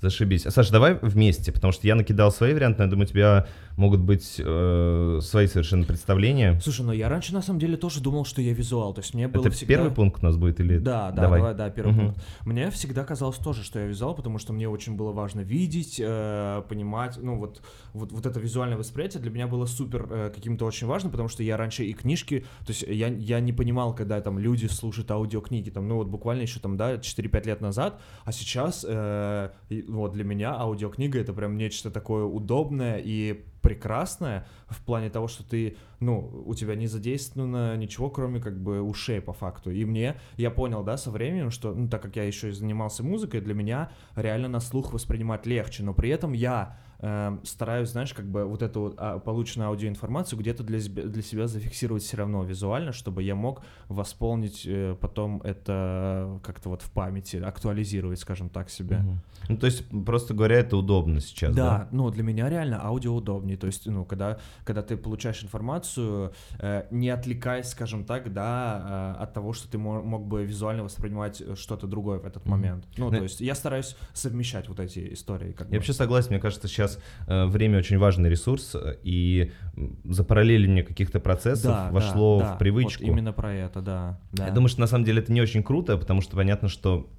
Зашибись. 0.00 0.46
А, 0.46 0.50
Саша, 0.50 0.72
давай 0.72 0.98
вместе, 1.02 1.52
потому 1.52 1.72
что 1.72 1.86
я 1.86 1.94
накидал 1.94 2.32
свои 2.32 2.54
варианты, 2.54 2.78
но 2.78 2.84
я 2.84 2.90
думаю, 2.90 3.06
у 3.06 3.10
тебя 3.10 3.46
могут 3.76 4.00
быть 4.00 4.36
э, 4.38 5.18
свои 5.22 5.46
совершенно 5.46 5.84
представления. 5.84 6.58
Слушай, 6.60 6.86
ну 6.86 6.92
я 6.92 7.08
раньше 7.08 7.32
на 7.34 7.42
самом 7.42 7.60
деле 7.60 7.76
тоже 7.76 8.00
думал, 8.00 8.24
что 8.24 8.40
я 8.40 8.52
визуал, 8.52 8.94
то 8.94 9.00
есть 9.00 9.14
мне 9.14 9.28
было 9.28 9.42
Это 9.42 9.50
всегда... 9.50 9.74
первый 9.74 9.90
пункт 9.90 10.22
у 10.22 10.26
нас 10.26 10.36
будет 10.36 10.60
или... 10.60 10.78
Да, 10.78 11.10
да, 11.10 11.22
давай, 11.22 11.40
давай 11.40 11.54
да, 11.54 11.70
первый 11.70 11.92
угу. 11.92 12.00
пункт. 12.00 12.22
Мне 12.44 12.70
всегда 12.70 13.04
казалось 13.04 13.36
тоже, 13.36 13.62
что 13.62 13.78
я 13.78 13.86
визуал, 13.86 14.14
потому 14.14 14.38
что 14.38 14.52
мне 14.52 14.68
очень 14.68 14.96
было 14.96 15.12
важно 15.12 15.40
видеть, 15.40 16.00
э, 16.02 16.62
понимать, 16.68 17.18
ну 17.20 17.38
вот, 17.38 17.62
вот, 17.92 18.12
вот 18.12 18.26
это 18.26 18.40
визуальное 18.40 18.78
восприятие 18.78 19.22
для 19.22 19.30
меня 19.30 19.46
было 19.46 19.66
супер 19.66 20.08
э, 20.10 20.30
каким-то 20.34 20.64
очень 20.64 20.86
важным, 20.86 21.10
потому 21.10 21.28
что 21.28 21.42
я 21.42 21.56
раньше 21.56 21.84
и 21.84 21.92
книжки, 21.92 22.46
то 22.66 22.72
есть 22.72 22.82
я, 22.82 23.08
я 23.08 23.40
не 23.40 23.52
понимал, 23.52 23.94
когда 23.94 24.20
там 24.20 24.38
люди 24.38 24.66
слушают 24.66 25.10
аудиокниги, 25.10 25.70
там, 25.70 25.88
ну 25.88 25.96
вот 25.96 26.08
буквально 26.08 26.42
еще 26.42 26.60
там, 26.60 26.76
да, 26.76 26.94
4-5 26.96 27.46
лет 27.46 27.60
назад, 27.60 28.00
а 28.24 28.32
сейчас 28.32 28.84
э, 28.88 29.50
вот 29.98 30.12
для 30.12 30.24
меня 30.24 30.54
аудиокнига 30.54 31.18
это 31.18 31.32
прям 31.32 31.56
нечто 31.56 31.90
такое 31.90 32.24
удобное 32.24 33.00
и 33.02 33.44
прекрасная 33.62 34.46
в 34.68 34.82
плане 34.84 35.10
того, 35.10 35.28
что 35.28 35.48
ты, 35.48 35.76
ну, 36.00 36.42
у 36.46 36.54
тебя 36.54 36.74
не 36.74 36.86
задействовано 36.86 37.76
ничего, 37.76 38.10
кроме 38.10 38.40
как 38.40 38.58
бы 38.60 38.80
ушей 38.80 39.20
по 39.20 39.32
факту. 39.32 39.70
И 39.70 39.84
мне, 39.84 40.16
я 40.36 40.50
понял, 40.50 40.82
да, 40.82 40.96
со 40.96 41.10
временем, 41.10 41.50
что, 41.50 41.74
ну, 41.74 41.88
так 41.88 42.02
как 42.02 42.16
я 42.16 42.24
еще 42.24 42.48
и 42.48 42.52
занимался 42.52 43.02
музыкой, 43.02 43.40
для 43.40 43.54
меня 43.54 43.90
реально 44.16 44.48
на 44.48 44.60
слух 44.60 44.92
воспринимать 44.92 45.46
легче, 45.46 45.82
но 45.82 45.94
при 45.94 46.10
этом 46.10 46.32
я 46.32 46.78
э, 47.00 47.38
стараюсь, 47.44 47.90
знаешь, 47.90 48.14
как 48.14 48.26
бы 48.26 48.44
вот 48.44 48.62
эту 48.62 48.94
а, 48.96 49.18
полученную 49.18 49.68
аудиоинформацию 49.68 50.38
где-то 50.38 50.62
для, 50.62 50.78
для 50.80 51.22
себя 51.22 51.46
зафиксировать 51.46 52.02
все 52.02 52.16
равно 52.16 52.44
визуально, 52.44 52.92
чтобы 52.92 53.22
я 53.22 53.34
мог 53.34 53.62
восполнить 53.88 54.64
э, 54.66 54.96
потом 55.00 55.40
это 55.42 56.40
как-то 56.42 56.68
вот 56.68 56.82
в 56.82 56.90
памяти, 56.90 57.36
актуализировать, 57.36 58.18
скажем 58.18 58.48
так. 58.48 58.68
Угу. 58.80 59.18
Ну, 59.48 59.56
то 59.56 59.66
есть, 59.66 59.84
просто 60.06 60.34
говоря, 60.34 60.56
это 60.56 60.76
удобно 60.76 61.20
сейчас, 61.20 61.54
да? 61.54 61.64
Да, 61.64 61.88
ну, 61.90 62.10
для 62.10 62.22
меня 62.22 62.48
реально 62.48 62.84
аудио 62.84 63.14
удобнее, 63.14 63.56
то 63.56 63.66
есть, 63.66 63.86
ну, 63.86 64.04
когда, 64.04 64.38
когда 64.64 64.82
ты 64.82 64.96
получаешь 64.96 65.42
информацию, 65.42 66.32
э, 66.58 66.86
не 66.90 67.10
отвлекаясь, 67.10 67.68
скажем 67.68 68.04
так, 68.04 68.32
да, 68.32 69.16
э, 69.18 69.22
от 69.22 69.34
того, 69.34 69.52
что 69.52 69.68
ты 69.68 69.78
мог, 69.78 70.04
мог 70.04 70.26
бы 70.26 70.44
визуально 70.44 70.84
воспринимать 70.84 71.42
что-то 71.56 71.86
другое 71.86 72.18
в 72.18 72.26
этот 72.26 72.46
момент. 72.46 72.86
Ну, 72.96 73.10
ну, 73.10 73.18
то 73.18 73.22
есть, 73.22 73.40
я 73.40 73.54
стараюсь 73.54 73.96
совмещать 74.12 74.68
вот 74.68 74.80
эти 74.80 75.12
истории. 75.12 75.52
Как 75.52 75.66
я 75.66 75.72
бы. 75.72 75.76
вообще 75.76 75.92
согласен, 75.92 76.30
мне 76.30 76.40
кажется, 76.40 76.68
сейчас 76.68 76.89
э, 77.26 77.46
время 77.46 77.78
очень 77.78 77.98
важный 77.98 78.30
ресурс, 78.30 78.76
и 79.02 79.52
запараллеливание 80.04 80.82
каких-то 80.82 81.20
процессов 81.20 81.72
да, 81.72 81.90
вошло 81.90 82.40
да, 82.40 82.44
в 82.44 82.48
да, 82.50 82.56
привычку. 82.56 83.04
Вот 83.04 83.12
именно 83.12 83.32
про 83.32 83.52
это, 83.52 83.80
да, 83.80 84.20
да. 84.32 84.46
Я 84.46 84.52
думаю, 84.52 84.68
что 84.68 84.80
на 84.80 84.86
самом 84.86 85.04
деле 85.04 85.20
это 85.20 85.32
не 85.32 85.40
очень 85.40 85.62
круто, 85.62 85.96
потому 85.96 86.20
что 86.20 86.36
понятно, 86.36 86.68
что 86.68 87.10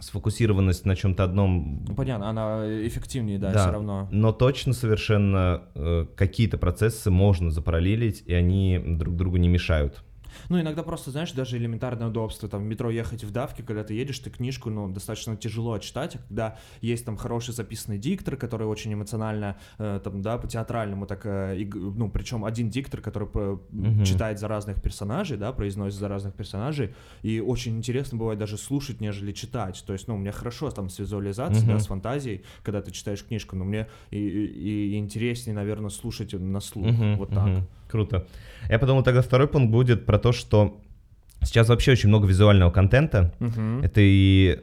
сфокусированность 0.00 0.84
на 0.84 0.96
чем-то 0.96 1.24
одном. 1.24 1.84
Ну, 1.88 1.94
понятно, 1.94 2.28
она 2.28 2.64
эффективнее, 2.86 3.38
да, 3.38 3.52
да 3.52 3.60
все 3.60 3.70
равно. 3.72 4.08
Но 4.10 4.32
точно 4.32 4.72
совершенно 4.72 5.62
э, 5.74 6.06
какие-то 6.16 6.58
процессы 6.58 7.10
можно 7.10 7.50
запараллелить, 7.50 8.22
и 8.26 8.34
они 8.34 8.80
друг 8.84 9.16
другу 9.16 9.36
не 9.36 9.48
мешают. 9.48 10.02
Ну, 10.48 10.60
иногда 10.60 10.82
просто, 10.82 11.10
знаешь, 11.10 11.32
даже 11.32 11.56
элементарное 11.56 12.08
удобство, 12.08 12.48
там, 12.48 12.62
в 12.62 12.66
метро 12.66 12.90
ехать 12.90 13.24
в 13.24 13.30
давке, 13.30 13.62
когда 13.62 13.84
ты 13.84 13.94
едешь, 13.94 14.18
ты 14.18 14.30
книжку, 14.30 14.70
ну, 14.70 14.88
достаточно 14.88 15.36
тяжело 15.36 15.78
читать, 15.78 16.16
а 16.16 16.18
когда 16.18 16.58
есть 16.80 17.04
там 17.04 17.16
хороший 17.16 17.54
записанный 17.54 17.98
диктор, 17.98 18.36
который 18.36 18.66
очень 18.66 18.92
эмоционально, 18.92 19.56
э, 19.78 20.00
там, 20.02 20.22
да, 20.22 20.38
по-театральному 20.38 21.06
так, 21.06 21.24
э, 21.24 21.56
и, 21.58 21.64
ну, 21.64 22.10
причем 22.10 22.44
один 22.44 22.70
диктор, 22.70 23.00
который 23.00 23.28
угу. 23.28 24.04
читает 24.04 24.38
за 24.38 24.48
разных 24.48 24.80
персонажей, 24.82 25.36
да, 25.36 25.52
произносит 25.52 25.98
за 25.98 26.08
разных 26.08 26.34
персонажей, 26.34 26.94
и 27.22 27.40
очень 27.40 27.76
интересно 27.76 28.18
бывает 28.18 28.38
даже 28.38 28.56
слушать, 28.56 29.00
нежели 29.00 29.32
читать, 29.32 29.82
то 29.86 29.92
есть, 29.92 30.08
ну, 30.08 30.14
у 30.14 30.18
меня 30.18 30.32
хорошо 30.32 30.70
там 30.70 30.88
с 30.88 30.98
визуализацией, 30.98 31.64
угу. 31.64 31.72
да, 31.72 31.78
с 31.78 31.86
фантазией, 31.86 32.42
когда 32.62 32.82
ты 32.82 32.90
читаешь 32.90 33.24
книжку, 33.24 33.56
но 33.56 33.64
мне 33.64 33.88
и, 34.10 34.18
и, 34.18 34.94
и 34.94 34.98
интереснее, 34.98 35.54
наверное, 35.54 35.90
слушать 35.90 36.32
на 36.32 36.60
слух, 36.60 36.86
угу, 36.86 37.16
вот 37.16 37.30
так. 37.30 37.48
Угу. 37.48 37.66
Круто. 37.88 38.26
Я 38.68 38.78
подумал, 38.78 39.02
тогда 39.02 39.22
второй 39.22 39.48
пункт 39.48 39.70
будет 39.70 40.06
про 40.06 40.18
то, 40.18 40.32
что 40.32 40.80
Сейчас 41.42 41.68
вообще 41.68 41.92
очень 41.92 42.08
много 42.08 42.26
визуального 42.26 42.70
контента. 42.70 43.32
Uh-huh. 43.38 43.84
Это 43.84 44.00
и 44.02 44.58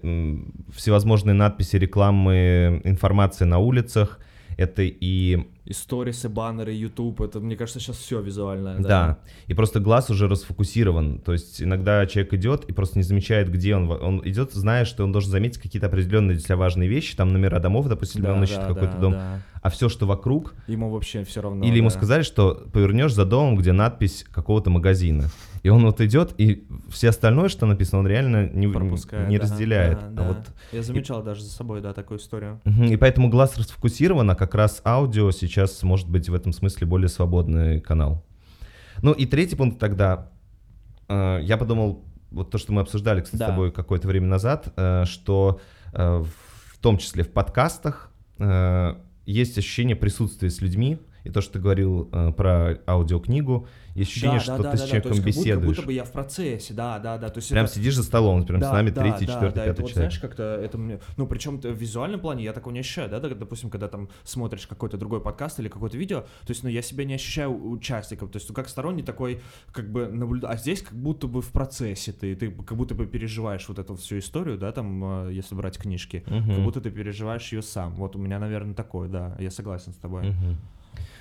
всевозможные 0.76 1.34
надписи, 1.34 1.78
рекламы, 1.78 2.82
информация 2.84 3.46
на 3.46 3.60
улицах. 3.60 4.20
Это 4.58 4.82
и 4.84 5.46
и 5.66 5.72
сторисы, 5.72 6.28
баннеры, 6.28 6.74
YouTube, 6.74 7.22
это, 7.22 7.40
мне 7.40 7.56
кажется, 7.56 7.80
сейчас 7.80 7.96
все 7.96 8.20
визуальное. 8.20 8.80
Да. 8.80 8.90
да, 8.90 9.20
и 9.48 9.54
просто 9.54 9.80
глаз 9.80 10.10
уже 10.10 10.28
расфокусирован. 10.28 11.20
То 11.20 11.32
есть 11.32 11.62
иногда 11.62 12.06
человек 12.06 12.34
идет 12.34 12.66
и 12.66 12.74
просто 12.74 12.98
не 12.98 13.04
замечает, 13.04 13.50
где 13.50 13.74
он. 13.76 13.90
Он 13.90 14.22
идет, 14.26 14.52
зная, 14.52 14.84
что 14.84 15.06
он 15.06 15.14
должен 15.14 15.32
заметить 15.32 15.60
какие-то 15.60 15.88
определенные 15.88 16.36
для 16.36 16.44
себя 16.44 16.58
важные 16.58 16.90
вещи, 16.90 17.16
там 17.16 17.32
номера 17.32 17.60
домов, 17.60 17.88
допустим, 17.88 18.24
да, 18.24 18.34
он 18.34 18.44
ищет 18.44 18.58
да, 18.58 18.68
какой-то 18.68 18.94
да, 18.94 19.00
дом. 19.00 19.12
Да. 19.14 19.42
А 19.62 19.70
все, 19.70 19.88
что 19.88 20.06
вокруг... 20.06 20.54
Ему 20.68 20.90
вообще 20.90 21.24
все 21.24 21.42
равно. 21.42 21.64
Или 21.64 21.72
да. 21.72 21.78
ему 21.78 21.90
сказали, 21.90 22.24
что 22.24 22.68
повернешь 22.74 23.14
за 23.14 23.24
домом, 23.24 23.56
где 23.56 23.72
надпись 23.72 24.26
какого-то 24.30 24.70
магазина. 24.70 25.30
И 25.64 25.70
он 25.70 25.86
вот 25.86 26.02
идет, 26.02 26.34
и 26.38 26.68
все 26.90 27.10
остальное, 27.10 27.48
что 27.48 27.66
написано, 27.66 28.00
он 28.00 28.08
реально 28.08 28.50
не, 28.50 28.68
Пропускает, 28.68 29.30
не 29.30 29.38
да, 29.38 29.44
разделяет. 29.44 30.00
Да, 30.00 30.08
а 30.08 30.10
да. 30.12 30.28
Вот... 30.28 30.38
Я 30.74 30.84
замечал 30.84 31.22
и... 31.22 31.26
даже 31.26 31.42
за 31.42 31.52
собой, 31.52 31.82
да, 31.82 31.94
такую 31.94 32.20
историю. 32.20 32.60
И 32.66 32.98
поэтому 32.98 33.30
глаз 33.30 33.58
расфокусирован, 33.58 34.30
а 34.30 34.36
как 34.36 34.56
раз 34.56 34.82
аудио 34.84 35.32
сейчас 35.32 35.82
может 35.84 36.10
быть 36.10 36.28
в 36.28 36.34
этом 36.34 36.52
смысле 36.52 36.86
более 36.86 37.08
свободный 37.08 37.80
канал. 37.80 38.26
Ну 39.02 39.14
и 39.14 39.26
третий 39.26 39.56
пункт 39.56 39.80
тогда. 39.80 40.32
Э, 41.08 41.40
я 41.42 41.58
подумал, 41.58 42.04
вот 42.32 42.52
то, 42.52 42.58
что 42.58 42.74
мы 42.74 42.82
обсуждали, 42.82 43.22
кстати, 43.22 43.40
да. 43.40 43.48
с 43.48 43.50
тобой 43.50 43.72
какое-то 43.72 44.08
время 44.08 44.28
назад, 44.28 44.74
э, 44.76 45.06
что 45.06 45.62
э, 45.94 46.24
в 46.24 46.78
том 46.80 46.98
числе 46.98 47.24
в 47.24 47.32
подкастах 47.32 48.10
есть 49.26 49.58
ощущение 49.58 49.96
присутствия 49.96 50.50
с 50.50 50.60
людьми, 50.60 51.00
и 51.24 51.30
то, 51.30 51.42
что 51.42 51.54
ты 51.54 51.60
говорил 51.60 52.06
про 52.36 52.80
аудиокнигу, 52.88 53.68
есть 53.96 54.10
ощущение, 54.12 54.40
да, 54.40 54.44
что 54.44 54.58
да, 54.58 54.72
ты 54.72 54.78
да, 54.78 54.84
с 54.84 54.88
человеком 54.88 55.18
да, 55.18 55.22
беседуешь. 55.22 55.46
Как 55.46 55.60
будто, 55.60 55.76
как 55.76 55.76
будто 55.76 55.88
бы 55.88 55.94
я 55.94 56.04
в 56.04 56.12
процессе, 56.12 56.74
да, 56.74 57.00
да, 57.00 57.18
да. 57.18 57.30
То 57.30 57.38
есть 57.38 57.50
прям 57.50 57.66
это... 57.66 57.74
сидишь 57.76 57.96
за 57.96 58.04
столом, 58.04 58.44
прям 58.44 58.60
да, 58.60 58.70
с 58.70 58.74
нами 58.74 58.90
да, 58.90 59.02
третий, 59.02 59.26
да, 59.26 59.34
четвертый, 59.34 59.56
да, 59.56 59.66
пятый 59.66 59.72
это, 59.72 59.76
человек. 59.76 59.82
Вот, 59.84 59.94
знаешь, 59.94 60.20
как-то 60.20 60.44
это 60.44 60.78
мне... 60.78 61.00
Ну, 61.18 61.28
причем 61.28 61.60
в 61.60 61.66
визуальном 61.66 62.20
плане 62.20 62.44
я 62.44 62.54
такого 62.54 62.74
не 62.74 62.80
ощущаю, 62.80 63.10
да, 63.10 63.20
допустим, 63.20 63.70
когда 63.70 63.88
там 63.88 64.10
смотришь 64.24 64.66
какой-то 64.66 64.98
другой 64.98 65.22
подкаст 65.22 65.60
или 65.60 65.70
какое-то 65.70 65.98
видео, 65.98 66.22
то 66.22 66.50
есть, 66.50 66.64
ну, 66.64 66.70
я 66.70 66.82
себя 66.82 67.06
не 67.06 67.14
ощущаю 67.14 67.54
участником, 67.70 68.30
то 68.30 68.38
есть, 68.38 68.50
ну, 68.50 68.56
как 68.56 68.68
сторонний 68.68 69.04
такой, 69.04 69.42
как 69.72 69.92
бы, 69.92 70.08
наблюда... 70.08 70.50
а 70.50 70.58
здесь 70.58 70.82
как 70.82 70.94
будто 70.94 71.28
бы 71.28 71.42
в 71.42 71.52
процессе 71.52 72.14
ты, 72.14 72.36
ты 72.36 72.50
как 72.50 72.78
будто 72.78 72.96
бы 72.96 73.06
переживаешь 73.06 73.68
вот 73.68 73.78
эту 73.78 73.96
всю 73.96 74.18
историю, 74.18 74.58
да, 74.58 74.72
там, 74.72 75.28
э, 75.28 75.34
если 75.34 75.54
брать 75.54 75.78
книжки, 75.78 76.24
угу. 76.26 76.52
как 76.56 76.64
будто 76.64 76.82
ты 76.82 76.90
переживаешь 76.90 77.52
ее 77.52 77.62
сам. 77.62 77.94
Вот 77.94 78.16
у 78.16 78.20
меня, 78.20 78.40
наверное, 78.40 78.74
такое, 78.74 79.08
да, 79.08 79.36
я 79.40 79.52
согласен 79.52 79.94
с 79.94 79.98
тобой. 79.98 80.30
Угу. 80.30 80.58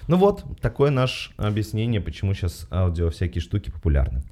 Ну 0.08 0.16
вот, 0.16 0.44
такое 0.60 0.90
наше 0.90 1.32
объяснение, 1.36 2.00
почему 2.00 2.34
сейчас 2.34 2.66
аудио 2.70 3.10
всякие 3.10 3.40
штуки 3.40 3.70
популярны. 3.70 4.22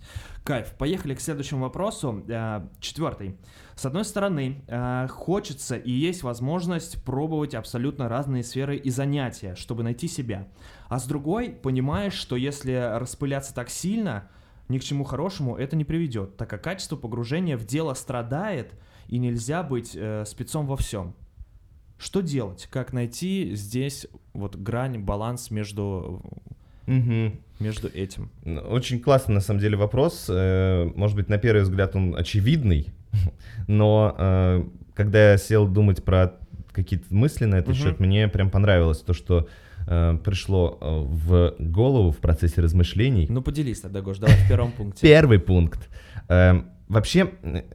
Кайф. 0.42 0.72
Поехали 0.78 1.14
к 1.14 1.20
следующему 1.20 1.62
вопросу. 1.62 2.24
Э, 2.26 2.66
четвертый. 2.80 3.36
С 3.76 3.86
одной 3.86 4.04
стороны, 4.04 4.64
э, 4.66 5.06
хочется 5.08 5.76
и 5.76 5.90
есть 5.90 6.22
возможность 6.22 7.02
пробовать 7.04 7.54
абсолютно 7.54 8.08
разные 8.08 8.42
сферы 8.42 8.76
и 8.76 8.90
занятия, 8.90 9.54
чтобы 9.54 9.82
найти 9.82 10.08
себя. 10.08 10.48
А 10.88 10.98
с 10.98 11.06
другой, 11.06 11.50
понимаешь, 11.50 12.14
что 12.14 12.36
если 12.36 12.72
распыляться 12.98 13.54
так 13.54 13.70
сильно, 13.70 14.28
ни 14.68 14.78
к 14.78 14.82
чему 14.82 15.04
хорошему 15.04 15.56
это 15.56 15.76
не 15.76 15.84
приведет, 15.84 16.36
так 16.36 16.48
как 16.48 16.64
качество 16.64 16.96
погружения 16.96 17.56
в 17.56 17.66
дело 17.66 17.94
страдает, 17.94 18.72
и 19.08 19.18
нельзя 19.18 19.62
быть 19.62 19.92
э, 19.94 20.24
спецом 20.26 20.66
во 20.66 20.76
всем. 20.76 21.14
Что 22.00 22.22
делать? 22.22 22.66
Как 22.70 22.94
найти 22.94 23.54
здесь 23.54 24.06
вот 24.32 24.56
грань, 24.56 24.98
баланс 25.00 25.50
между 25.50 26.22
угу. 26.86 27.32
между 27.60 27.88
этим? 27.88 28.30
Очень 28.70 29.00
классный 29.00 29.34
на 29.34 29.40
самом 29.42 29.60
деле 29.60 29.76
вопрос. 29.76 30.26
Э, 30.30 30.90
может 30.96 31.14
быть, 31.14 31.28
на 31.28 31.36
первый 31.36 31.62
взгляд 31.62 31.94
он 31.94 32.16
очевидный, 32.16 32.86
но 33.68 34.14
э, 34.18 34.64
когда 34.94 35.32
я 35.32 35.36
сел 35.36 35.68
думать 35.68 36.02
про 36.02 36.38
какие-то 36.72 37.14
мысли 37.14 37.44
на 37.44 37.56
этот 37.56 37.74
угу. 37.74 37.76
счет, 37.76 38.00
мне 38.00 38.28
прям 38.28 38.48
понравилось 38.48 39.00
то, 39.00 39.12
что 39.12 39.46
э, 39.86 40.18
пришло 40.24 40.78
в 40.80 41.54
голову 41.58 42.12
в 42.12 42.16
процессе 42.16 42.62
размышлений. 42.62 43.26
Ну 43.28 43.42
поделись 43.42 43.82
тогда, 43.82 44.00
Гош, 44.00 44.16
давай 44.16 44.36
в 44.36 44.48
первом 44.48 44.72
пункте. 44.72 45.06
Первый 45.06 45.38
пункт. 45.38 45.90
Вообще 46.90 47.30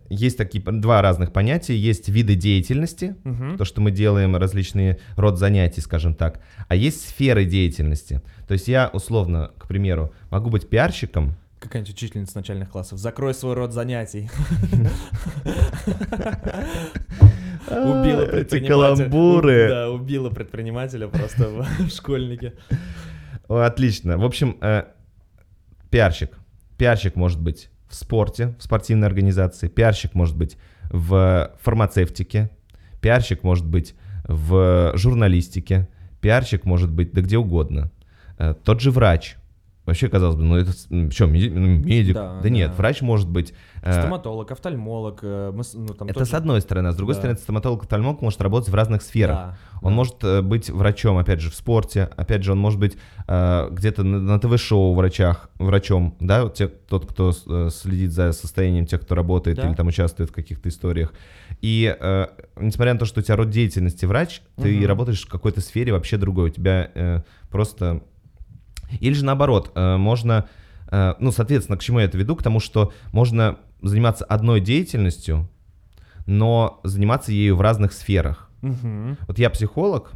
есть 0.09 0.37
такие 0.37 0.61
два 0.61 1.01
разных 1.01 1.31
понятия. 1.31 1.73
Есть 1.73 2.09
виды 2.09 2.35
деятельности, 2.35 3.15
угу. 3.23 3.55
то, 3.57 3.63
что 3.63 3.79
мы 3.79 3.91
делаем, 3.91 4.35
различные 4.35 4.99
род 5.15 5.39
занятий, 5.39 5.79
скажем 5.79 6.15
так. 6.15 6.41
А 6.67 6.75
есть 6.75 7.07
сферы 7.07 7.45
деятельности. 7.45 8.21
То 8.45 8.51
есть 8.55 8.67
я, 8.67 8.89
условно, 8.91 9.51
к 9.57 9.69
примеру, 9.69 10.13
могу 10.31 10.49
быть 10.49 10.67
пиарщиком, 10.67 11.33
какая-нибудь 11.61 11.93
учительница 11.93 12.37
начальных 12.37 12.69
классов. 12.69 12.99
Закрой 12.99 13.33
свой 13.33 13.53
род 13.53 13.71
занятий. 13.71 14.29
Убила 17.69 18.25
предпринимателя. 18.25 18.67
каламбуры. 18.67 19.69
Да, 19.69 19.91
убила 19.91 20.29
предпринимателя 20.29 21.07
просто 21.07 21.63
в 21.79 21.87
школьнике. 21.89 22.53
Отлично. 23.47 24.17
В 24.17 24.25
общем, 24.25 24.57
э, 24.59 24.83
пиарщик. 25.89 26.37
Пиарщик 26.77 27.15
может 27.15 27.41
быть 27.41 27.69
в 27.87 27.95
спорте, 27.95 28.55
в 28.59 28.63
спортивной 28.63 29.07
организации, 29.07 29.67
пиарщик 29.67 30.13
может 30.13 30.35
быть 30.35 30.57
в 30.89 31.51
фармацевтике, 31.59 32.49
пиарщик 33.01 33.43
может 33.43 33.65
быть 33.65 33.95
в 34.27 34.91
журналистике, 34.95 35.87
пиарщик 36.21 36.65
может 36.65 36.91
быть 36.91 37.13
да 37.13 37.21
где 37.21 37.37
угодно. 37.37 37.91
Э, 38.37 38.53
тот 38.63 38.81
же 38.81 38.91
врач, 38.91 39.35
Вообще, 39.85 40.09
казалось 40.09 40.35
бы, 40.35 40.43
ну 40.43 40.57
это 40.57 40.71
что, 41.11 41.27
медик? 41.27 42.15
Да, 42.15 42.39
да 42.41 42.49
нет, 42.49 42.75
врач 42.75 43.01
может 43.01 43.29
быть... 43.29 43.53
Э, 43.83 44.01
стоматолог, 44.01 44.51
офтальмолог. 44.51 45.19
Э, 45.21 45.51
мы, 45.53 45.63
ну, 45.75 45.93
там 45.93 46.07
это 46.07 46.19
тоже... 46.19 46.31
с 46.31 46.33
одной 46.33 46.61
стороны, 46.61 46.87
а 46.87 46.91
с 46.91 46.95
другой 46.95 47.13
да. 47.13 47.19
стороны, 47.19 47.37
стоматолог, 47.37 47.83
офтальмолог 47.83 48.19
может 48.21 48.41
работать 48.41 48.69
в 48.69 48.73
разных 48.73 49.03
сферах. 49.03 49.37
Да, 49.37 49.57
он 49.83 49.91
да. 49.91 49.95
может 49.95 50.23
э, 50.23 50.41
быть 50.41 50.71
врачом, 50.71 51.19
опять 51.19 51.39
же, 51.39 51.51
в 51.51 51.55
спорте, 51.55 52.09
опять 52.17 52.43
же, 52.43 52.53
он 52.53 52.59
может 52.59 52.79
быть 52.79 52.97
где-то 53.27 54.03
на, 54.03 54.39
ТВ-шоу 54.39 54.93
врачах, 54.93 55.49
врачом, 55.55 56.15
да, 56.19 56.47
те, 56.49 56.67
тот, 56.67 57.07
кто 57.07 57.31
следит 57.31 58.11
за 58.11 58.33
состоянием 58.33 58.85
тех, 58.85 59.01
кто 59.01 59.15
работает 59.15 59.57
да. 59.57 59.67
или 59.67 59.75
там 59.75 59.87
участвует 59.87 60.29
в 60.29 60.33
каких-то 60.33 60.69
историях. 60.69 61.11
И 61.61 61.95
несмотря 62.59 62.93
на 62.93 62.99
то, 62.99 63.05
что 63.05 63.21
у 63.21 63.23
тебя 63.23 63.35
род 63.35 63.49
деятельности 63.49 64.05
врач, 64.05 64.41
ты 64.57 64.77
угу. 64.77 64.87
работаешь 64.87 65.23
в 65.23 65.29
какой-то 65.29 65.61
сфере 65.61 65.91
вообще 65.91 66.17
другой. 66.17 66.49
У 66.49 66.53
тебя 66.53 67.23
просто 67.49 68.03
или 68.99 69.13
же 69.13 69.25
наоборот, 69.25 69.71
э, 69.75 69.97
можно, 69.97 70.47
э, 70.89 71.13
ну, 71.19 71.31
соответственно, 71.31 71.77
к 71.77 71.81
чему 71.81 71.99
я 71.99 72.05
это 72.05 72.17
веду? 72.17 72.35
К 72.35 72.43
тому, 72.43 72.59
что 72.59 72.93
можно 73.11 73.57
заниматься 73.81 74.25
одной 74.25 74.61
деятельностью, 74.61 75.49
но 76.25 76.79
заниматься 76.83 77.31
ею 77.31 77.55
в 77.55 77.61
разных 77.61 77.93
сферах. 77.93 78.49
Угу. 78.61 79.17
Вот 79.27 79.39
я 79.39 79.49
психолог, 79.49 80.11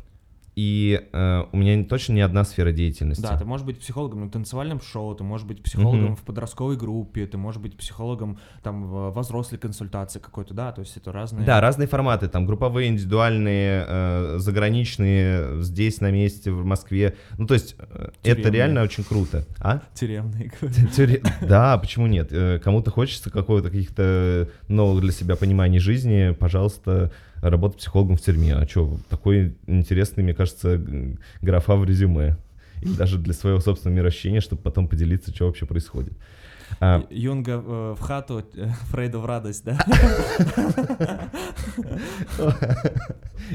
и 0.60 1.08
э, 1.14 1.44
у 1.54 1.56
меня 1.56 1.82
точно 1.86 2.14
не 2.14 2.22
одна 2.22 2.44
сфера 2.44 2.74
деятельности. 2.74 3.22
Да, 3.22 3.38
ты 3.38 3.46
можешь 3.46 3.66
быть 3.66 3.80
психологом 3.80 4.26
на 4.26 4.30
танцевальном 4.30 4.82
шоу, 4.82 5.16
ты 5.16 5.24
можешь 5.24 5.48
быть 5.48 5.64
психологом 5.64 6.12
mm-hmm. 6.12 6.16
в 6.18 6.24
подростковой 6.24 6.76
группе, 6.76 7.26
ты 7.28 7.38
можешь 7.38 7.62
быть 7.62 7.78
психологом 7.78 8.40
там 8.62 8.86
в 8.86 9.18
взрослой 9.18 9.58
консультации 9.58 10.20
какой-то, 10.20 10.54
да, 10.54 10.74
то 10.74 10.82
есть 10.82 10.98
это 10.98 11.14
разные... 11.14 11.46
Да, 11.46 11.62
разные 11.62 11.88
форматы, 11.88 12.28
там 12.28 12.46
групповые, 12.46 12.90
индивидуальные, 12.90 13.86
э, 13.88 14.36
заграничные, 14.40 15.62
здесь 15.62 16.02
на 16.02 16.12
месте, 16.12 16.52
в 16.52 16.66
Москве. 16.66 17.16
Ну, 17.38 17.48
то 17.48 17.54
есть 17.54 17.78
э, 17.78 18.10
это 18.24 18.50
реально 18.50 18.84
очень 18.84 19.06
круто. 19.06 19.46
А? 19.60 19.82
Тюремные. 19.96 20.52
Да, 21.42 21.78
почему 21.78 22.08
нет? 22.08 22.34
Э, 22.34 22.60
кому-то 22.60 22.92
хочется 22.92 23.30
какого-то 23.30 23.70
каких-то 23.70 24.50
новых 24.68 25.00
для 25.04 25.14
себя 25.14 25.38
пониманий 25.38 25.80
жизни, 25.80 26.36
пожалуйста, 26.38 27.14
работать 27.42 27.80
психологом 27.80 28.18
в 28.18 28.22
тюрьме. 28.22 28.56
А 28.56 28.68
что, 28.68 28.98
такой 29.10 29.56
интересный, 29.68 30.24
мне 30.24 30.34
кажется, 30.34 30.82
графа 31.42 31.76
в 31.76 31.86
резюме. 31.86 32.38
И 32.82 32.88
даже 32.88 33.18
для 33.18 33.34
своего 33.34 33.60
собственного 33.60 33.98
мироощущения, 33.98 34.40
чтобы 34.42 34.62
потом 34.62 34.88
поделиться, 34.88 35.34
что 35.36 35.48
вообще 35.48 35.66
происходит. 35.66 36.14
А... 36.80 37.04
Юнга 37.10 37.64
э, 37.66 37.96
в 37.98 38.02
хату, 38.02 38.46
э, 38.56 38.68
Фрейду 38.92 39.20
в 39.20 39.26
радость, 39.26 39.66
да? 39.66 39.78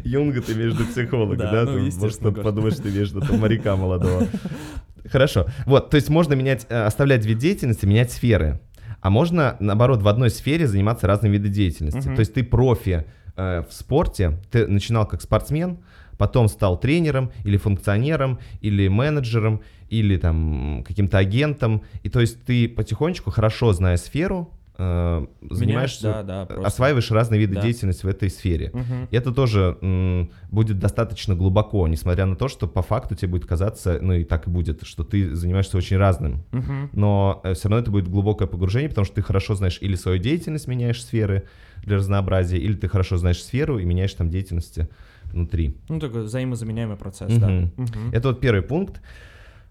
Юнга 0.04 0.42
ты 0.42 0.54
между 0.54 0.84
психолога, 0.84 1.36
да? 1.36 1.64
Ну, 1.64 1.78
может 1.78 2.18
кто-то 2.18 2.42
подумать, 2.42 2.74
что 2.74 2.82
ты 2.82 2.90
между 2.90 3.20
моряка 3.38 3.76
молодого. 3.76 4.26
Хорошо. 5.10 5.46
Вот, 5.66 5.90
то 5.90 5.96
есть 5.96 6.08
можно 6.08 6.34
менять, 6.34 6.66
э, 6.68 6.84
оставлять 6.84 7.24
вид 7.24 7.38
деятельности, 7.38 7.86
менять 7.86 8.10
сферы. 8.10 8.60
А 9.00 9.10
можно, 9.10 9.56
наоборот, 9.60 10.02
в 10.02 10.08
одной 10.08 10.30
сфере 10.30 10.66
заниматься 10.66 11.06
разными 11.06 11.34
видами 11.34 11.52
деятельности. 11.52 12.08
То 12.14 12.20
есть 12.20 12.34
ты 12.34 12.42
профи 12.42 13.04
э, 13.36 13.62
в 13.68 13.72
спорте, 13.72 14.38
ты 14.50 14.66
начинал 14.66 15.06
как 15.06 15.22
спортсмен, 15.22 15.78
потом 16.18 16.48
стал 16.48 16.78
тренером 16.78 17.32
или 17.44 17.56
функционером, 17.56 18.38
или 18.60 18.88
менеджером, 18.88 19.62
или 19.88 20.16
там 20.16 20.84
каким-то 20.86 21.18
агентом. 21.18 21.82
И 22.02 22.08
то 22.08 22.20
есть 22.20 22.44
ты 22.44 22.68
потихонечку, 22.68 23.30
хорошо 23.30 23.72
зная 23.72 23.96
сферу, 23.96 24.50
э, 24.78 25.26
занимаешься, 25.50 26.22
да, 26.24 26.44
да, 26.46 26.54
осваиваешь 26.64 27.10
разные 27.10 27.40
виды 27.40 27.54
да. 27.54 27.62
деятельности 27.62 28.04
в 28.04 28.08
этой 28.08 28.30
сфере. 28.30 28.70
Угу. 28.72 29.08
И 29.10 29.16
это 29.16 29.32
тоже 29.32 29.78
м, 29.80 30.30
будет 30.50 30.78
достаточно 30.78 31.34
глубоко, 31.34 31.86
несмотря 31.88 32.26
на 32.26 32.36
то, 32.36 32.48
что 32.48 32.66
по 32.66 32.82
факту 32.82 33.14
тебе 33.14 33.32
будет 33.32 33.46
казаться, 33.46 33.98
ну 34.00 34.14
и 34.14 34.24
так 34.24 34.46
и 34.46 34.50
будет, 34.50 34.84
что 34.84 35.04
ты 35.04 35.34
занимаешься 35.34 35.76
очень 35.76 35.96
разным. 35.96 36.44
Угу. 36.52 36.90
Но 36.92 37.40
э, 37.44 37.54
все 37.54 37.68
равно 37.68 37.82
это 37.82 37.90
будет 37.90 38.08
глубокое 38.08 38.48
погружение, 38.48 38.88
потому 38.88 39.04
что 39.04 39.16
ты 39.16 39.22
хорошо 39.22 39.54
знаешь 39.54 39.78
или 39.80 39.94
свою 39.94 40.18
деятельность 40.18 40.68
меняешь 40.68 41.02
сферы 41.02 41.44
для 41.82 41.96
разнообразия, 41.96 42.58
или 42.58 42.74
ты 42.74 42.88
хорошо 42.88 43.16
знаешь 43.16 43.42
сферу 43.42 43.78
и 43.78 43.84
меняешь 43.84 44.14
там 44.14 44.30
деятельности 44.30 44.88
внутри. 45.24 45.76
Ну, 45.88 46.00
такой 46.00 46.22
взаимозаменяемый 46.22 46.96
процесс, 46.96 47.30
угу. 47.30 47.40
да. 47.40 47.70
Угу. 47.76 48.12
Это 48.12 48.28
вот 48.28 48.40
первый 48.40 48.62
пункт. 48.62 49.00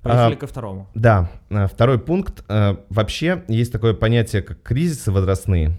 Поехали 0.03 0.33
а, 0.33 0.37
ко 0.37 0.47
второму. 0.47 0.87
Да, 0.93 1.31
а, 1.49 1.67
второй 1.67 1.97
пункт. 1.97 2.43
А, 2.49 2.83
вообще 2.89 3.43
есть 3.47 3.71
такое 3.71 3.93
понятие, 3.93 4.41
как 4.41 4.61
кризисы 4.61 5.11
возрастные. 5.11 5.77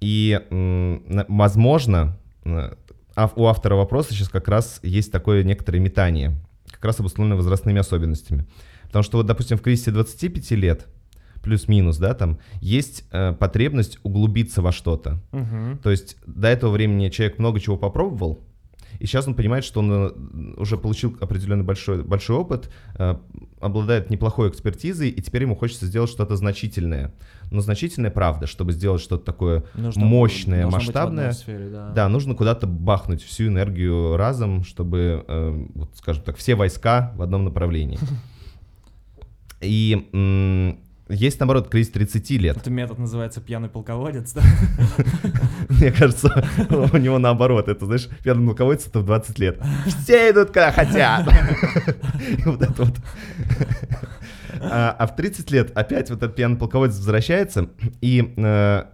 И, 0.00 0.40
возможно, 1.28 2.18
а, 2.44 3.30
у 3.36 3.46
автора 3.46 3.76
вопроса 3.76 4.12
сейчас 4.12 4.28
как 4.28 4.48
раз 4.48 4.80
есть 4.82 5.12
такое 5.12 5.44
некоторое 5.44 5.78
метание, 5.78 6.36
как 6.70 6.84
раз 6.84 7.00
обусловлено 7.00 7.36
возрастными 7.36 7.78
особенностями. 7.78 8.46
Потому 8.84 9.04
что 9.04 9.18
вот, 9.18 9.26
допустим, 9.26 9.56
в 9.56 9.62
кризисе 9.62 9.92
25 9.92 10.50
лет, 10.52 10.86
плюс-минус, 11.42 11.98
да, 11.98 12.14
там, 12.14 12.38
есть 12.60 13.04
э, 13.12 13.32
потребность 13.32 13.98
углубиться 14.02 14.62
во 14.62 14.72
что-то. 14.72 15.20
Угу. 15.32 15.78
То 15.82 15.90
есть 15.90 16.16
до 16.26 16.48
этого 16.48 16.72
времени 16.72 17.08
человек 17.08 17.38
много 17.38 17.60
чего 17.60 17.76
попробовал, 17.76 18.40
и 19.00 19.06
сейчас 19.06 19.26
он 19.26 19.34
понимает, 19.34 19.64
что 19.64 19.80
он 19.80 19.90
э, 19.92 20.60
уже 20.60 20.76
получил 20.76 21.16
определенный 21.20 21.64
большой, 21.64 22.04
большой 22.04 22.36
опыт, 22.36 22.70
э, 22.96 23.16
обладает 23.58 24.10
неплохой 24.10 24.50
экспертизой, 24.50 25.08
и 25.08 25.22
теперь 25.22 25.42
ему 25.42 25.56
хочется 25.56 25.86
сделать 25.86 26.10
что-то 26.10 26.36
значительное. 26.36 27.14
Но 27.50 27.62
значительное, 27.62 28.10
правда, 28.10 28.46
чтобы 28.46 28.72
сделать 28.72 29.00
что-то 29.00 29.24
такое 29.24 29.64
нужно, 29.74 30.04
мощное, 30.04 30.66
масштабное. 30.66 31.32
Сфере, 31.32 31.70
да. 31.70 31.90
да, 31.92 32.08
нужно 32.10 32.34
куда-то 32.34 32.66
бахнуть 32.66 33.22
всю 33.22 33.46
энергию 33.46 34.18
разом, 34.18 34.64
чтобы, 34.64 35.24
э, 35.26 35.66
вот, 35.74 35.90
скажем 35.94 36.22
так, 36.22 36.36
все 36.36 36.54
войска 36.54 37.12
в 37.16 37.22
одном 37.22 37.44
направлении. 37.44 37.98
И 39.62 40.76
есть, 41.10 41.40
наоборот, 41.40 41.68
кризис 41.68 41.90
30 41.92 42.30
лет. 42.30 42.56
Это 42.56 42.70
метод 42.70 42.98
называется 42.98 43.40
пьяный 43.40 43.68
полководец, 43.68 44.32
да? 44.32 44.42
Мне 45.68 45.92
кажется, 45.92 46.44
у 46.92 46.96
него 46.96 47.18
наоборот. 47.18 47.68
Это, 47.68 47.86
знаешь, 47.86 48.08
пьяный 48.22 48.46
полководец 48.46 48.86
это 48.86 49.00
в 49.00 49.06
20 49.06 49.38
лет. 49.38 49.60
Все 49.86 50.30
идут, 50.30 50.50
когда 50.50 50.72
хотят. 50.72 51.26
вот 52.44 52.62
это 52.62 52.84
вот. 52.84 52.94
А, 54.60 54.94
а 54.98 55.06
в 55.06 55.16
30 55.16 55.50
лет 55.50 55.76
опять 55.76 56.10
вот 56.10 56.22
этот 56.22 56.36
пьяный 56.36 56.56
полководец 56.56 56.96
возвращается, 56.96 57.70
и 58.00 58.34
э, 58.36 58.84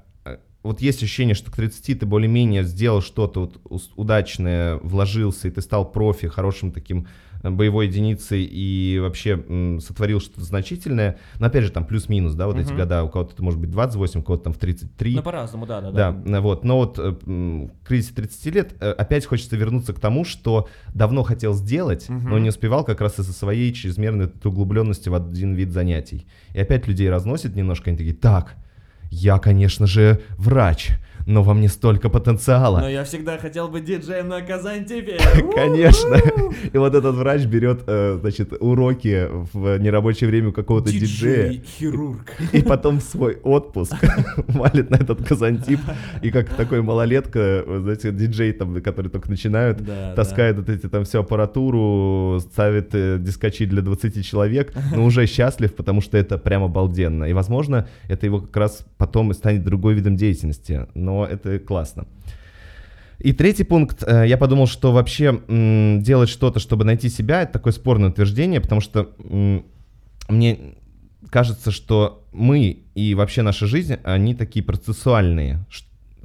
вот 0.67 0.81
есть 0.81 1.03
ощущение, 1.03 1.35
что 1.35 1.51
к 1.51 1.57
30 1.57 2.01
ты 2.01 2.07
более-менее 2.07 2.63
сделал 2.65 3.01
что-то 3.01 3.41
вот 3.41 3.91
удачное, 3.97 4.77
вложился, 4.77 5.49
и 5.49 5.51
ты 5.51 5.61
стал 5.61 5.91
профи, 5.91 6.29
хорошим 6.29 6.73
таким 6.73 7.07
боевой 7.51 7.87
единицей 7.87 8.45
и 8.45 8.99
вообще 9.01 9.31
м, 9.33 9.81
сотворил 9.81 10.21
что-то 10.21 10.43
значительное. 10.43 11.19
Но 11.39 11.47
опять 11.47 11.65
же, 11.65 11.71
там 11.71 11.85
плюс-минус, 11.85 12.35
да, 12.35 12.47
вот 12.47 12.57
угу. 12.57 12.63
эти 12.63 12.73
года, 12.73 13.05
у 13.05 13.09
кого-то 13.09 13.35
это 13.35 13.43
может 13.43 13.61
быть 13.61 13.71
28, 13.71 14.21
у 14.21 14.23
кого-то 14.23 14.45
там 14.45 14.53
в 14.53 14.59
33. 14.59 15.17
Ну, 15.17 15.23
по-разному, 15.23 15.67
да, 15.67 15.81
да, 15.81 15.91
да. 15.91 16.13
Да, 16.13 16.41
вот. 16.41 16.65
Но 16.65 16.79
вот 16.79 16.99
э, 16.99 17.15
в 17.25 17.87
кризисе 17.87 18.15
30 18.15 18.55
лет 18.55 18.75
э, 18.81 18.91
опять 18.91 19.27
хочется 19.27 19.57
вернуться 19.57 19.93
к 19.93 20.01
тому, 20.01 20.25
что 20.25 20.69
давно 20.95 21.23
хотел 21.23 21.55
сделать, 21.55 22.09
угу. 22.09 22.29
но 22.29 22.39
не 22.39 22.49
успевал 22.49 22.85
как 22.85 23.01
раз 23.01 23.19
из-за 23.19 23.33
своей 23.33 23.73
чрезмерной 23.73 24.31
углубленности 24.45 25.09
в 25.09 25.15
один 25.15 25.55
вид 25.55 25.73
занятий. 25.73 26.27
И 26.55 26.61
опять 26.61 26.87
людей 26.87 27.11
разносит 27.11 27.55
немножко, 27.55 27.91
они 27.91 27.99
такие, 27.99 28.15
так, 28.15 28.57
я, 29.11 29.39
конечно 29.39 29.87
же, 29.87 30.21
врач, 30.37 30.91
но 31.27 31.43
во 31.43 31.55
мне 31.55 31.69
столько 31.69 32.09
потенциала. 32.09 32.81
Но 32.81 32.89
я 32.89 33.03
всегда 33.05 33.37
хотел 33.37 33.69
быть 33.69 33.85
диджеем 33.85 34.29
на 34.29 34.43
Казань 34.43 34.85
теперь. 34.85 35.19
Конечно. 35.55 36.17
И 36.73 36.79
вот 36.79 36.95
этот 36.95 37.17
врач 37.17 37.45
берет, 37.45 37.83
э, 37.87 38.19
значит, 38.21 38.53
уроки 38.61 39.27
в 39.53 39.79
нерабочее 39.79 40.31
время 40.31 40.53
какого-то 40.53 40.91
диджея. 40.91 41.61
хирург. 41.79 42.33
И 42.53 42.63
потом 42.63 43.01
в 43.01 43.03
свой 43.03 43.39
отпуск 43.43 43.95
валит 44.49 44.91
на 44.91 44.97
этот 44.97 45.27
Казантип. 45.27 45.81
И 46.23 46.31
как 46.31 46.49
такой 46.51 46.81
малолетка, 46.83 47.65
знаете, 47.67 48.13
диджей 48.13 48.53
там, 48.53 48.81
который 48.81 49.11
только 49.11 49.29
начинают, 49.29 49.81
таскает 50.15 50.57
вот 50.57 50.69
эти 50.69 50.89
там 50.89 51.05
всю 51.05 51.19
аппаратуру, 51.19 52.39
ставит 52.41 52.95
э, 52.95 53.19
дискачи 53.19 53.65
для 53.65 53.83
20 53.83 54.25
человек, 54.25 54.73
но 54.95 55.05
уже 55.05 55.27
счастлив, 55.27 55.75
потому 55.75 56.01
что 56.01 56.17
это 56.17 56.39
прям 56.39 56.63
обалденно. 56.63 57.25
И, 57.25 57.33
возможно, 57.33 57.89
это 58.09 58.27
его 58.27 58.41
как 58.41 58.57
раз 58.57 58.87
потом 58.97 59.33
станет 59.35 59.65
другой 59.65 59.95
видом 59.95 60.17
деятельности. 60.17 60.87
Но 60.95 61.16
это 61.25 61.59
классно. 61.59 62.07
И 63.19 63.33
третий 63.33 63.65
пункт, 63.65 64.03
э, 64.07 64.27
я 64.27 64.37
подумал, 64.37 64.67
что 64.67 64.93
вообще 64.93 65.41
делать 66.03 66.29
что-то, 66.29 66.61
чтобы 66.61 66.85
найти 66.85 67.09
себя, 67.09 67.43
это 67.43 67.55
такое 67.55 67.73
спорное 67.73 68.11
утверждение, 68.11 68.61
потому 68.61 68.81
что 68.81 69.15
мне 70.29 70.59
кажется, 71.31 71.71
что 71.71 72.27
мы 72.33 72.85
и 72.95 73.15
вообще 73.15 73.43
наша 73.43 73.67
жизнь, 73.67 73.97
они 74.05 74.35
такие 74.35 74.65
процессуальные 74.65 75.65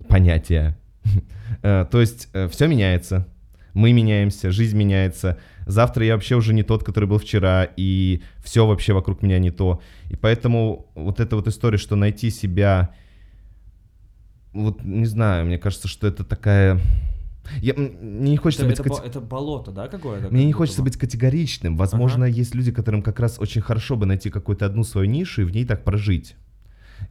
понятия. 0.08 0.78
Э, 1.64 1.86
то 1.92 2.00
есть 2.00 2.30
э, 2.34 2.48
все 2.48 2.66
меняется, 2.66 3.28
мы 3.74 3.92
меняемся, 3.92 4.52
жизнь 4.52 4.78
меняется. 4.78 5.38
Завтра 5.66 6.06
я 6.06 6.14
вообще 6.14 6.36
уже 6.36 6.54
не 6.54 6.64
тот, 6.64 6.84
который 6.84 7.10
был 7.10 7.20
вчера, 7.20 7.68
и 7.76 8.22
все 8.42 8.66
вообще 8.66 8.94
вокруг 8.94 9.22
меня 9.22 9.38
не 9.38 9.52
то. 9.52 9.82
И 10.10 10.16
поэтому 10.16 10.90
вот 10.96 11.20
эта 11.20 11.36
вот 11.36 11.48
история, 11.48 11.78
что 11.78 11.98
найти 11.98 12.30
себя 12.30 12.92
вот 14.54 14.84
не 14.84 15.06
знаю, 15.06 15.46
мне 15.46 15.58
кажется, 15.58 15.88
что 15.88 16.08
это 16.08 16.24
такая... 16.24 16.80
Я, 17.60 17.74
мне 17.74 18.32
не 18.32 18.38
хочется 18.38 18.68
это, 18.68 18.84
быть... 18.84 18.92
Это, 18.94 19.08
это 19.08 19.22
болото, 19.22 19.72
да, 19.72 19.88
какое-то? 19.88 20.30
Мне 20.30 20.46
не 20.46 20.54
хочется 20.54 20.84
быть 20.84 20.98
категоричным. 20.98 21.76
Возможно, 21.76 22.26
ага. 22.26 22.34
есть 22.34 22.54
люди, 22.54 22.72
которым 22.72 23.02
как 23.02 23.20
раз 23.20 23.40
очень 23.40 23.62
хорошо 23.62 23.96
бы 23.96 24.06
найти 24.06 24.30
какую-то 24.30 24.66
одну 24.66 24.84
свою 24.84 25.10
нишу 25.10 25.42
и 25.42 25.46
в 25.46 25.52
ней 25.52 25.66
так 25.66 25.84
прожить. 25.84 26.36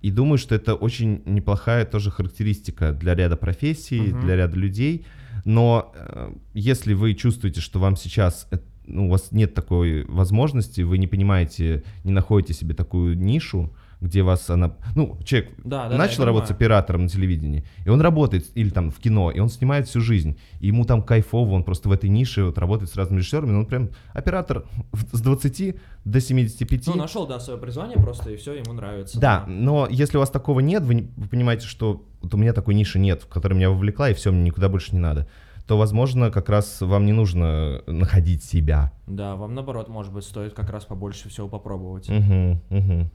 И 0.02 0.10
думаю, 0.10 0.38
что 0.38 0.54
это 0.54 0.74
очень 0.74 1.22
неплохая 1.26 1.84
тоже 1.84 2.10
характеристика 2.10 2.92
для 2.92 3.14
ряда 3.14 3.36
профессий, 3.36 4.10
uh 4.10 4.20
для 4.20 4.36
ряда 4.36 4.56
людей. 4.56 5.04
Но 5.44 5.92
э, 5.94 6.32
если 6.54 6.94
вы 6.94 7.14
чувствуете, 7.14 7.60
что 7.60 7.80
вам 7.80 7.96
сейчас 7.96 8.46
ну, 8.86 9.06
у 9.06 9.10
вас 9.10 9.32
нет 9.32 9.54
такой 9.54 10.04
возможности, 10.04 10.82
вы 10.82 10.98
не 10.98 11.06
понимаете, 11.06 11.82
не 12.04 12.12
находите 12.12 12.54
себе 12.54 12.74
такую 12.74 13.18
нишу, 13.18 13.72
где 14.00 14.22
вас 14.22 14.48
она... 14.50 14.76
Ну, 14.94 15.18
человек 15.24 15.50
да, 15.64 15.88
да, 15.88 15.96
начал 15.96 16.20
да, 16.20 16.26
работать 16.26 16.50
оператором 16.50 17.04
на 17.04 17.08
телевидении, 17.08 17.64
и 17.84 17.88
он 17.88 18.00
работает, 18.00 18.46
или 18.54 18.70
там 18.70 18.90
в 18.90 18.98
кино, 18.98 19.30
и 19.30 19.40
он 19.40 19.48
снимает 19.48 19.88
всю 19.88 20.00
жизнь, 20.00 20.38
и 20.60 20.68
ему 20.68 20.84
там 20.84 21.02
кайфово, 21.02 21.52
он 21.52 21.64
просто 21.64 21.88
в 21.88 21.92
этой 21.92 22.08
нише 22.08 22.44
вот 22.44 22.58
работает 22.58 22.90
с 22.90 22.96
разными 22.96 23.20
режиссерами, 23.20 23.56
он 23.56 23.66
прям 23.66 23.90
оператор 24.12 24.64
с 25.12 25.20
20 25.20 25.76
до 26.04 26.20
75. 26.20 26.86
Ну, 26.86 26.94
нашел, 26.94 27.26
да, 27.26 27.40
свое 27.40 27.58
призвание 27.58 27.98
просто, 27.98 28.30
и 28.30 28.36
все, 28.36 28.54
ему 28.54 28.72
нравится. 28.72 29.20
Да, 29.20 29.44
да. 29.46 29.52
но 29.52 29.86
если 29.90 30.16
у 30.16 30.20
вас 30.20 30.30
такого 30.30 30.60
нет, 30.60 30.82
вы, 30.82 31.10
вы 31.16 31.28
понимаете, 31.28 31.66
что 31.66 32.06
вот 32.22 32.34
у 32.34 32.36
меня 32.36 32.52
такой 32.52 32.74
ниши 32.74 32.98
нет, 32.98 33.22
в 33.22 33.28
которой 33.28 33.54
меня 33.54 33.70
вовлекла, 33.70 34.10
и 34.10 34.14
все, 34.14 34.30
мне 34.32 34.44
никуда 34.44 34.68
больше 34.68 34.92
не 34.92 35.00
надо 35.00 35.26
то, 35.70 35.78
возможно, 35.78 36.32
как 36.32 36.48
раз 36.48 36.80
вам 36.80 37.06
не 37.06 37.12
нужно 37.12 37.80
находить 37.86 38.42
себя. 38.42 38.90
Да, 39.06 39.36
вам 39.36 39.54
наоборот, 39.54 39.88
может 39.88 40.12
быть, 40.12 40.24
стоит 40.24 40.52
как 40.52 40.68
раз 40.68 40.84
побольше 40.84 41.28
всего 41.28 41.46
попробовать. 41.46 42.10
Угу, 42.10 42.60
угу. 42.70 43.10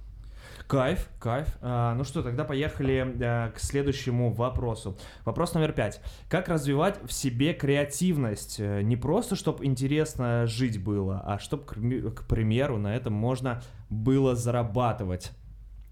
Кайф, 0.67 1.09
кайф. 1.19 1.47
А, 1.61 1.93
ну 1.93 2.03
что, 2.03 2.23
тогда 2.23 2.43
поехали 2.43 3.15
а, 3.21 3.51
к 3.51 3.59
следующему 3.59 4.33
вопросу. 4.33 4.97
Вопрос 5.23 5.53
номер 5.53 5.73
пять. 5.73 6.01
Как 6.27 6.49
развивать 6.49 6.99
в 7.03 7.11
себе 7.11 7.53
креативность? 7.53 8.59
Э, 8.59 8.81
не 8.81 8.95
просто, 8.95 9.35
чтобы 9.35 9.65
интересно 9.65 10.47
жить 10.47 10.83
было, 10.83 11.21
а 11.23 11.37
чтобы, 11.37 11.65
к, 11.65 12.23
примеру, 12.27 12.77
на 12.77 12.95
этом 12.95 13.13
можно 13.13 13.61
было 13.89 14.35
зарабатывать. 14.35 15.31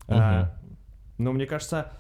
Угу. 0.08 0.18
А, 0.18 0.56
но 1.20 1.34
мне 1.34 1.46
кажется, 1.46 1.92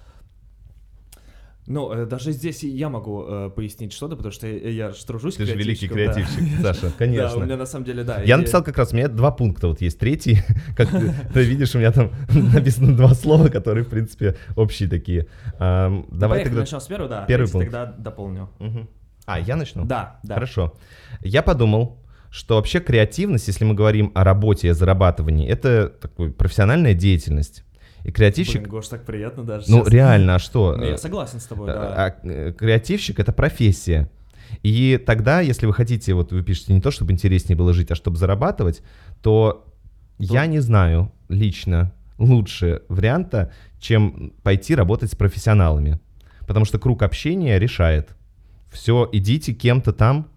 ну, 1.65 1.93
э, 1.93 2.05
даже 2.05 2.31
здесь 2.33 2.63
я 2.63 2.89
могу 2.89 3.25
э, 3.25 3.49
пояснить 3.55 3.93
что-то, 3.93 4.15
потому 4.17 4.33
что 4.33 4.47
я, 4.47 4.69
я 4.69 4.91
тружусь 4.91 5.35
Ты 5.35 5.45
же 5.45 5.55
великий 5.55 5.87
креативщик, 5.87 6.43
да. 6.61 6.73
Саша, 6.73 6.91
конечно. 6.97 7.29
Да, 7.29 7.35
у 7.37 7.45
меня 7.45 7.57
на 7.57 7.65
самом 7.65 7.85
деле, 7.85 8.03
да. 8.03 8.21
Я 8.21 8.37
написал 8.37 8.63
как 8.63 8.77
раз, 8.77 8.91
у 8.91 8.97
меня 8.97 9.07
два 9.07 9.31
пункта, 9.31 9.69
вот 9.69 9.79
есть 9.79 9.97
третий, 9.97 10.39
как 10.75 10.89
ты 10.89 11.43
видишь, 11.43 11.73
у 11.75 11.79
меня 11.79 11.91
там 11.91 12.11
написано 12.53 12.95
два 12.97 13.13
слова, 13.13 13.47
которые, 13.47 13.85
в 13.85 13.89
принципе, 13.89 14.35
общие 14.55 14.89
такие. 14.89 15.27
Давай 15.57 16.43
тогда... 16.43 16.61
начнем 16.61 16.81
с 16.81 16.87
первого, 16.87 17.09
да, 17.09 17.25
первый 17.25 17.49
пункт. 17.49 17.71
тогда 17.71 17.93
дополню. 17.97 18.49
А, 19.25 19.39
я 19.39 19.55
начну? 19.55 19.85
Да, 19.85 20.19
да. 20.23 20.33
Хорошо. 20.35 20.73
Я 21.21 21.43
подумал, 21.43 22.03
что 22.29 22.55
вообще 22.55 22.81
креативность, 22.81 23.47
если 23.47 23.63
мы 23.63 23.73
говорим 23.73 24.11
о 24.15 24.25
работе 24.25 24.67
и 24.67 24.69
о 24.71 24.73
зарабатывании, 24.73 25.47
это 25.47 25.87
такой 25.87 26.31
профессиональная 26.31 26.93
деятельность. 26.93 27.63
И 28.03 28.11
креативщик... 28.11 28.61
Блин, 28.61 28.69
Гош, 28.69 28.87
так 28.87 29.05
приятно 29.05 29.43
даже 29.43 29.69
Ну, 29.69 29.79
сейчас. 29.79 29.93
реально, 29.93 30.35
а 30.35 30.39
что? 30.39 30.75
Ну, 30.75 30.83
я 30.83 30.97
согласен 30.97 31.39
с 31.39 31.45
тобой, 31.45 31.67
да. 31.67 31.93
А, 31.95 32.05
а 32.21 32.51
креативщик— 32.51 33.19
это 33.21 33.31
профессия. 33.31 34.09
И 34.61 35.01
тогда, 35.03 35.39
если 35.41 35.65
вы 35.65 35.73
хотите, 35.73 36.13
вот 36.13 36.31
вы 36.31 36.43
пишете 36.43 36.73
не 36.73 36.81
то, 36.81 36.91
чтобы 36.91 37.11
интереснее 37.11 37.55
было 37.55 37.73
жить, 37.73 37.91
а 37.91 37.95
чтобы 37.95 38.17
зарабатывать, 38.17 38.81
то, 39.21 39.65
то... 40.17 40.23
я 40.23 40.45
не 40.45 40.59
знаю 40.59 41.11
лично 41.29 41.93
лучше 42.17 42.83
варианта, 42.89 43.51
чем 43.79 44.33
пойти 44.43 44.75
работать 44.75 45.11
с 45.11 45.15
профессионалами. 45.15 45.99
Потому 46.47 46.65
что 46.65 46.79
круг 46.79 47.03
общения 47.03 47.57
решает. 47.57 48.15
Все, 48.71 49.07
идите 49.11 49.53
кем-то 49.53 49.93
там 49.93 50.27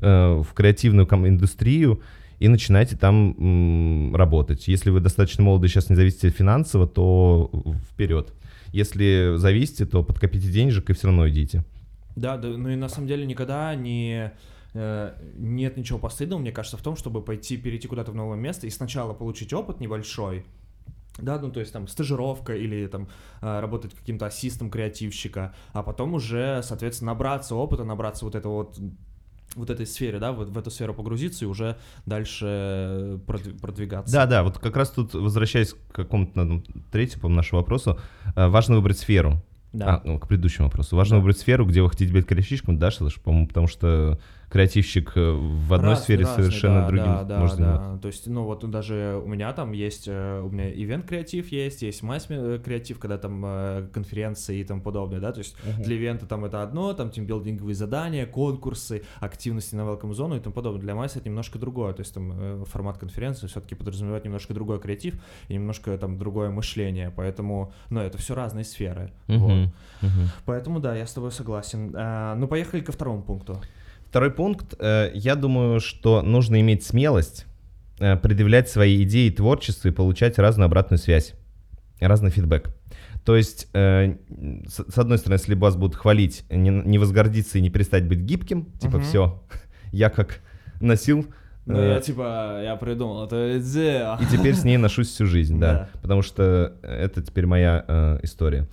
э, 0.00 0.42
в 0.42 0.52
креативную 0.52 1.06
индустрию, 1.08 2.02
и 2.38 2.48
начинайте 2.48 2.96
там 2.96 4.14
работать. 4.14 4.68
Если 4.68 4.90
вы 4.90 5.00
достаточно 5.00 5.42
молоды, 5.44 5.68
сейчас 5.68 5.90
не 5.90 5.96
зависите 5.96 6.30
финансово, 6.30 6.86
то 6.86 7.50
вперед. 7.90 8.32
Если 8.72 9.34
зависите, 9.36 9.86
то 9.86 10.02
подкопите 10.02 10.48
денежек 10.48 10.90
и 10.90 10.92
все 10.92 11.06
равно 11.06 11.28
идите. 11.28 11.64
Да, 12.16 12.36
да, 12.36 12.48
ну 12.48 12.68
и 12.68 12.76
на 12.76 12.88
самом 12.88 13.08
деле 13.08 13.26
никогда 13.26 13.74
не 13.74 14.32
э, 14.72 15.14
нет 15.36 15.76
ничего 15.76 15.98
постыдного, 15.98 16.40
мне 16.40 16.52
кажется, 16.52 16.76
в 16.76 16.82
том, 16.82 16.96
чтобы 16.96 17.22
пойти, 17.22 17.56
перейти 17.56 17.88
куда-то 17.88 18.12
в 18.12 18.14
новое 18.14 18.36
место 18.36 18.66
и 18.66 18.70
сначала 18.70 19.14
получить 19.14 19.52
опыт 19.52 19.80
небольшой, 19.80 20.44
да, 21.18 21.38
ну 21.38 21.50
то 21.50 21.60
есть 21.60 21.72
там 21.72 21.86
стажировка 21.88 22.54
или 22.54 22.86
там 22.86 23.08
э, 23.40 23.60
работать 23.60 23.94
каким-то 23.94 24.26
ассистом 24.26 24.70
креативщика, 24.70 25.54
а 25.72 25.82
потом 25.82 26.14
уже, 26.14 26.60
соответственно, 26.62 27.12
набраться 27.12 27.54
опыта, 27.54 27.84
набраться 27.84 28.24
вот 28.24 28.34
этого 28.34 28.54
вот 28.54 28.78
вот 29.54 29.70
этой 29.70 29.86
сфере, 29.86 30.18
да, 30.18 30.32
вот 30.32 30.48
в 30.48 30.58
эту 30.58 30.70
сферу 30.70 30.94
погрузиться 30.94 31.44
и 31.44 31.48
уже 31.48 31.76
дальше 32.06 33.20
продвигаться. 33.26 34.12
Да, 34.12 34.26
да, 34.26 34.42
вот 34.42 34.58
как 34.58 34.76
раз 34.76 34.90
тут, 34.90 35.14
возвращаясь 35.14 35.74
к 35.74 35.92
какому-то 35.92 36.62
третьему, 36.90 37.22
по 37.22 37.28
нашему 37.28 37.60
вопросу, 37.60 37.98
э, 38.34 38.48
важно 38.48 38.76
выбрать 38.76 38.98
сферу. 38.98 39.42
Да. 39.72 39.96
А, 39.96 40.02
ну, 40.04 40.20
к 40.20 40.28
предыдущему 40.28 40.68
вопросу. 40.68 40.96
Важно 40.96 41.16
да. 41.16 41.20
выбрать 41.20 41.38
сферу, 41.38 41.66
где 41.66 41.82
вы 41.82 41.90
хотите 41.90 42.12
быть 42.12 42.26
корешечком, 42.26 42.78
да, 42.78 42.92
Шалыш, 42.92 43.16
по-моему, 43.20 43.48
потому 43.48 43.66
что 43.66 44.20
креативщик 44.48 45.12
э, 45.16 45.32
в 45.32 45.72
одной 45.74 45.90
разный, 45.90 46.04
сфере 46.04 46.24
разный, 46.24 46.44
совершенно 46.44 46.80
да, 46.80 46.86
другим 46.86 47.28
да, 47.28 47.38
может 47.38 47.58
да, 47.58 47.78
да. 47.78 47.98
То 47.98 48.08
есть, 48.08 48.26
ну 48.26 48.44
вот 48.44 48.68
даже 48.70 49.20
у 49.24 49.26
меня 49.26 49.52
там 49.52 49.72
есть, 49.72 50.04
э, 50.06 50.40
у 50.40 50.48
меня 50.50 50.70
ивент 50.70 51.06
креатив 51.06 51.50
есть, 51.50 51.82
есть 51.82 52.02
масс 52.02 52.26
э, 52.28 52.60
креатив, 52.64 52.98
когда 52.98 53.18
там 53.18 53.88
конференции 53.92 54.58
и 54.58 54.64
тому 54.64 54.82
подобное, 54.82 55.20
да, 55.20 55.32
то 55.32 55.38
есть 55.38 55.56
uh-huh. 55.64 55.82
для 55.82 55.96
ивента 55.96 56.26
там 56.26 56.44
это 56.44 56.62
одно, 56.62 56.92
там 56.94 57.10
тимбилдинговые 57.10 57.74
задания, 57.74 58.26
конкурсы, 58.26 59.02
активности 59.20 59.74
на 59.74 59.82
welcome 59.82 60.12
зону 60.12 60.36
и 60.36 60.40
тому 60.40 60.54
подобное. 60.54 60.80
Для 60.80 60.94
масс 60.94 61.16
это 61.16 61.28
немножко 61.28 61.58
другое, 61.58 61.92
то 61.92 62.00
есть 62.00 62.14
там 62.14 62.64
формат 62.66 62.98
конференции 62.98 63.46
все-таки 63.46 63.74
подразумевает 63.74 64.24
немножко 64.24 64.54
другой 64.54 64.80
креатив 64.80 65.14
и 65.48 65.54
немножко 65.54 65.96
там 65.98 66.18
другое 66.18 66.50
мышление, 66.50 67.12
поэтому, 67.14 67.72
ну 67.90 68.00
это 68.00 68.18
все 68.18 68.34
разные 68.34 68.64
сферы. 68.64 69.12
Uh-huh. 69.28 69.38
Вот. 69.38 69.50
Uh-huh. 70.02 70.26
Поэтому 70.44 70.80
да, 70.80 70.94
я 70.94 71.06
с 71.06 71.12
тобой 71.12 71.32
согласен. 71.32 71.92
А, 71.96 72.34
ну 72.34 72.46
поехали 72.46 72.80
ко 72.80 72.92
второму 72.92 73.22
пункту. 73.22 73.60
Второй 74.14 74.30
пункт. 74.30 74.76
Э, 74.78 75.10
я 75.12 75.34
думаю, 75.34 75.80
что 75.80 76.22
нужно 76.22 76.60
иметь 76.60 76.84
смелость 76.84 77.46
э, 77.98 78.14
предъявлять 78.16 78.68
свои 78.68 79.02
идеи 79.02 79.28
творчества 79.28 79.88
и 79.88 79.90
получать 79.90 80.38
разную 80.38 80.66
обратную 80.66 81.00
связь, 81.00 81.34
разный 81.98 82.30
фидбэк. 82.30 82.72
То 83.24 83.34
есть, 83.34 83.66
э, 83.74 84.14
с 84.68 84.96
одной 84.96 85.18
стороны, 85.18 85.40
если 85.40 85.56
вас 85.56 85.74
будут 85.74 85.96
хвалить, 85.96 86.44
не, 86.48 86.96
возгордиться 86.96 87.58
и 87.58 87.60
не 87.60 87.70
перестать 87.70 88.06
быть 88.06 88.20
гибким, 88.20 88.66
типа, 88.78 88.98
uh-huh. 88.98 89.02
все, 89.02 89.42
я 89.92 90.10
как 90.10 90.42
носил 90.80 91.26
Ну, 91.66 91.82
я 91.82 92.00
типа, 92.00 92.60
я 92.62 92.76
придумал, 92.76 93.26
это 93.26 93.58
идея. 93.58 94.16
И 94.20 94.26
теперь 94.26 94.54
с 94.54 94.62
ней 94.62 94.76
ношусь 94.76 95.08
всю 95.08 95.26
жизнь, 95.26 95.58
да. 95.60 95.88
Потому 96.02 96.22
что 96.22 96.76
это 96.82 97.20
теперь 97.20 97.46
моя 97.46 97.84
э, 97.88 98.20
история. 98.22 98.68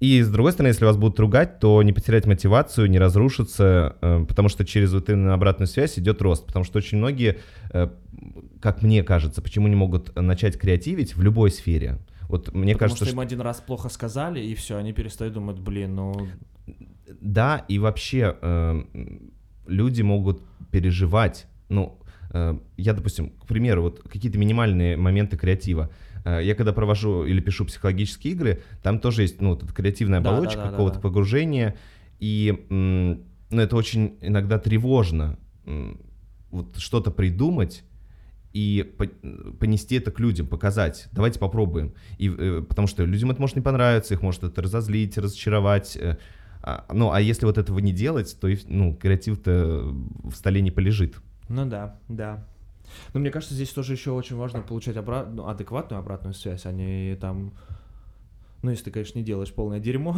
И 0.00 0.22
с 0.22 0.28
другой 0.30 0.52
стороны, 0.52 0.68
если 0.68 0.84
вас 0.84 0.96
будут 0.96 1.18
ругать, 1.18 1.58
то 1.58 1.82
не 1.82 1.92
потерять 1.92 2.24
мотивацию, 2.26 2.88
не 2.88 2.98
разрушиться, 2.98 3.96
э, 4.00 4.24
потому 4.28 4.48
что 4.48 4.64
через 4.64 4.92
вот 4.92 5.08
именно 5.08 5.34
обратную 5.34 5.66
связь 5.66 5.98
идет 5.98 6.22
рост. 6.22 6.46
Потому 6.46 6.64
что 6.64 6.78
очень 6.78 6.98
многие, 6.98 7.38
э, 7.72 7.88
как 8.60 8.82
мне 8.82 9.02
кажется, 9.02 9.42
почему 9.42 9.66
не 9.66 9.74
могут 9.74 10.14
начать 10.14 10.56
креативить 10.56 11.16
в 11.16 11.22
любой 11.22 11.50
сфере. 11.50 11.98
Вот 12.28 12.54
мне 12.54 12.74
Потому 12.74 12.90
кажется, 12.90 13.04
что 13.06 13.14
им 13.14 13.20
один 13.20 13.40
раз 13.40 13.60
плохо 13.60 13.88
сказали, 13.88 14.40
и 14.40 14.54
все, 14.54 14.76
они 14.76 14.92
перестают 14.92 15.34
думать, 15.34 15.58
блин, 15.58 15.94
ну... 15.96 16.28
Да, 17.20 17.64
и 17.68 17.78
вообще 17.78 18.36
э, 18.40 18.82
люди 19.66 20.02
могут 20.02 20.42
переживать, 20.70 21.46
ну, 21.68 21.98
э, 22.30 22.56
я, 22.76 22.92
допустим, 22.92 23.30
к 23.30 23.46
примеру, 23.46 23.82
вот 23.82 24.02
какие-то 24.02 24.38
минимальные 24.38 24.96
моменты 24.96 25.36
креатива. 25.36 25.90
Э, 25.90 26.07
я 26.40 26.54
когда 26.54 26.72
провожу 26.72 27.24
или 27.24 27.40
пишу 27.40 27.64
психологические 27.64 28.32
игры, 28.34 28.62
там 28.82 28.98
тоже 28.98 29.22
есть, 29.22 29.40
ну, 29.40 29.50
вот 29.50 29.72
креативная 29.72 30.20
оболочка, 30.20 30.56
да, 30.56 30.62
да, 30.62 30.64
да, 30.64 30.70
какого-то 30.70 30.96
да, 30.96 31.02
да. 31.02 31.08
погружения, 31.08 31.76
и, 32.20 32.66
ну, 32.68 33.22
это 33.50 33.76
очень 33.76 34.18
иногда 34.20 34.58
тревожно, 34.58 35.38
вот 36.50 36.76
что-то 36.78 37.10
придумать, 37.10 37.84
и 38.52 38.94
понести 39.60 39.96
это 39.96 40.10
к 40.10 40.20
людям, 40.20 40.46
показать. 40.46 41.08
Давайте 41.12 41.38
попробуем. 41.38 41.94
И, 42.16 42.28
э, 42.28 42.64
потому 42.66 42.88
что 42.88 43.04
людям 43.04 43.30
это 43.30 43.40
может 43.40 43.56
не 43.56 43.62
понравиться, 43.62 44.14
их 44.14 44.22
может 44.22 44.42
это 44.42 44.62
разозлить, 44.62 45.18
разочаровать. 45.18 45.96
Э, 45.96 46.16
а, 46.62 46.86
ну, 46.92 47.12
а 47.12 47.20
если 47.20 47.44
вот 47.44 47.58
этого 47.58 47.78
не 47.78 47.92
делать, 47.92 48.36
то 48.40 48.48
ну, 48.66 48.94
креатив-то 48.94 49.94
в 50.24 50.34
столе 50.34 50.60
не 50.60 50.70
полежит. 50.70 51.16
Ну 51.48 51.66
да, 51.66 51.98
да. 52.08 52.46
Но 53.14 53.20
мне 53.20 53.30
кажется, 53.30 53.54
здесь 53.54 53.70
тоже 53.70 53.92
еще 53.92 54.12
очень 54.12 54.36
важно 54.36 54.60
получать 54.60 54.96
обра... 54.96 55.24
ну, 55.24 55.46
адекватную 55.46 56.00
обратную 56.00 56.34
связь, 56.34 56.66
а 56.66 56.72
не 56.72 57.16
там... 57.16 57.52
Ну, 58.62 58.70
если 58.70 58.84
ты, 58.84 58.90
конечно, 58.90 59.18
не 59.18 59.24
делаешь 59.24 59.52
полное 59.52 59.78
дерьмо. 59.78 60.16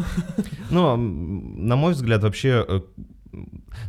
Ну, 0.70 0.96
на 0.96 1.76
мой 1.76 1.92
взгляд, 1.92 2.22
вообще 2.22 2.64
э, 2.66 2.80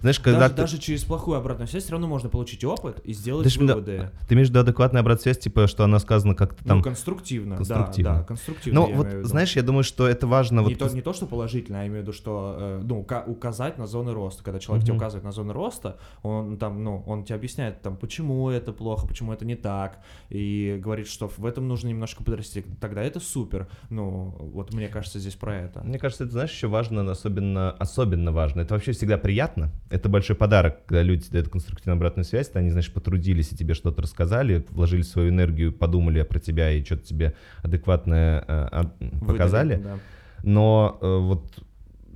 знаешь, 0.02 0.20
когда 0.20 0.40
даже, 0.40 0.54
ты... 0.54 0.62
даже 0.62 0.78
через 0.80 1.04
плохую 1.04 1.38
обратную 1.38 1.68
связь 1.68 1.84
все 1.84 1.92
равно 1.94 2.08
можно 2.08 2.30
получить 2.30 2.64
опыт 2.64 3.00
и 3.04 3.14
сделать 3.14 3.44
даже, 3.46 3.60
выводы. 3.60 3.98
Да, 3.98 4.28
ты 4.28 4.36
имеешь 4.36 4.48
в 4.48 4.52
виду 4.52 4.62
адекватная 4.62 5.02
обратная 5.02 5.24
связь, 5.24 5.40
типа, 5.40 5.68
что 5.68 5.84
она 5.84 6.00
сказана 6.00 6.36
как-то 6.36 6.64
там... 6.64 6.78
Ну, 6.78 6.84
конструктивно, 6.84 7.58
конструктивно. 7.58 8.12
да, 8.12 8.20
да, 8.20 8.24
конструктивно. 8.26 8.80
Ну, 8.80 8.96
вот, 8.96 9.08
знаешь, 9.24 9.56
я 9.56 9.64
думаю, 9.64 9.84
что 9.84 10.08
это 10.08 10.28
важно... 10.28 10.62
Не, 10.62 10.76
вот... 10.76 10.78
то, 10.78 10.96
не 10.96 11.02
то, 11.02 11.14
что 11.14 11.26
положительно, 11.26 11.80
а 11.80 11.82
я 11.84 11.88
имею 11.88 12.02
в 12.02 12.04
виду, 12.04 12.14
что, 12.14 12.56
э, 12.58 12.82
ну, 12.84 13.06
указать 13.28 13.78
на 13.78 13.88
зоны 13.88 14.14
роста. 14.14 14.44
Когда 14.44 14.60
человек 14.60 14.84
угу. 14.84 14.88
тебе 14.88 14.98
указывает 14.98 15.24
на 15.24 15.32
зоны 15.32 15.54
роста, 15.54 15.98
он 16.24 16.58
там, 16.58 16.84
ну, 16.84 17.04
он 17.06 17.24
тебе 17.24 17.36
объясняет, 17.36 17.82
там, 17.82 17.96
почему 17.98 18.50
это 18.50 18.74
плохо, 18.74 19.08
почему 19.08 19.34
это 19.34 19.46
не 19.46 19.56
так, 19.56 20.00
и 20.30 20.80
говорит, 20.82 21.08
что 21.08 21.28
в 21.28 21.46
этом 21.46 21.68
нужно 21.68 21.90
немножко 21.90 22.24
подрасти. 22.24 22.66
Тогда 22.80 23.02
это 23.04 23.20
супер. 23.20 23.68
Ну, 23.90 24.36
вот 24.40 24.74
мне 24.74 24.88
кажется, 24.88 25.20
здесь 25.20 25.36
про 25.36 25.56
это. 25.56 25.82
Мне 25.84 26.00
кажется, 26.00 26.24
это, 26.24 26.34
знаешь, 26.34 26.52
еще 26.52 26.68
важно, 26.68 27.10
особенно, 27.10 27.72
особенно 27.72 28.32
важно. 28.32 28.62
Это 28.62 28.74
вообще 28.74 28.92
всегда 28.92 29.18
приятно. 29.18 29.71
Это 29.90 30.10
большой 30.10 30.36
подарок, 30.36 30.86
когда 30.86 31.04
люди 31.04 31.30
дают 31.30 31.50
конструктивную 31.50 31.98
обратную 31.98 32.26
связь, 32.26 32.50
то 32.50 32.60
они, 32.60 32.70
значит, 32.70 32.94
потрудились 32.94 33.52
и 33.52 33.58
тебе 33.58 33.74
что-то 33.74 34.02
рассказали, 34.02 34.66
вложили 34.70 35.02
свою 35.02 35.30
энергию, 35.30 35.74
подумали 35.74 36.22
про 36.24 36.40
тебя 36.40 36.72
и 36.72 36.84
что-то 36.84 37.04
тебе 37.04 37.36
адекватное 37.62 38.44
э, 38.48 38.84
показали. 39.26 39.76
Выдали, 39.76 39.84
да. 39.84 40.00
Но 40.44 40.98
э, 41.02 41.18
вот 41.18 41.64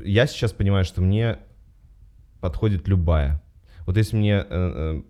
я 0.03 0.28
сейчас 0.28 0.53
понимаю, 0.53 0.86
что 0.86 1.01
мне 1.01 1.39
подходит 2.39 2.88
любая. 2.88 3.41
Вот 3.86 3.97
если 3.97 4.16
мне, 4.16 4.34
э, 4.38 4.45
э, 4.49 5.01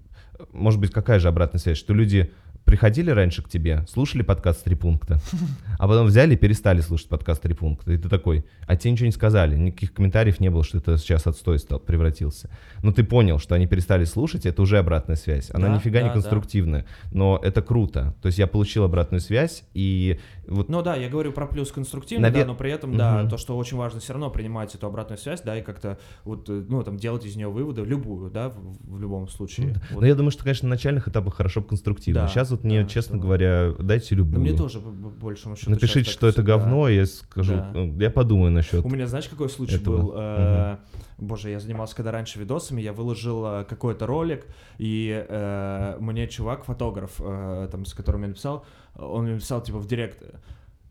может 0.51 0.79
быть, 0.79 0.91
какая 0.91 1.19
же 1.19 1.27
обратная 1.27 1.59
связь, 1.59 1.77
что 1.77 1.93
люди 1.93 2.31
приходили 2.65 3.11
раньше 3.11 3.43
к 3.43 3.49
тебе, 3.49 3.85
слушали 3.87 4.23
подкаст 4.23 4.63
«Три 4.63 4.75
пункта», 4.75 5.19
а 5.79 5.87
потом 5.87 6.07
взяли 6.07 6.33
и 6.33 6.37
перестали 6.37 6.81
слушать 6.81 7.07
подкаст 7.07 7.43
«Три 7.43 7.53
пункта». 7.53 7.93
И 7.93 7.97
ты 7.97 8.09
такой, 8.09 8.43
а 8.67 8.75
тебе 8.75 8.91
ничего 8.91 9.05
не 9.05 9.11
сказали, 9.11 9.55
никаких 9.55 9.93
комментариев 9.93 10.39
не 10.39 10.49
было, 10.49 10.63
что 10.63 10.79
это 10.79 10.97
сейчас 10.97 11.27
отстой 11.27 11.59
стал, 11.59 11.79
превратился. 11.79 12.49
Но 12.81 12.91
ты 12.91 13.03
понял, 13.03 13.37
что 13.39 13.55
они 13.55 13.67
перестали 13.67 14.03
слушать, 14.03 14.45
это 14.47 14.61
уже 14.63 14.79
обратная 14.79 15.15
связь. 15.15 15.51
Она 15.53 15.67
да, 15.67 15.75
нифига 15.75 16.01
да, 16.01 16.07
не 16.07 16.13
конструктивная, 16.13 16.81
да. 16.81 17.09
но 17.11 17.39
это 17.41 17.61
круто. 17.61 18.15
То 18.21 18.27
есть 18.27 18.39
я 18.39 18.47
получил 18.47 18.83
обратную 18.83 19.21
связь, 19.21 19.63
и 19.73 20.19
вот... 20.47 20.67
Ну 20.67 20.81
да, 20.81 20.95
я 20.95 21.07
говорю 21.07 21.31
про 21.31 21.45
плюс 21.45 21.71
конструктивный, 21.71 22.29
Навер... 22.29 22.45
да, 22.45 22.51
но 22.51 22.55
при 22.55 22.71
этом, 22.71 22.89
угу. 22.91 22.97
да, 22.97 23.25
то, 23.29 23.37
что 23.37 23.55
очень 23.55 23.77
важно 23.77 23.99
все 23.99 24.13
равно 24.13 24.31
принимать 24.31 24.73
эту 24.73 24.87
обратную 24.87 25.19
связь, 25.19 25.41
да, 25.41 25.57
и 25.57 25.61
как-то 25.61 25.99
вот, 26.23 26.49
э, 26.49 26.65
ну, 26.67 26.83
там, 26.83 26.97
делать 26.97 27.25
из 27.25 27.35
нее 27.35 27.49
выводы, 27.49 27.83
любую, 27.83 28.31
да, 28.31 28.49
в, 28.49 28.95
в 28.95 28.99
любом 28.99 29.27
случае. 29.27 29.67
Ну, 29.67 29.73
да. 29.73 29.81
вот. 29.91 30.01
Но 30.01 30.07
я 30.07 30.15
думаю, 30.15 30.31
что, 30.31 30.43
конечно, 30.43 30.67
на 30.67 30.75
начальных 30.75 31.07
этапах 31.07 31.35
хорошо 31.35 31.61
конструктивно. 31.61 32.21
Да, 32.21 32.27
Сейчас 32.27 32.54
вот 32.55 32.63
мне, 32.63 32.83
да, 32.83 32.89
честно 32.89 33.17
говоря, 33.17 33.73
дайте 33.79 34.15
любую. 34.15 34.39
Но 34.39 34.41
мне 34.41 34.53
тоже, 34.53 34.79
больше 34.79 35.55
счету, 35.55 35.71
Напишите, 35.71 36.09
что 36.09 36.27
это 36.27 36.43
говно, 36.43 36.89
я 36.89 37.05
скажу, 37.05 37.53
да. 37.53 37.71
Ну, 37.73 37.99
я 37.99 38.09
подумаю 38.09 38.51
насчет 38.51 38.83
У 38.83 38.89
меня, 38.89 39.07
знаешь, 39.07 39.27
какой 39.27 39.49
случай 39.49 39.75
этого? 39.75 39.97
был? 39.97 40.07
Угу. 40.09 41.27
Боже, 41.27 41.49
я 41.49 41.59
занимался 41.59 41.95
когда 41.95 42.11
раньше 42.11 42.39
видосами, 42.39 42.81
я 42.81 42.91
выложил 42.91 43.45
э, 43.45 43.65
какой-то 43.65 44.05
ролик, 44.05 44.45
и 44.77 45.25
э, 45.27 45.97
мне 45.99 46.27
чувак, 46.27 46.65
фотограф, 46.65 47.13
э, 47.19 47.69
там, 47.71 47.85
с 47.85 47.93
которым 47.93 48.23
я 48.23 48.27
написал, 48.29 48.65
он 48.95 49.23
мне 49.23 49.33
написал, 49.35 49.61
типа, 49.61 49.79
в 49.79 49.87
директ, 49.87 50.21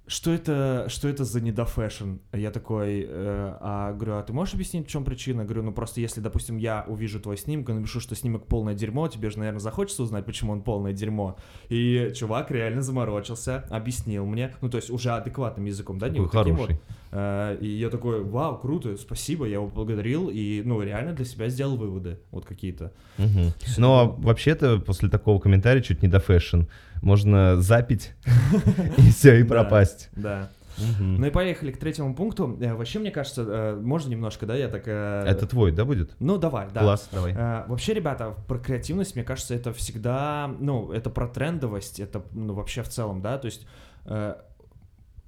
что 0.07 0.33
это, 0.33 0.87
что 0.89 1.09
это 1.09 1.25
за 1.25 1.41
недофэшн? 1.41 2.17
Я 2.33 2.51
такой, 2.51 3.07
э, 3.09 3.57
а 3.61 3.93
говорю, 3.95 4.17
а 4.17 4.23
ты 4.23 4.35
можешь 4.35 4.55
объяснить, 4.55 4.87
в 4.87 4.91
чем 4.91 5.03
причина? 5.03 5.45
Говорю, 5.45 5.63
ну 5.63 5.73
просто 5.73 6.01
если, 6.01 6.21
допустим, 6.21 6.59
я 6.59 6.85
увижу 6.87 7.21
твой 7.21 7.39
снимок 7.39 7.71
и 7.71 7.73
напишу, 7.73 8.01
что 8.01 8.15
снимок 8.15 8.47
полное 8.47 8.75
дерьмо, 8.75 9.09
тебе 9.09 9.31
же, 9.31 9.39
наверное, 9.39 9.61
захочется 9.61 10.03
узнать, 10.03 10.27
почему 10.27 10.53
он 10.53 10.63
полное 10.63 10.93
дерьмо. 10.93 11.39
И 11.71 12.13
чувак 12.15 12.51
реально 12.51 12.83
заморочился, 12.83 13.65
объяснил 13.71 14.27
мне, 14.27 14.55
ну 14.61 14.69
то 14.69 14.77
есть 14.77 14.91
уже 14.91 15.11
адекватным 15.11 15.65
языком, 15.65 15.99
да, 15.99 16.11
не 16.11 16.21
вот 16.21 16.33
таким 16.33 16.57
вот. 16.57 16.71
Э, 17.13 17.57
и 17.61 17.67
я 17.67 17.89
такой, 17.89 18.23
вау, 18.23 18.59
круто, 18.59 18.97
спасибо, 18.99 19.47
я 19.47 19.55
его 19.55 19.69
благодарил 19.69 20.29
и, 20.29 20.63
ну, 20.65 20.83
реально 20.83 21.15
для 21.15 21.25
себя 21.25 21.49
сделал 21.49 21.77
выводы, 21.77 22.19
вот 22.31 22.45
какие-то. 22.45 22.93
Угу. 23.19 23.55
Но 23.79 24.17
вообще-то 24.19 24.81
после 24.81 25.09
такого 25.09 25.39
комментария 25.39 25.81
чуть 25.81 26.03
не 26.03 26.09
до 26.09 26.21
fashion 26.20 26.62
можно 27.05 27.61
запить 27.61 28.15
и 28.97 29.11
все, 29.11 29.39
и 29.41 29.45
пропасть. 29.45 30.09
Да. 30.17 30.49
Ну 30.99 31.27
и 31.27 31.31
поехали 31.31 31.71
к 31.71 31.79
третьему 31.79 32.15
пункту. 32.15 32.59
Э, 32.61 32.75
вообще, 32.75 32.99
мне 32.99 33.11
кажется, 33.11 33.43
э, 33.47 33.81
можно 33.81 34.11
немножко, 34.11 34.45
да, 34.45 34.57
я 34.57 34.69
так... 34.69 34.83
Э, 34.87 35.25
это 35.25 35.47
твой, 35.47 35.71
да, 35.71 35.85
будет? 35.85 36.17
Ну, 36.19 36.37
давай, 36.37 36.67
да. 36.73 36.81
Класс, 36.81 37.09
давай. 37.13 37.33
Вообще, 37.69 37.95
ребята, 37.95 38.35
про 38.49 38.59
креативность, 38.59 39.15
мне 39.15 39.25
кажется, 39.25 39.55
это 39.55 39.73
всегда, 39.73 40.51
ну, 40.59 40.91
это 40.91 41.11
про 41.11 41.29
трендовость, 41.29 42.01
это, 42.01 42.25
ну, 42.33 42.55
вообще 42.55 42.83
в 42.83 42.89
целом, 42.89 43.23
да, 43.23 43.39
то 43.39 43.47
есть 43.47 43.67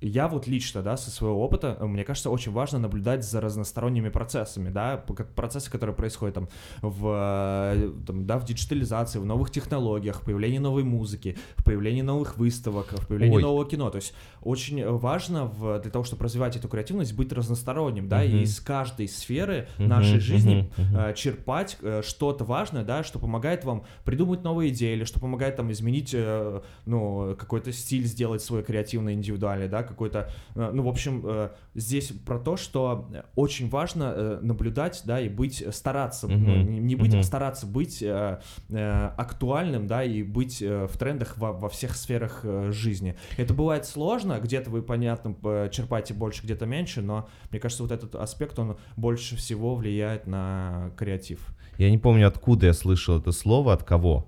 я 0.01 0.29
вот 0.29 0.47
лично, 0.47 0.83
да, 0.83 0.97
со 0.97 1.11
своего 1.11 1.43
опыта, 1.43 1.79
мне 1.81 2.05
кажется, 2.05 2.29
очень 2.31 2.53
важно 2.53 2.79
наблюдать 2.79 3.25
за 3.25 3.41
разносторонними 3.41 4.11
процессами, 4.11 4.69
да, 4.69 4.99
процессы, 5.35 5.71
которые 5.71 5.97
происходят 5.97 6.35
там 6.35 6.49
в, 6.83 7.73
э, 7.75 7.93
там, 8.07 8.27
да, 8.27 8.39
в 8.39 8.45
диджитализации, 8.45 9.19
в 9.19 9.25
новых 9.25 9.51
технологиях, 9.51 10.21
в 10.21 10.25
появлении 10.25 10.59
новой 10.59 10.85
музыки, 10.85 11.39
в 11.57 11.65
появлении 11.65 12.03
новых 12.03 12.37
выставок, 12.37 12.89
в 12.93 13.07
появлении 13.07 13.37
Ой. 13.37 13.43
нового 13.43 13.67
кино. 13.67 13.89
То 13.89 13.97
есть 13.97 14.15
очень 14.43 14.87
важно 14.87 15.47
в, 15.47 15.81
для 15.81 15.91
того, 15.91 16.05
чтобы 16.05 16.25
развивать 16.25 16.57
эту 16.57 16.69
креативность, 16.69 17.15
быть 17.15 17.33
разносторонним, 17.33 18.09
да, 18.09 18.23
uh-huh. 18.23 18.41
и 18.41 18.43
из 18.43 18.61
каждой 18.61 19.09
сферы 19.09 19.67
uh-huh, 19.79 19.87
нашей 19.87 20.21
жизни 20.21 20.71
uh-huh, 20.77 20.93
uh-huh. 20.93 21.15
черпать 21.15 21.79
э, 21.81 22.03
что-то 22.05 22.45
важное, 22.45 22.85
да, 22.85 23.03
что 23.03 23.19
помогает 23.19 23.65
вам 23.65 23.85
придумать 24.05 24.43
новые 24.43 24.71
идеи 24.73 24.95
или 24.95 25.05
что 25.05 25.21
помогает 25.21 25.57
там 25.57 25.73
изменить, 25.73 26.15
ну, 26.85 27.35
какой-то 27.39 27.73
стиль 27.73 28.05
сделать 28.05 28.43
свой 28.43 28.63
креативный, 28.63 29.15
индивидуальный, 29.15 29.69
да, 29.69 29.86
какой-то, 29.87 30.31
э, 30.55 30.71
ну, 30.73 30.83
в 30.83 30.89
общем, 30.89 31.23
э, 31.25 31.51
здесь 31.75 32.13
про 32.25 32.39
то, 32.39 32.57
что 32.57 33.09
очень 33.35 33.69
важно 33.69 34.13
э, 34.15 34.39
наблюдать, 34.43 35.03
да, 35.05 35.21
и 35.21 35.29
быть, 35.29 35.65
стараться, 35.75 36.27
mm-hmm. 36.27 36.37
ну, 36.37 36.57
не 36.63 36.97
быть, 36.97 37.15
mm-hmm. 37.15 37.21
а 37.21 37.23
стараться 37.23 37.67
быть 37.67 38.05
актуальным, 38.69 39.87
да, 39.87 40.05
и 40.05 40.23
быть 40.23 40.61
в 40.61 40.91
трендах 40.99 41.39
во, 41.39 41.53
во 41.53 41.69
всех 41.69 41.97
сферах 41.97 42.45
жизни. 42.71 43.17
Это 43.37 43.55
бывает 43.55 43.87
сложно, 43.87 44.39
где-то 44.41 44.71
вы, 44.71 44.83
понятно, 44.83 45.35
черпаете 45.71 46.15
больше, 46.15 46.43
где-то 46.45 46.67
меньше, 46.67 47.03
но 47.03 47.29
мне 47.51 47.61
кажется, 47.61 47.83
вот 47.83 47.93
этот 47.93 48.15
аспект, 48.15 48.59
он 48.59 48.77
больше 48.97 49.37
всего 49.37 49.75
влияет 49.75 50.27
на 50.27 50.91
креатив. 50.97 51.41
Я 51.79 51.91
не 51.91 51.99
помню, 51.99 52.27
откуда 52.27 52.67
я 52.67 52.73
слышал 52.73 53.19
это 53.19 53.33
слово, 53.33 53.73
от 53.73 53.85
кого, 53.85 54.27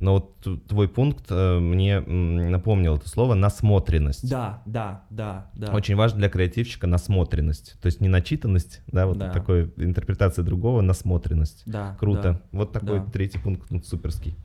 но 0.00 0.14
вот 0.14 0.66
твой 0.68 0.88
пункт 0.88 1.26
э, 1.30 1.58
мне 1.58 2.00
напомнил 2.00 2.96
это 2.96 3.08
слово 3.08 3.34
насмотренность. 3.34 4.28
Да, 4.28 4.62
да, 4.64 5.04
да, 5.10 5.50
да. 5.54 5.72
Очень 5.72 5.96
важно 5.96 6.18
для 6.18 6.28
креативщика 6.28 6.86
насмотренность. 6.86 7.78
То 7.80 7.86
есть 7.86 8.00
не 8.00 8.08
начитанность, 8.08 8.80
да, 8.86 9.06
вот 9.06 9.18
да. 9.18 9.30
такой 9.30 9.72
интерпретация 9.76 10.44
другого, 10.44 10.80
насмотренность. 10.80 11.62
Да. 11.66 11.96
Круто. 11.98 12.22
Да, 12.22 12.58
вот 12.58 12.72
такой 12.72 13.00
да. 13.00 13.06
третий 13.06 13.38
пункт, 13.38 13.70
ну, 13.70 13.82
суперский. 13.82 14.36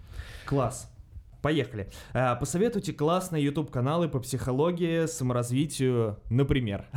Класс. 0.45 0.92
Поехали. 1.43 1.89
Э, 2.13 2.37
посоветуйте 2.39 2.93
классные 2.93 3.43
YouTube-каналы 3.43 4.07
по 4.07 4.19
психологии, 4.19 5.07
саморазвитию, 5.07 6.17
например. 6.29 6.85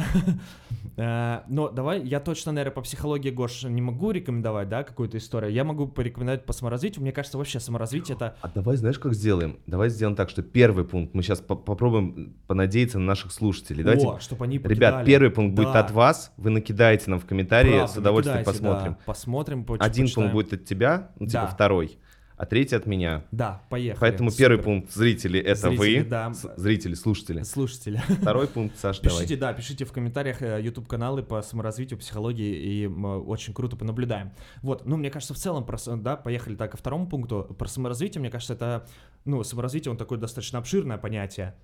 Э, 0.99 1.43
но 1.47 1.69
давай, 1.69 2.03
я 2.03 2.21
точно, 2.21 2.53
наверное, 2.53 2.75
по 2.75 2.81
психологии, 2.81 3.29
Гош, 3.29 3.65
не 3.65 3.83
могу 3.83 4.13
рекомендовать, 4.13 4.71
да, 4.71 4.83
какую-то 4.83 5.19
историю. 5.19 5.53
Я 5.53 5.63
могу 5.63 5.87
порекомендовать 5.87 6.47
по 6.47 6.55
саморазвитию. 6.55 7.03
Мне 7.03 7.13
кажется, 7.13 7.37
вообще 7.37 7.61
саморазвитие 7.61 8.17
это... 8.17 8.37
А 8.41 8.49
давай, 8.49 8.79
знаешь, 8.79 8.99
как 8.99 9.13
сделаем? 9.13 9.59
Давай 9.67 9.91
сделаем 9.91 10.17
так, 10.17 10.31
что 10.31 10.43
первый 10.43 10.87
пункт, 10.87 11.13
мы 11.13 11.23
сейчас 11.23 11.43
попробуем 11.43 12.35
понадеяться 12.47 12.99
на 12.99 13.05
наших 13.05 13.33
слушателей. 13.33 13.85
Давайте, 13.85 14.07
О, 14.07 14.19
чтобы 14.21 14.47
они 14.47 14.57
Ребят, 14.57 15.05
первый 15.05 15.29
пункт 15.29 15.55
будет 15.55 15.77
от 15.77 15.91
вас, 15.91 16.33
вы 16.39 16.49
накидаете 16.49 17.11
нам 17.11 17.21
в 17.21 17.27
комментарии, 17.27 17.87
с 17.87 17.95
удовольствием 17.99 18.43
посмотрим. 18.43 18.97
Посмотрим, 19.05 19.67
Один 19.79 20.09
пункт 20.11 20.33
будет 20.33 20.53
от 20.55 20.65
тебя, 20.65 21.11
ну, 21.19 21.27
типа 21.27 21.47
второй 21.47 21.99
а 22.37 22.47
третий 22.47 22.77
от 22.77 22.87
меня. 22.87 23.25
Да, 23.31 23.63
поехали. 23.71 24.01
Поэтому 24.01 24.31
Супер. 24.31 24.49
первый 24.49 24.63
пункт 24.63 24.93
зрители 24.93 25.41
это 25.41 25.71
зрители, 25.71 26.01
вы, 26.01 26.05
да. 26.05 26.33
зрители, 26.57 26.95
слушатели. 26.95 27.43
Слушатели. 27.43 28.01
Второй 28.21 28.47
пункт, 28.55 28.79
Саша, 28.79 29.01
Пишите, 29.01 29.37
давай. 29.37 29.55
да, 29.55 29.59
пишите 29.59 29.85
в 29.85 29.93
комментариях 29.93 30.43
э, 30.43 30.61
YouTube 30.63 30.87
каналы 30.87 31.23
по 31.23 31.41
саморазвитию, 31.43 31.99
психологии, 31.99 32.55
и 32.55 32.89
мы 32.89 33.23
очень 33.23 33.55
круто 33.55 33.77
понаблюдаем. 33.77 34.33
Вот, 34.63 34.85
ну 34.87 34.97
мне 34.97 35.11
кажется, 35.11 35.33
в 35.33 35.39
целом, 35.39 35.65
про, 35.65 35.79
да, 35.97 36.17
поехали 36.17 36.57
так 36.57 36.73
ко 36.73 36.77
второму 36.77 37.09
пункту. 37.09 37.57
Про 37.59 37.69
саморазвитие, 37.69 38.21
мне 38.21 38.31
кажется, 38.31 38.53
это, 38.53 38.87
ну, 39.25 39.43
саморазвитие, 39.43 39.91
он 39.91 39.97
такое 39.97 40.19
достаточно 40.19 40.59
обширное 40.59 40.99
понятие. 40.99 41.55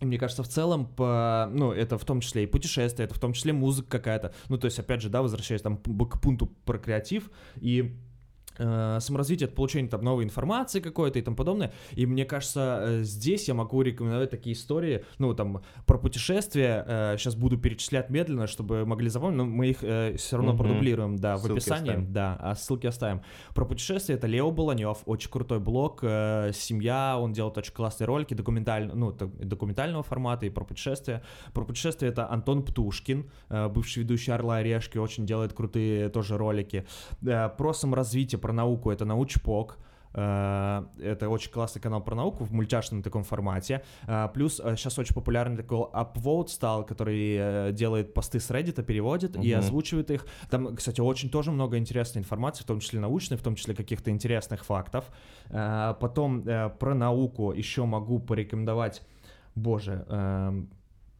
И 0.00 0.04
мне 0.04 0.18
кажется, 0.18 0.42
в 0.42 0.48
целом, 0.48 0.86
по, 0.86 1.48
ну, 1.52 1.70
это 1.70 1.96
в 1.96 2.04
том 2.04 2.20
числе 2.20 2.42
и 2.42 2.46
путешествие, 2.46 3.06
это 3.06 3.14
в 3.14 3.20
том 3.20 3.32
числе 3.32 3.52
музыка 3.52 3.88
какая-то. 3.98 4.34
Ну, 4.48 4.58
то 4.58 4.64
есть, 4.64 4.78
опять 4.78 5.00
же, 5.00 5.08
да, 5.08 5.22
возвращаясь 5.22 5.62
там 5.62 5.76
к 5.76 6.20
пункту 6.20 6.46
про 6.64 6.78
креатив, 6.78 7.30
и 7.60 7.96
Э, 8.58 8.98
саморазвитие, 9.00 9.46
это 9.46 9.56
получение 9.56 9.90
там 9.90 10.02
новой 10.02 10.24
информации 10.24 10.80
какой-то 10.80 11.18
и 11.18 11.22
тому 11.22 11.36
подобное. 11.36 11.72
И 11.92 12.06
мне 12.06 12.24
кажется, 12.24 12.80
э, 12.82 13.02
здесь 13.02 13.48
я 13.48 13.54
могу 13.54 13.82
рекомендовать 13.82 14.30
такие 14.30 14.54
истории, 14.54 15.04
ну, 15.18 15.34
там, 15.34 15.62
про 15.86 15.98
путешествия, 15.98 17.16
сейчас 17.16 17.34
э, 17.34 17.38
буду 17.38 17.58
перечислять 17.58 18.10
медленно, 18.10 18.46
чтобы 18.46 18.84
могли 18.84 19.08
запомнить, 19.08 19.38
но 19.38 19.44
мы 19.44 19.68
их 19.68 19.78
все 19.78 20.36
равно 20.36 20.52
угу. 20.52 20.64
продублируем, 20.64 21.16
да, 21.16 21.36
ссылки 21.36 21.52
в 21.52 21.52
описании, 21.52 21.90
оставим. 21.90 22.12
да, 22.12 22.38
а 22.40 22.54
ссылки 22.54 22.86
оставим. 22.86 23.22
Про 23.54 23.64
путешествия 23.64 24.16
это 24.16 24.26
Лео 24.26 24.50
Баланев, 24.50 24.98
очень 25.06 25.30
крутой 25.30 25.60
блог, 25.60 26.00
семья, 26.00 27.16
он 27.18 27.32
делает 27.32 27.56
очень 27.58 27.72
классные 27.72 28.06
ролики, 28.06 28.34
документаль, 28.34 28.90
ну, 28.92 29.12
документального 29.12 30.02
формата 30.02 30.46
и 30.46 30.50
про 30.50 30.64
путешествия. 30.64 31.22
Про 31.52 31.64
путешествия 31.64 32.08
это 32.08 32.30
Антон 32.30 32.64
Птушкин, 32.64 33.30
бывший 33.48 34.00
ведущий 34.00 34.32
Орла 34.32 34.60
и 34.60 34.64
Решки, 34.64 34.98
очень 34.98 35.26
делает 35.26 35.52
крутые 35.52 36.08
тоже 36.08 36.36
ролики. 36.36 36.86
Про 37.20 37.72
саморазвитие, 37.72 38.38
про 38.42 38.52
науку, 38.52 38.90
это 38.90 39.06
научпок. 39.06 39.78
Э, 40.14 40.84
это 41.00 41.28
очень 41.28 41.50
классный 41.50 41.80
канал 41.80 42.02
про 42.02 42.14
науку 42.14 42.44
в 42.44 42.52
мультяшном 42.52 43.02
таком 43.02 43.24
формате. 43.24 43.82
Э, 44.06 44.28
плюс 44.32 44.56
сейчас 44.56 44.98
э, 44.98 45.00
очень 45.00 45.14
популярный 45.14 45.56
такой 45.56 45.78
Upvote 45.92 46.48
стал, 46.48 46.84
который 46.84 47.72
делает 47.72 48.14
посты 48.14 48.40
с 48.40 48.50
Reddit, 48.50 48.82
переводит 48.82 49.36
uh-huh. 49.36 49.44
и 49.44 49.52
озвучивает 49.52 50.10
их. 50.10 50.26
Там, 50.50 50.76
кстати, 50.76 51.00
очень 51.00 51.30
тоже 51.30 51.50
много 51.50 51.78
интересной 51.78 52.20
информации, 52.20 52.62
в 52.62 52.66
том 52.66 52.80
числе 52.80 53.00
научной, 53.00 53.36
в 53.36 53.42
том 53.42 53.54
числе 53.54 53.74
каких-то 53.74 54.10
интересных 54.10 54.64
фактов. 54.64 55.04
Потом 55.48 56.42
про 56.42 56.94
науку 56.94 57.52
еще 57.52 57.84
могу 57.84 58.18
порекомендовать, 58.18 59.02
боже, 59.54 60.04
эм, 60.08 60.70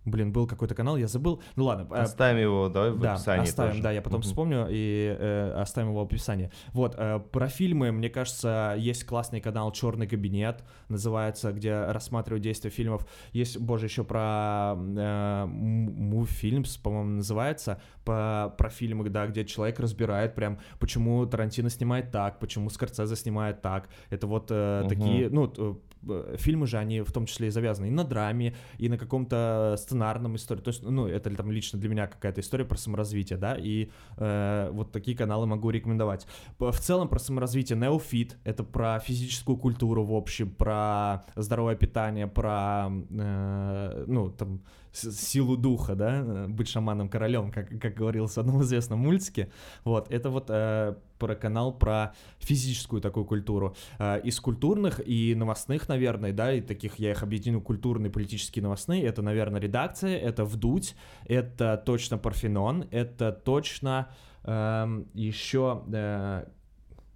Блин, 0.05 0.33
был 0.33 0.47
какой-то 0.47 0.75
канал, 0.75 0.97
я 0.97 1.07
забыл. 1.07 1.41
Ну 1.55 1.65
ладно. 1.65 1.87
Э, 1.91 2.03
оставим 2.03 2.41
его, 2.41 2.69
давай 2.69 2.91
в 2.91 2.99
да, 2.99 3.15
описании. 3.15 3.45
Оставим, 3.45 3.71
тоже. 3.73 3.83
да, 3.83 3.93
я 3.93 4.03
потом 4.03 4.21
uh-huh. 4.21 4.25
вспомню 4.25 4.67
и 4.69 5.17
э, 5.19 5.53
оставим 5.61 5.91
его 5.91 6.01
в 6.01 6.07
описании. 6.07 6.51
Вот, 6.73 6.95
э, 6.99 7.21
про 7.31 7.49
фильмы, 7.49 7.93
мне 7.93 8.11
кажется, 8.11 8.75
есть 8.77 9.05
классный 9.05 9.41
канал 9.41 9.71
Черный 9.71 10.09
кабинет, 10.09 10.65
называется, 10.89 11.53
где 11.53 11.85
рассматривают 11.85 12.43
действия 12.43 12.71
фильмов. 12.71 13.07
Есть, 13.33 13.59
боже, 13.59 13.87
еще 13.87 14.03
про 14.03 14.75
э, 14.77 15.47
Муфильмс, 15.47 16.77
по-моему, 16.79 17.17
называется, 17.17 17.81
по, 18.05 18.53
про 18.59 18.71
фильмы, 18.71 19.09
да, 19.09 19.27
где 19.29 19.45
человек 19.45 19.79
разбирает 19.79 20.35
прям, 20.35 20.59
почему 20.81 21.25
Тарантино 21.27 21.71
снимает 21.71 22.11
так, 22.11 22.41
почему 22.41 22.71
Скорцезе 22.71 23.15
снимает 23.15 23.63
так. 23.63 23.89
Это 24.11 24.27
вот 24.27 24.51
э, 24.51 24.55
uh-huh. 24.55 24.89
такие, 24.89 25.31
ну, 25.31 25.81
Э, 26.09 26.37
фильмы 26.39 26.67
же, 26.67 26.79
они 26.79 27.01
в 27.01 27.13
том 27.13 27.27
числе 27.27 27.49
и 27.49 27.51
завязаны 27.51 27.87
и 27.87 27.91
на 27.91 28.05
драме, 28.05 28.55
и 28.79 28.89
на 28.89 28.99
каком-то 28.99 29.77
сценарном 29.93 30.37
истории. 30.37 30.61
То 30.61 30.69
есть, 30.69 30.83
ну, 30.83 31.07
это 31.07 31.35
там 31.37 31.51
лично 31.51 31.79
для 31.79 31.89
меня 31.89 32.07
какая-то 32.07 32.41
история 32.41 32.65
про 32.65 32.79
саморазвитие, 32.79 33.39
да, 33.39 33.55
и 33.55 33.91
э, 34.17 34.71
вот 34.73 34.91
такие 34.93 35.17
каналы 35.17 35.47
могу 35.47 35.71
рекомендовать. 35.71 36.27
В 36.59 36.79
целом 36.79 37.09
про 37.09 37.19
саморазвитие 37.19 37.79
Neofit, 37.79 38.33
это 38.45 38.65
про 38.65 38.99
физическую 39.01 39.57
культуру 39.57 40.05
в 40.05 40.15
общем, 40.15 40.51
про 40.51 41.25
здоровое 41.37 41.77
питание, 41.77 42.27
про, 42.27 42.89
э, 43.11 44.05
ну, 44.07 44.31
там, 44.31 44.61
силу 44.93 45.57
духа, 45.57 45.95
да, 45.95 46.47
быть 46.49 46.69
шаманом-королем, 46.69 47.51
как, 47.51 47.69
как 47.81 47.95
говорилось 47.95 48.35
в 48.35 48.39
одном 48.39 48.63
известном 48.63 49.01
мультике. 49.01 49.51
Вот, 49.85 50.11
это 50.11 50.31
вот 50.31 50.47
э, 50.49 50.95
про 51.19 51.35
канал 51.35 51.73
про 51.73 52.15
физическую 52.39 53.01
такую 53.01 53.25
культуру. 53.25 53.77
Э, 53.99 54.21
из 54.23 54.41
культурных 54.41 55.01
и 55.05 55.35
новостных, 55.35 55.89
наверное, 55.89 56.33
да, 56.33 56.53
и 56.53 56.61
таких 56.61 56.97
я 56.97 57.13
их 57.13 57.23
объединю, 57.23 57.61
культурные, 57.61 58.11
политические, 58.11 58.63
новостные, 58.63 59.05
это, 59.05 59.23
наверное, 59.23 59.61
редакция, 59.61 60.19
это 60.19 60.45
Вдуть, 60.45 60.97
это 61.27 61.83
точно 61.85 62.19
Парфенон, 62.19 62.87
это 62.91 63.33
точно 63.33 64.11
э, 64.45 64.51
эм, 64.53 65.09
еще... 65.15 65.83
Э, 65.93 66.45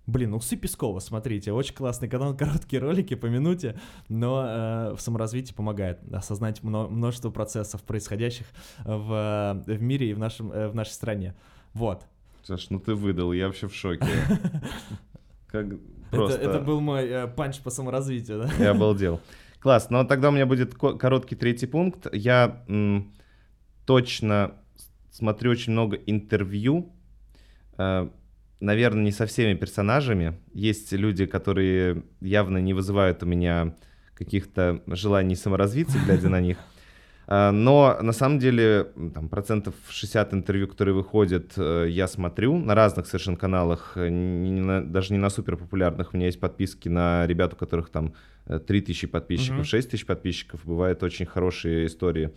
Блин, 0.06 0.34
усы 0.34 0.56
Пескова, 0.56 1.00
смотрите, 1.00 1.52
очень 1.52 1.74
классный 1.74 2.08
канал, 2.08 2.36
короткие 2.38 2.80
ролики 2.80 3.14
по 3.14 3.26
минуте, 3.26 3.78
но 4.08 4.44
э, 4.46 4.94
в 4.94 5.00
саморазвитии 5.00 5.52
помогает 5.52 5.98
осознать 6.12 6.62
множество 6.62 7.30
процессов, 7.30 7.82
происходящих 7.82 8.46
в, 8.84 9.62
в 9.66 9.82
мире 9.82 10.10
и 10.10 10.14
в, 10.14 10.18
нашем, 10.18 10.52
э, 10.52 10.68
в 10.68 10.74
нашей 10.76 10.92
стране. 10.92 11.34
Вот. 11.74 12.04
Саш, 12.44 12.70
ну 12.70 12.78
ты 12.78 12.94
выдал, 12.94 13.32
я 13.32 13.46
вообще 13.46 13.66
в 13.66 13.74
шоке. 13.74 14.06
Как 15.48 15.66
просто... 16.10 16.38
это, 16.38 16.50
это 16.50 16.60
был 16.60 16.80
мой 16.80 17.04
э, 17.04 17.26
панч 17.26 17.58
по 17.58 17.70
саморазвитию, 17.70 18.42
да? 18.42 18.50
Я 18.62 18.70
обалдел. 18.70 19.20
Класс, 19.58 19.90
но 19.90 20.04
тогда 20.04 20.28
у 20.28 20.32
меня 20.32 20.46
будет 20.46 20.74
короткий 20.74 21.34
третий 21.34 21.66
пункт. 21.66 22.06
Я 22.12 22.62
м, 22.68 23.12
точно 23.84 24.54
смотрю 25.10 25.50
очень 25.50 25.72
много 25.72 25.96
интервью 25.96 26.92
э, 27.76 28.08
наверное, 28.60 29.04
не 29.04 29.12
со 29.12 29.26
всеми 29.26 29.54
персонажами. 29.54 30.38
Есть 30.52 30.92
люди, 30.92 31.26
которые 31.26 32.02
явно 32.20 32.58
не 32.58 32.74
вызывают 32.74 33.22
у 33.22 33.26
меня 33.26 33.74
каких-то 34.14 34.82
желаний 34.86 35.36
саморазвиться, 35.36 35.98
глядя 36.04 36.28
на 36.28 36.40
них. 36.40 36.58
А, 37.28 37.50
но 37.50 37.98
на 38.00 38.12
самом 38.12 38.38
деле 38.38 38.86
там, 39.12 39.28
процентов 39.28 39.74
60 39.88 40.32
интервью, 40.32 40.68
которые 40.68 40.94
выходят, 40.94 41.54
э, 41.56 41.86
я 41.88 42.06
смотрю 42.06 42.56
на 42.56 42.76
разных 42.76 43.08
совершенно 43.08 43.36
каналах, 43.36 43.94
э, 43.96 44.08
не 44.10 44.60
на, 44.60 44.80
даже 44.80 45.12
не 45.12 45.18
на 45.18 45.28
супер 45.28 45.56
популярных. 45.56 46.14
У 46.14 46.16
меня 46.16 46.26
есть 46.26 46.38
подписки 46.38 46.88
на 46.88 47.26
ребят, 47.26 47.52
у 47.54 47.56
которых 47.56 47.88
там 47.88 48.14
3000 48.46 49.06
э, 49.06 49.08
подписчиков, 49.08 49.60
uh-huh. 49.62 49.64
6000 49.64 50.06
подписчиков. 50.06 50.60
Бывают 50.64 51.02
очень 51.02 51.26
хорошие 51.26 51.86
истории. 51.86 52.32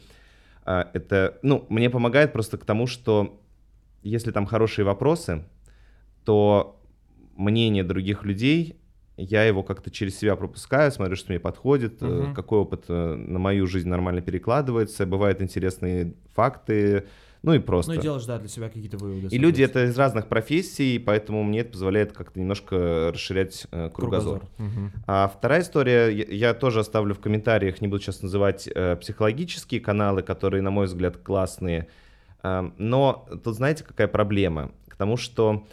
А, 0.63 0.89
это, 0.93 1.37
ну, 1.43 1.67
мне 1.69 1.91
помогает 1.91 2.33
просто 2.33 2.57
к 2.57 2.65
тому, 2.65 2.87
что 2.87 3.39
если 4.01 4.31
там 4.31 4.47
хорошие 4.47 4.85
вопросы, 4.85 5.43
то 6.29 6.79
мнение 7.37 7.83
других 7.83 8.23
людей, 8.23 8.75
я 9.17 9.45
его 9.45 9.63
как-то 9.63 9.89
через 9.89 10.15
себя 10.15 10.35
пропускаю, 10.35 10.91
смотрю, 10.91 11.15
что 11.15 11.31
мне 11.31 11.39
подходит, 11.39 12.03
угу. 12.03 12.35
какой 12.35 12.59
опыт 12.59 12.85
э, 12.87 13.15
на 13.15 13.39
мою 13.39 13.65
жизнь 13.65 13.89
нормально 13.89 14.21
перекладывается, 14.21 15.07
бывают 15.07 15.41
интересные 15.41 16.13
факты, 16.35 17.07
ну 17.41 17.53
и 17.53 17.57
просто. 17.57 17.93
Ну 17.93 17.99
и 17.99 18.03
делаешь, 18.03 18.25
да, 18.25 18.37
для 18.37 18.47
себя 18.47 18.67
какие-то 18.67 18.97
выводы. 18.97 19.35
И 19.35 19.39
люди 19.39 19.63
это 19.63 19.85
из 19.85 19.97
разных 19.97 20.27
профессий, 20.27 20.99
поэтому 20.99 21.43
мне 21.43 21.61
это 21.61 21.71
позволяет 21.71 22.13
как-то 22.13 22.39
немножко 22.39 23.09
расширять 23.11 23.65
э, 23.71 23.89
кругозор. 23.91 24.41
кругозор. 24.41 24.79
Угу. 24.83 24.91
А 25.07 25.33
вторая 25.35 25.61
история, 25.61 26.09
я, 26.09 26.25
я 26.29 26.53
тоже 26.53 26.81
оставлю 26.81 27.15
в 27.15 27.19
комментариях, 27.19 27.81
не 27.81 27.87
буду 27.87 28.03
сейчас 28.03 28.21
называть 28.21 28.67
э, 28.67 28.97
психологические 28.97 29.81
каналы, 29.81 30.21
которые, 30.21 30.61
на 30.61 30.69
мой 30.69 30.85
взгляд, 30.85 31.17
классные. 31.17 31.87
Э, 32.43 32.69
но 32.77 33.27
тут 33.43 33.55
знаете, 33.55 33.83
какая 33.83 34.07
проблема? 34.07 34.69
К 34.87 34.95
тому, 34.95 35.17
что 35.17 35.65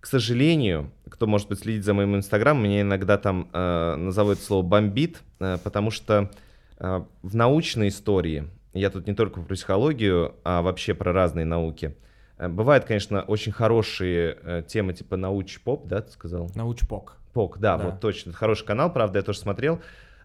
к 0.00 0.06
сожалению, 0.06 0.90
кто, 1.08 1.26
может 1.26 1.48
быть, 1.48 1.60
следит 1.60 1.84
за 1.84 1.94
моим 1.94 2.16
инстаграмом, 2.16 2.64
меня 2.64 2.82
иногда 2.82 3.18
там 3.18 3.48
э, 3.52 3.96
называют 3.96 4.40
слово 4.40 4.62
«бомбит», 4.62 5.22
э, 5.40 5.58
потому 5.62 5.90
что 5.90 6.30
э, 6.78 7.02
в 7.22 7.34
научной 7.34 7.88
истории, 7.88 8.48
я 8.74 8.90
тут 8.90 9.06
не 9.06 9.14
только 9.14 9.40
про 9.40 9.54
психологию, 9.54 10.36
а 10.44 10.62
вообще 10.62 10.94
про 10.94 11.12
разные 11.12 11.44
науки, 11.44 11.96
э, 12.38 12.48
бывают, 12.48 12.84
конечно, 12.84 13.22
очень 13.22 13.50
хорошие 13.50 14.38
э, 14.40 14.62
темы 14.66 14.92
типа 14.92 15.16
науч-поп, 15.16 15.88
да, 15.88 16.02
ты 16.02 16.12
сказал? 16.12 16.50
Науч-пок. 16.54 17.16
Пок, 17.32 17.58
да, 17.58 17.76
да, 17.76 17.84
вот 17.86 18.00
точно. 18.00 18.32
Хороший 18.32 18.66
канал, 18.66 18.92
правда, 18.92 19.18
я 19.18 19.22
тоже 19.24 19.38
смотрел 19.38 19.80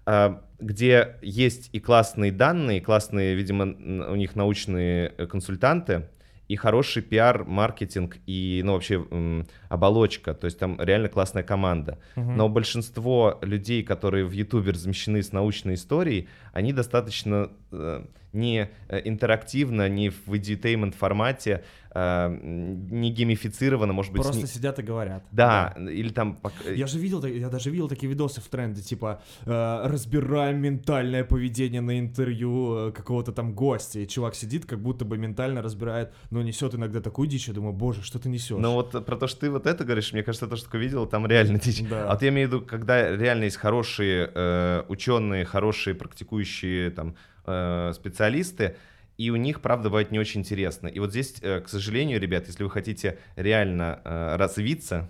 э, 0.05 0.35
где 0.59 1.17
есть 1.21 1.69
и 1.73 1.79
классные 1.79 2.31
данные, 2.31 2.79
классные, 2.81 3.35
видимо, 3.35 3.65
у 3.65 4.15
них 4.15 4.35
научные 4.35 5.09
консультанты, 5.09 6.07
и 6.53 6.55
хороший 6.55 7.01
пиар, 7.01 7.45
маркетинг 7.45 8.17
и, 8.27 8.61
ну, 8.63 8.73
вообще 8.73 9.03
м, 9.09 9.47
оболочка, 9.69 10.35
то 10.35 10.45
есть 10.45 10.59
там 10.59 10.79
реально 10.79 11.09
классная 11.09 11.41
команда. 11.41 11.97
Угу. 12.15 12.31
Но 12.31 12.47
большинство 12.47 13.39
людей, 13.41 13.81
которые 13.81 14.23
в 14.25 14.31
Ютубе 14.31 14.71
размещены 14.71 15.23
с 15.23 15.31
научной 15.31 15.73
историей, 15.73 16.27
они 16.53 16.71
достаточно 16.71 17.49
э, 17.71 18.05
не 18.33 18.69
э, 18.89 19.01
интерактивно, 19.05 19.87
не 19.87 20.09
в 20.09 20.27
edutainment 20.27 20.95
формате, 20.95 21.63
э, 21.91 22.37
не 22.41 23.11
геймифицировано, 23.11 23.93
может 23.93 24.11
быть... 24.11 24.23
Просто 24.23 24.47
сидят 24.47 24.79
и 24.79 24.81
говорят. 24.81 25.23
Да, 25.31 25.73
да, 25.77 25.91
или 25.91 26.09
там... 26.09 26.39
Я 26.75 26.87
же 26.87 26.99
видел, 26.99 27.23
я 27.25 27.49
даже 27.49 27.69
видел 27.69 27.87
такие 27.87 28.09
видосы 28.09 28.41
в 28.41 28.47
тренде, 28.47 28.81
типа 28.81 29.21
э, 29.45 29.81
разбираем 29.85 30.59
ментальное 30.59 31.23
поведение 31.23 31.81
на 31.81 31.99
интервью 31.99 32.89
э, 32.89 32.91
какого-то 32.91 33.31
там 33.31 33.53
гостя, 33.53 33.99
и 33.99 34.07
чувак 34.07 34.35
сидит, 34.35 34.65
как 34.65 34.81
будто 34.81 35.05
бы 35.05 35.17
ментально 35.17 35.61
разбирает, 35.61 36.11
но 36.31 36.41
несет 36.41 36.73
иногда 36.73 37.01
такую 37.01 37.27
дичь, 37.27 37.47
я 37.47 37.53
думаю, 37.53 37.73
боже, 37.73 38.03
что 38.03 38.19
ты 38.19 38.29
несешь? 38.29 38.57
Ну 38.59 38.73
вот 38.73 39.05
про 39.05 39.15
то, 39.15 39.27
что 39.27 39.41
ты 39.41 39.51
вот 39.51 39.67
это 39.67 39.85
говоришь, 39.85 40.11
мне 40.11 40.23
кажется, 40.23 40.47
то, 40.47 40.55
что 40.55 40.71
ты 40.71 40.77
видел, 40.79 41.05
там 41.05 41.27
реально 41.27 41.59
дичь. 41.59 41.83
Да. 41.87 42.09
А 42.09 42.13
вот 42.13 42.23
я 42.23 42.29
имею 42.29 42.49
в 42.49 42.51
виду, 42.51 42.65
когда 42.65 43.15
реально 43.15 43.43
есть 43.43 43.57
хорошие 43.57 44.31
э, 44.33 44.83
ученые, 44.87 45.45
хорошие 45.45 45.93
практикующие 45.93 46.89
там 46.89 47.15
э, 47.45 47.91
специалисты, 47.95 48.75
и 49.17 49.29
у 49.29 49.35
них, 49.35 49.61
правда, 49.61 49.89
бывает 49.89 50.11
не 50.11 50.19
очень 50.19 50.41
интересно. 50.41 50.87
И 50.87 50.99
вот 50.99 51.11
здесь, 51.11 51.35
э, 51.41 51.61
к 51.61 51.69
сожалению, 51.69 52.19
ребят, 52.19 52.47
если 52.47 52.63
вы 52.63 52.69
хотите 52.69 53.19
реально 53.35 54.01
э, 54.03 54.35
развиться, 54.37 55.09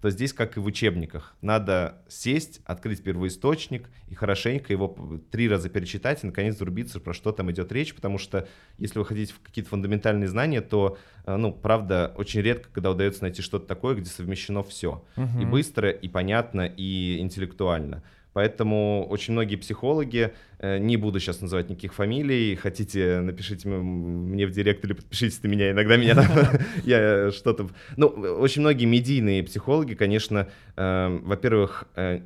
то 0.00 0.08
здесь, 0.08 0.32
как 0.32 0.56
и 0.56 0.60
в 0.60 0.66
учебниках, 0.66 1.36
надо 1.42 2.02
сесть, 2.08 2.62
открыть 2.64 3.02
первоисточник 3.02 3.90
и 4.08 4.14
хорошенько 4.14 4.72
его 4.72 5.20
три 5.30 5.48
раза 5.48 5.68
перечитать 5.68 6.24
и, 6.24 6.26
наконец, 6.26 6.56
зарубиться, 6.56 7.00
про 7.00 7.12
что 7.12 7.32
там 7.32 7.50
идет 7.50 7.70
речь, 7.70 7.94
потому 7.94 8.16
что 8.16 8.48
если 8.78 8.98
вы 8.98 9.04
хотите 9.04 9.34
в 9.34 9.40
какие-то 9.40 9.70
фундаментальные 9.70 10.28
знания, 10.28 10.62
то, 10.62 10.96
э, 11.26 11.36
ну, 11.36 11.52
правда, 11.52 12.14
очень 12.16 12.40
редко, 12.40 12.70
когда 12.72 12.90
удается 12.90 13.22
найти 13.22 13.42
что-то 13.42 13.66
такое, 13.66 13.94
где 13.94 14.08
совмещено 14.08 14.62
все. 14.62 15.04
Угу. 15.16 15.40
И 15.40 15.44
быстро, 15.44 15.90
и 15.90 16.08
понятно, 16.08 16.62
и 16.62 17.18
интеллектуально. 17.18 18.02
Поэтому 18.32 19.06
очень 19.08 19.32
многие 19.32 19.56
психологи, 19.56 20.32
э, 20.58 20.78
не 20.78 20.96
буду 20.96 21.18
сейчас 21.18 21.40
называть 21.40 21.68
никаких 21.68 21.94
фамилий, 21.94 22.54
хотите, 22.54 23.20
напишите 23.20 23.68
мне 23.68 24.46
в 24.46 24.52
директ 24.52 24.84
или 24.84 24.92
подпишитесь 24.92 25.42
на 25.42 25.48
меня, 25.48 25.72
иногда 25.72 25.96
меня 25.96 26.14
там, 26.14 26.26
я 26.84 27.30
что-то... 27.32 27.68
Ну, 27.96 28.06
очень 28.06 28.60
многие 28.60 28.84
медийные 28.84 29.42
психологи, 29.42 29.94
конечно, 29.94 30.48
э, 30.76 31.18
во-первых, 31.22 31.88
э, 31.96 32.20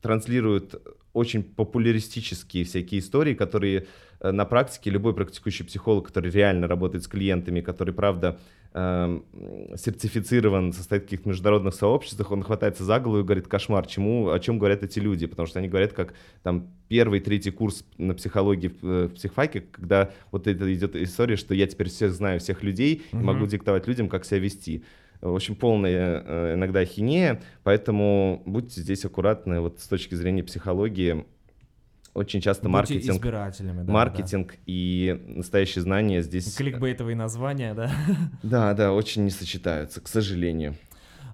транслируют 0.00 0.80
очень 1.12 1.42
популяристические 1.42 2.64
всякие 2.64 3.00
истории, 3.00 3.34
которые 3.34 3.86
на 4.22 4.44
практике 4.44 4.90
любой 4.90 5.14
практикующий 5.14 5.64
психолог, 5.64 6.06
который 6.06 6.30
реально 6.30 6.68
работает 6.68 7.04
с 7.04 7.08
клиентами, 7.08 7.62
который, 7.62 7.94
правда, 7.94 8.38
э, 8.74 9.20
сертифицирован, 9.76 10.72
состоит 10.72 11.02
в 11.02 11.04
каких-то 11.06 11.28
международных 11.28 11.74
сообществах, 11.74 12.30
он 12.30 12.42
хватается 12.42 12.84
за 12.84 13.00
голову 13.00 13.20
и 13.20 13.24
говорит, 13.24 13.48
кошмар, 13.48 13.86
чему, 13.86 14.30
о 14.30 14.38
чем 14.38 14.58
говорят 14.58 14.82
эти 14.82 14.98
люди, 14.98 15.26
потому 15.26 15.46
что 15.46 15.58
они 15.58 15.68
говорят, 15.68 15.94
как 15.94 16.14
там 16.42 16.68
первый, 16.88 17.20
третий 17.20 17.50
курс 17.50 17.84
на 17.96 18.14
психологии 18.14 18.68
в, 18.68 18.84
э, 18.84 19.06
в 19.06 19.14
психфаке, 19.14 19.62
когда 19.72 20.10
вот 20.30 20.46
это 20.46 20.72
идет 20.72 20.94
история, 20.96 21.36
что 21.36 21.54
я 21.54 21.66
теперь 21.66 21.88
всех 21.88 22.12
знаю, 22.12 22.40
всех 22.40 22.62
людей, 22.62 23.02
mm-hmm. 23.12 23.20
и 23.20 23.24
могу 23.24 23.46
диктовать 23.46 23.86
людям, 23.88 24.08
как 24.08 24.26
себя 24.26 24.40
вести. 24.40 24.84
В 25.20 25.34
общем, 25.34 25.54
полная 25.54 26.22
э, 26.24 26.54
иногда 26.54 26.84
хинея, 26.84 27.42
поэтому 27.62 28.42
будьте 28.46 28.80
здесь 28.80 29.04
аккуратны 29.04 29.60
вот 29.60 29.80
с 29.80 29.86
точки 29.86 30.14
зрения 30.14 30.42
психологии, 30.42 31.26
очень 32.14 32.40
часто 32.40 32.62
Будьте 32.64 32.72
маркетинг, 32.72 33.16
избирателями, 33.16 33.82
да, 33.82 33.92
маркетинг 33.92 34.52
да. 34.52 34.56
и 34.66 35.22
настоящие 35.26 35.82
знания 35.82 36.22
здесь... 36.22 36.54
Кликбейтовые 36.56 37.16
названия, 37.16 37.74
да? 37.74 37.90
Да, 38.42 38.74
да, 38.74 38.92
очень 38.92 39.24
не 39.24 39.30
сочетаются, 39.30 40.00
к 40.00 40.08
сожалению. 40.08 40.74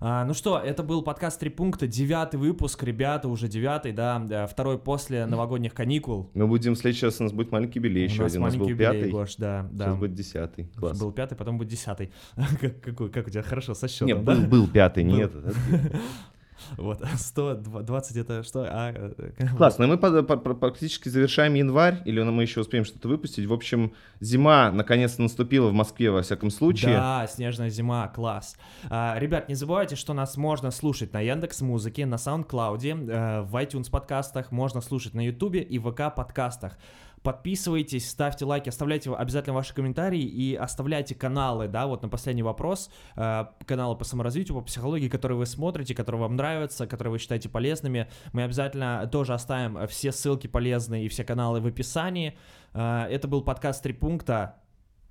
А, 0.01 0.25
ну 0.25 0.35
что, 0.35 0.59
это 0.59 0.83
был 0.83 1.03
подкаст 1.03 1.41
«Три 1.41 1.51
пункта», 1.51 1.87
девятый 1.87 2.39
выпуск, 2.39 2.83
ребята, 2.83 3.29
уже 3.29 3.49
девятый, 3.49 3.93
да, 3.93 4.47
второй 4.47 4.79
после 4.79 5.27
новогодних 5.27 5.75
каникул. 5.75 6.31
Мы 6.35 6.47
будем, 6.47 6.75
в 6.75 6.79
следующий 6.79 7.07
раз 7.07 7.21
у 7.21 7.25
нас 7.25 7.33
будет 7.33 7.51
маленький 7.51 7.79
юбилей 7.79 8.05
еще 8.05 8.25
один, 8.25 8.43
у 8.43 8.45
нас 8.45 8.57
был 8.57 8.69
юбилей, 8.69 8.93
пятый. 8.93 9.11
Гош, 9.11 9.37
да, 9.37 9.67
да. 9.73 9.87
Сейчас 9.87 9.99
будет 9.99 10.15
десятый, 10.15 10.71
класс. 10.77 10.99
Был 11.01 11.13
пятый, 11.13 11.35
потом 11.35 11.59
будет 11.59 11.69
десятый. 11.69 12.13
как, 12.61 12.81
как, 12.81 13.11
как 13.11 13.27
у 13.27 13.31
тебя 13.31 13.43
хорошо 13.43 13.75
со 13.75 13.89
счетом, 13.89 14.09
Нет, 14.09 14.25
да? 14.25 14.35
был, 14.35 14.47
был 14.47 14.69
пятый, 14.69 15.05
не 15.05 15.21
этот. 15.21 15.55
Вот, 16.77 17.03
120 17.17 18.17
это 18.17 18.43
что? 18.43 18.67
А, 18.69 18.93
э, 18.95 19.33
Классно, 19.57 19.85
и 19.85 19.87
мы 19.87 19.99
практически 19.99 21.09
завершаем 21.09 21.55
январь, 21.55 22.03
или 22.05 22.23
мы 22.23 22.43
еще 22.43 22.61
успеем 22.61 22.85
что-то 22.85 23.09
выпустить. 23.09 23.47
В 23.47 23.53
общем, 23.53 23.93
зима 24.21 24.71
наконец-то 24.71 25.23
наступила 25.23 25.69
в 25.69 25.73
Москве, 25.73 26.11
во 26.11 26.23
всяком 26.23 26.51
случае. 26.51 26.97
Да, 26.97 27.27
снежная 27.27 27.71
зима, 27.71 28.09
класс. 28.09 28.57
А, 28.89 29.17
ребят, 29.19 29.49
не 29.49 29.55
забывайте, 29.55 29.97
что 29.97 30.15
нас 30.15 30.37
можно 30.37 30.71
слушать 30.71 31.13
на 31.13 31.21
Яндекс 31.21 31.61
Музыке, 31.61 32.07
на 32.07 32.17
SoundCloud, 32.17 33.11
э, 33.11 33.43
в 33.43 33.57
iTunes 33.57 33.91
подкастах, 33.91 34.53
можно 34.53 34.81
слушать 34.81 35.15
на 35.15 35.25
Ютубе 35.25 35.61
и 35.61 35.79
ВК 35.79 36.15
подкастах. 36.15 36.79
Подписывайтесь, 37.27 38.09
ставьте 38.09 38.45
лайки, 38.45 38.69
оставляйте 38.69 39.13
обязательно 39.13 39.57
ваши 39.57 39.75
комментарии 39.75 40.23
и 40.23 40.55
оставляйте 40.55 41.17
каналы, 41.17 41.67
да, 41.67 41.89
вот 41.89 42.03
на 42.03 42.09
последний 42.09 42.45
вопрос, 42.45 42.89
э, 43.17 43.47
каналы 43.67 43.97
по 43.97 44.05
саморазвитию, 44.05 44.57
по 44.57 44.63
психологии, 44.63 45.09
которые 45.09 45.37
вы 45.37 45.47
смотрите, 45.47 45.93
которые 45.93 46.21
вам 46.21 46.37
нравятся, 46.37 46.87
которые 46.87 47.11
вы 47.11 47.19
считаете 47.19 47.49
полезными. 47.49 48.09
Мы 48.33 48.45
обязательно 48.45 49.09
тоже 49.11 49.35
оставим 49.35 49.89
все 49.89 50.13
ссылки 50.13 50.47
полезные 50.47 51.07
и 51.07 51.09
все 51.09 51.25
каналы 51.25 51.61
в 51.61 51.67
описании. 51.67 52.39
Э, 52.75 53.09
это 53.11 53.27
был 53.27 53.43
подкаст 53.43 53.83
«Три 53.83 53.93
пункта». 53.93 54.61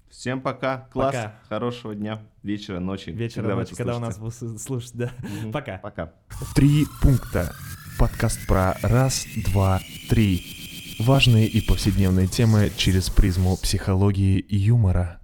Всем 0.09 0.39
пока, 0.39 0.87
класс, 0.93 1.13
пока. 1.13 1.35
хорошего 1.49 1.95
дня, 1.95 2.21
вечера, 2.43 2.79
ночи. 2.79 3.09
Вечера, 3.09 3.41
когда 3.41 3.55
ночи, 3.55 3.75
когда 3.75 3.97
у 3.97 3.99
нас 3.99 4.17
будут 4.17 4.61
слушать, 4.61 4.93
да. 4.93 5.11
Угу. 5.43 5.51
Пока. 5.51 5.79
Пока. 5.79 6.13
Три 6.55 6.85
пункта. 7.01 7.53
Подкаст 7.99 8.47
про 8.47 8.77
раз, 8.83 9.25
два, 9.51 9.81
три. 10.09 10.64
Важные 10.99 11.47
и 11.47 11.59
повседневные 11.59 12.27
темы 12.27 12.71
через 12.77 13.09
призму 13.09 13.57
психологии 13.57 14.39
и 14.39 14.55
юмора. 14.55 15.19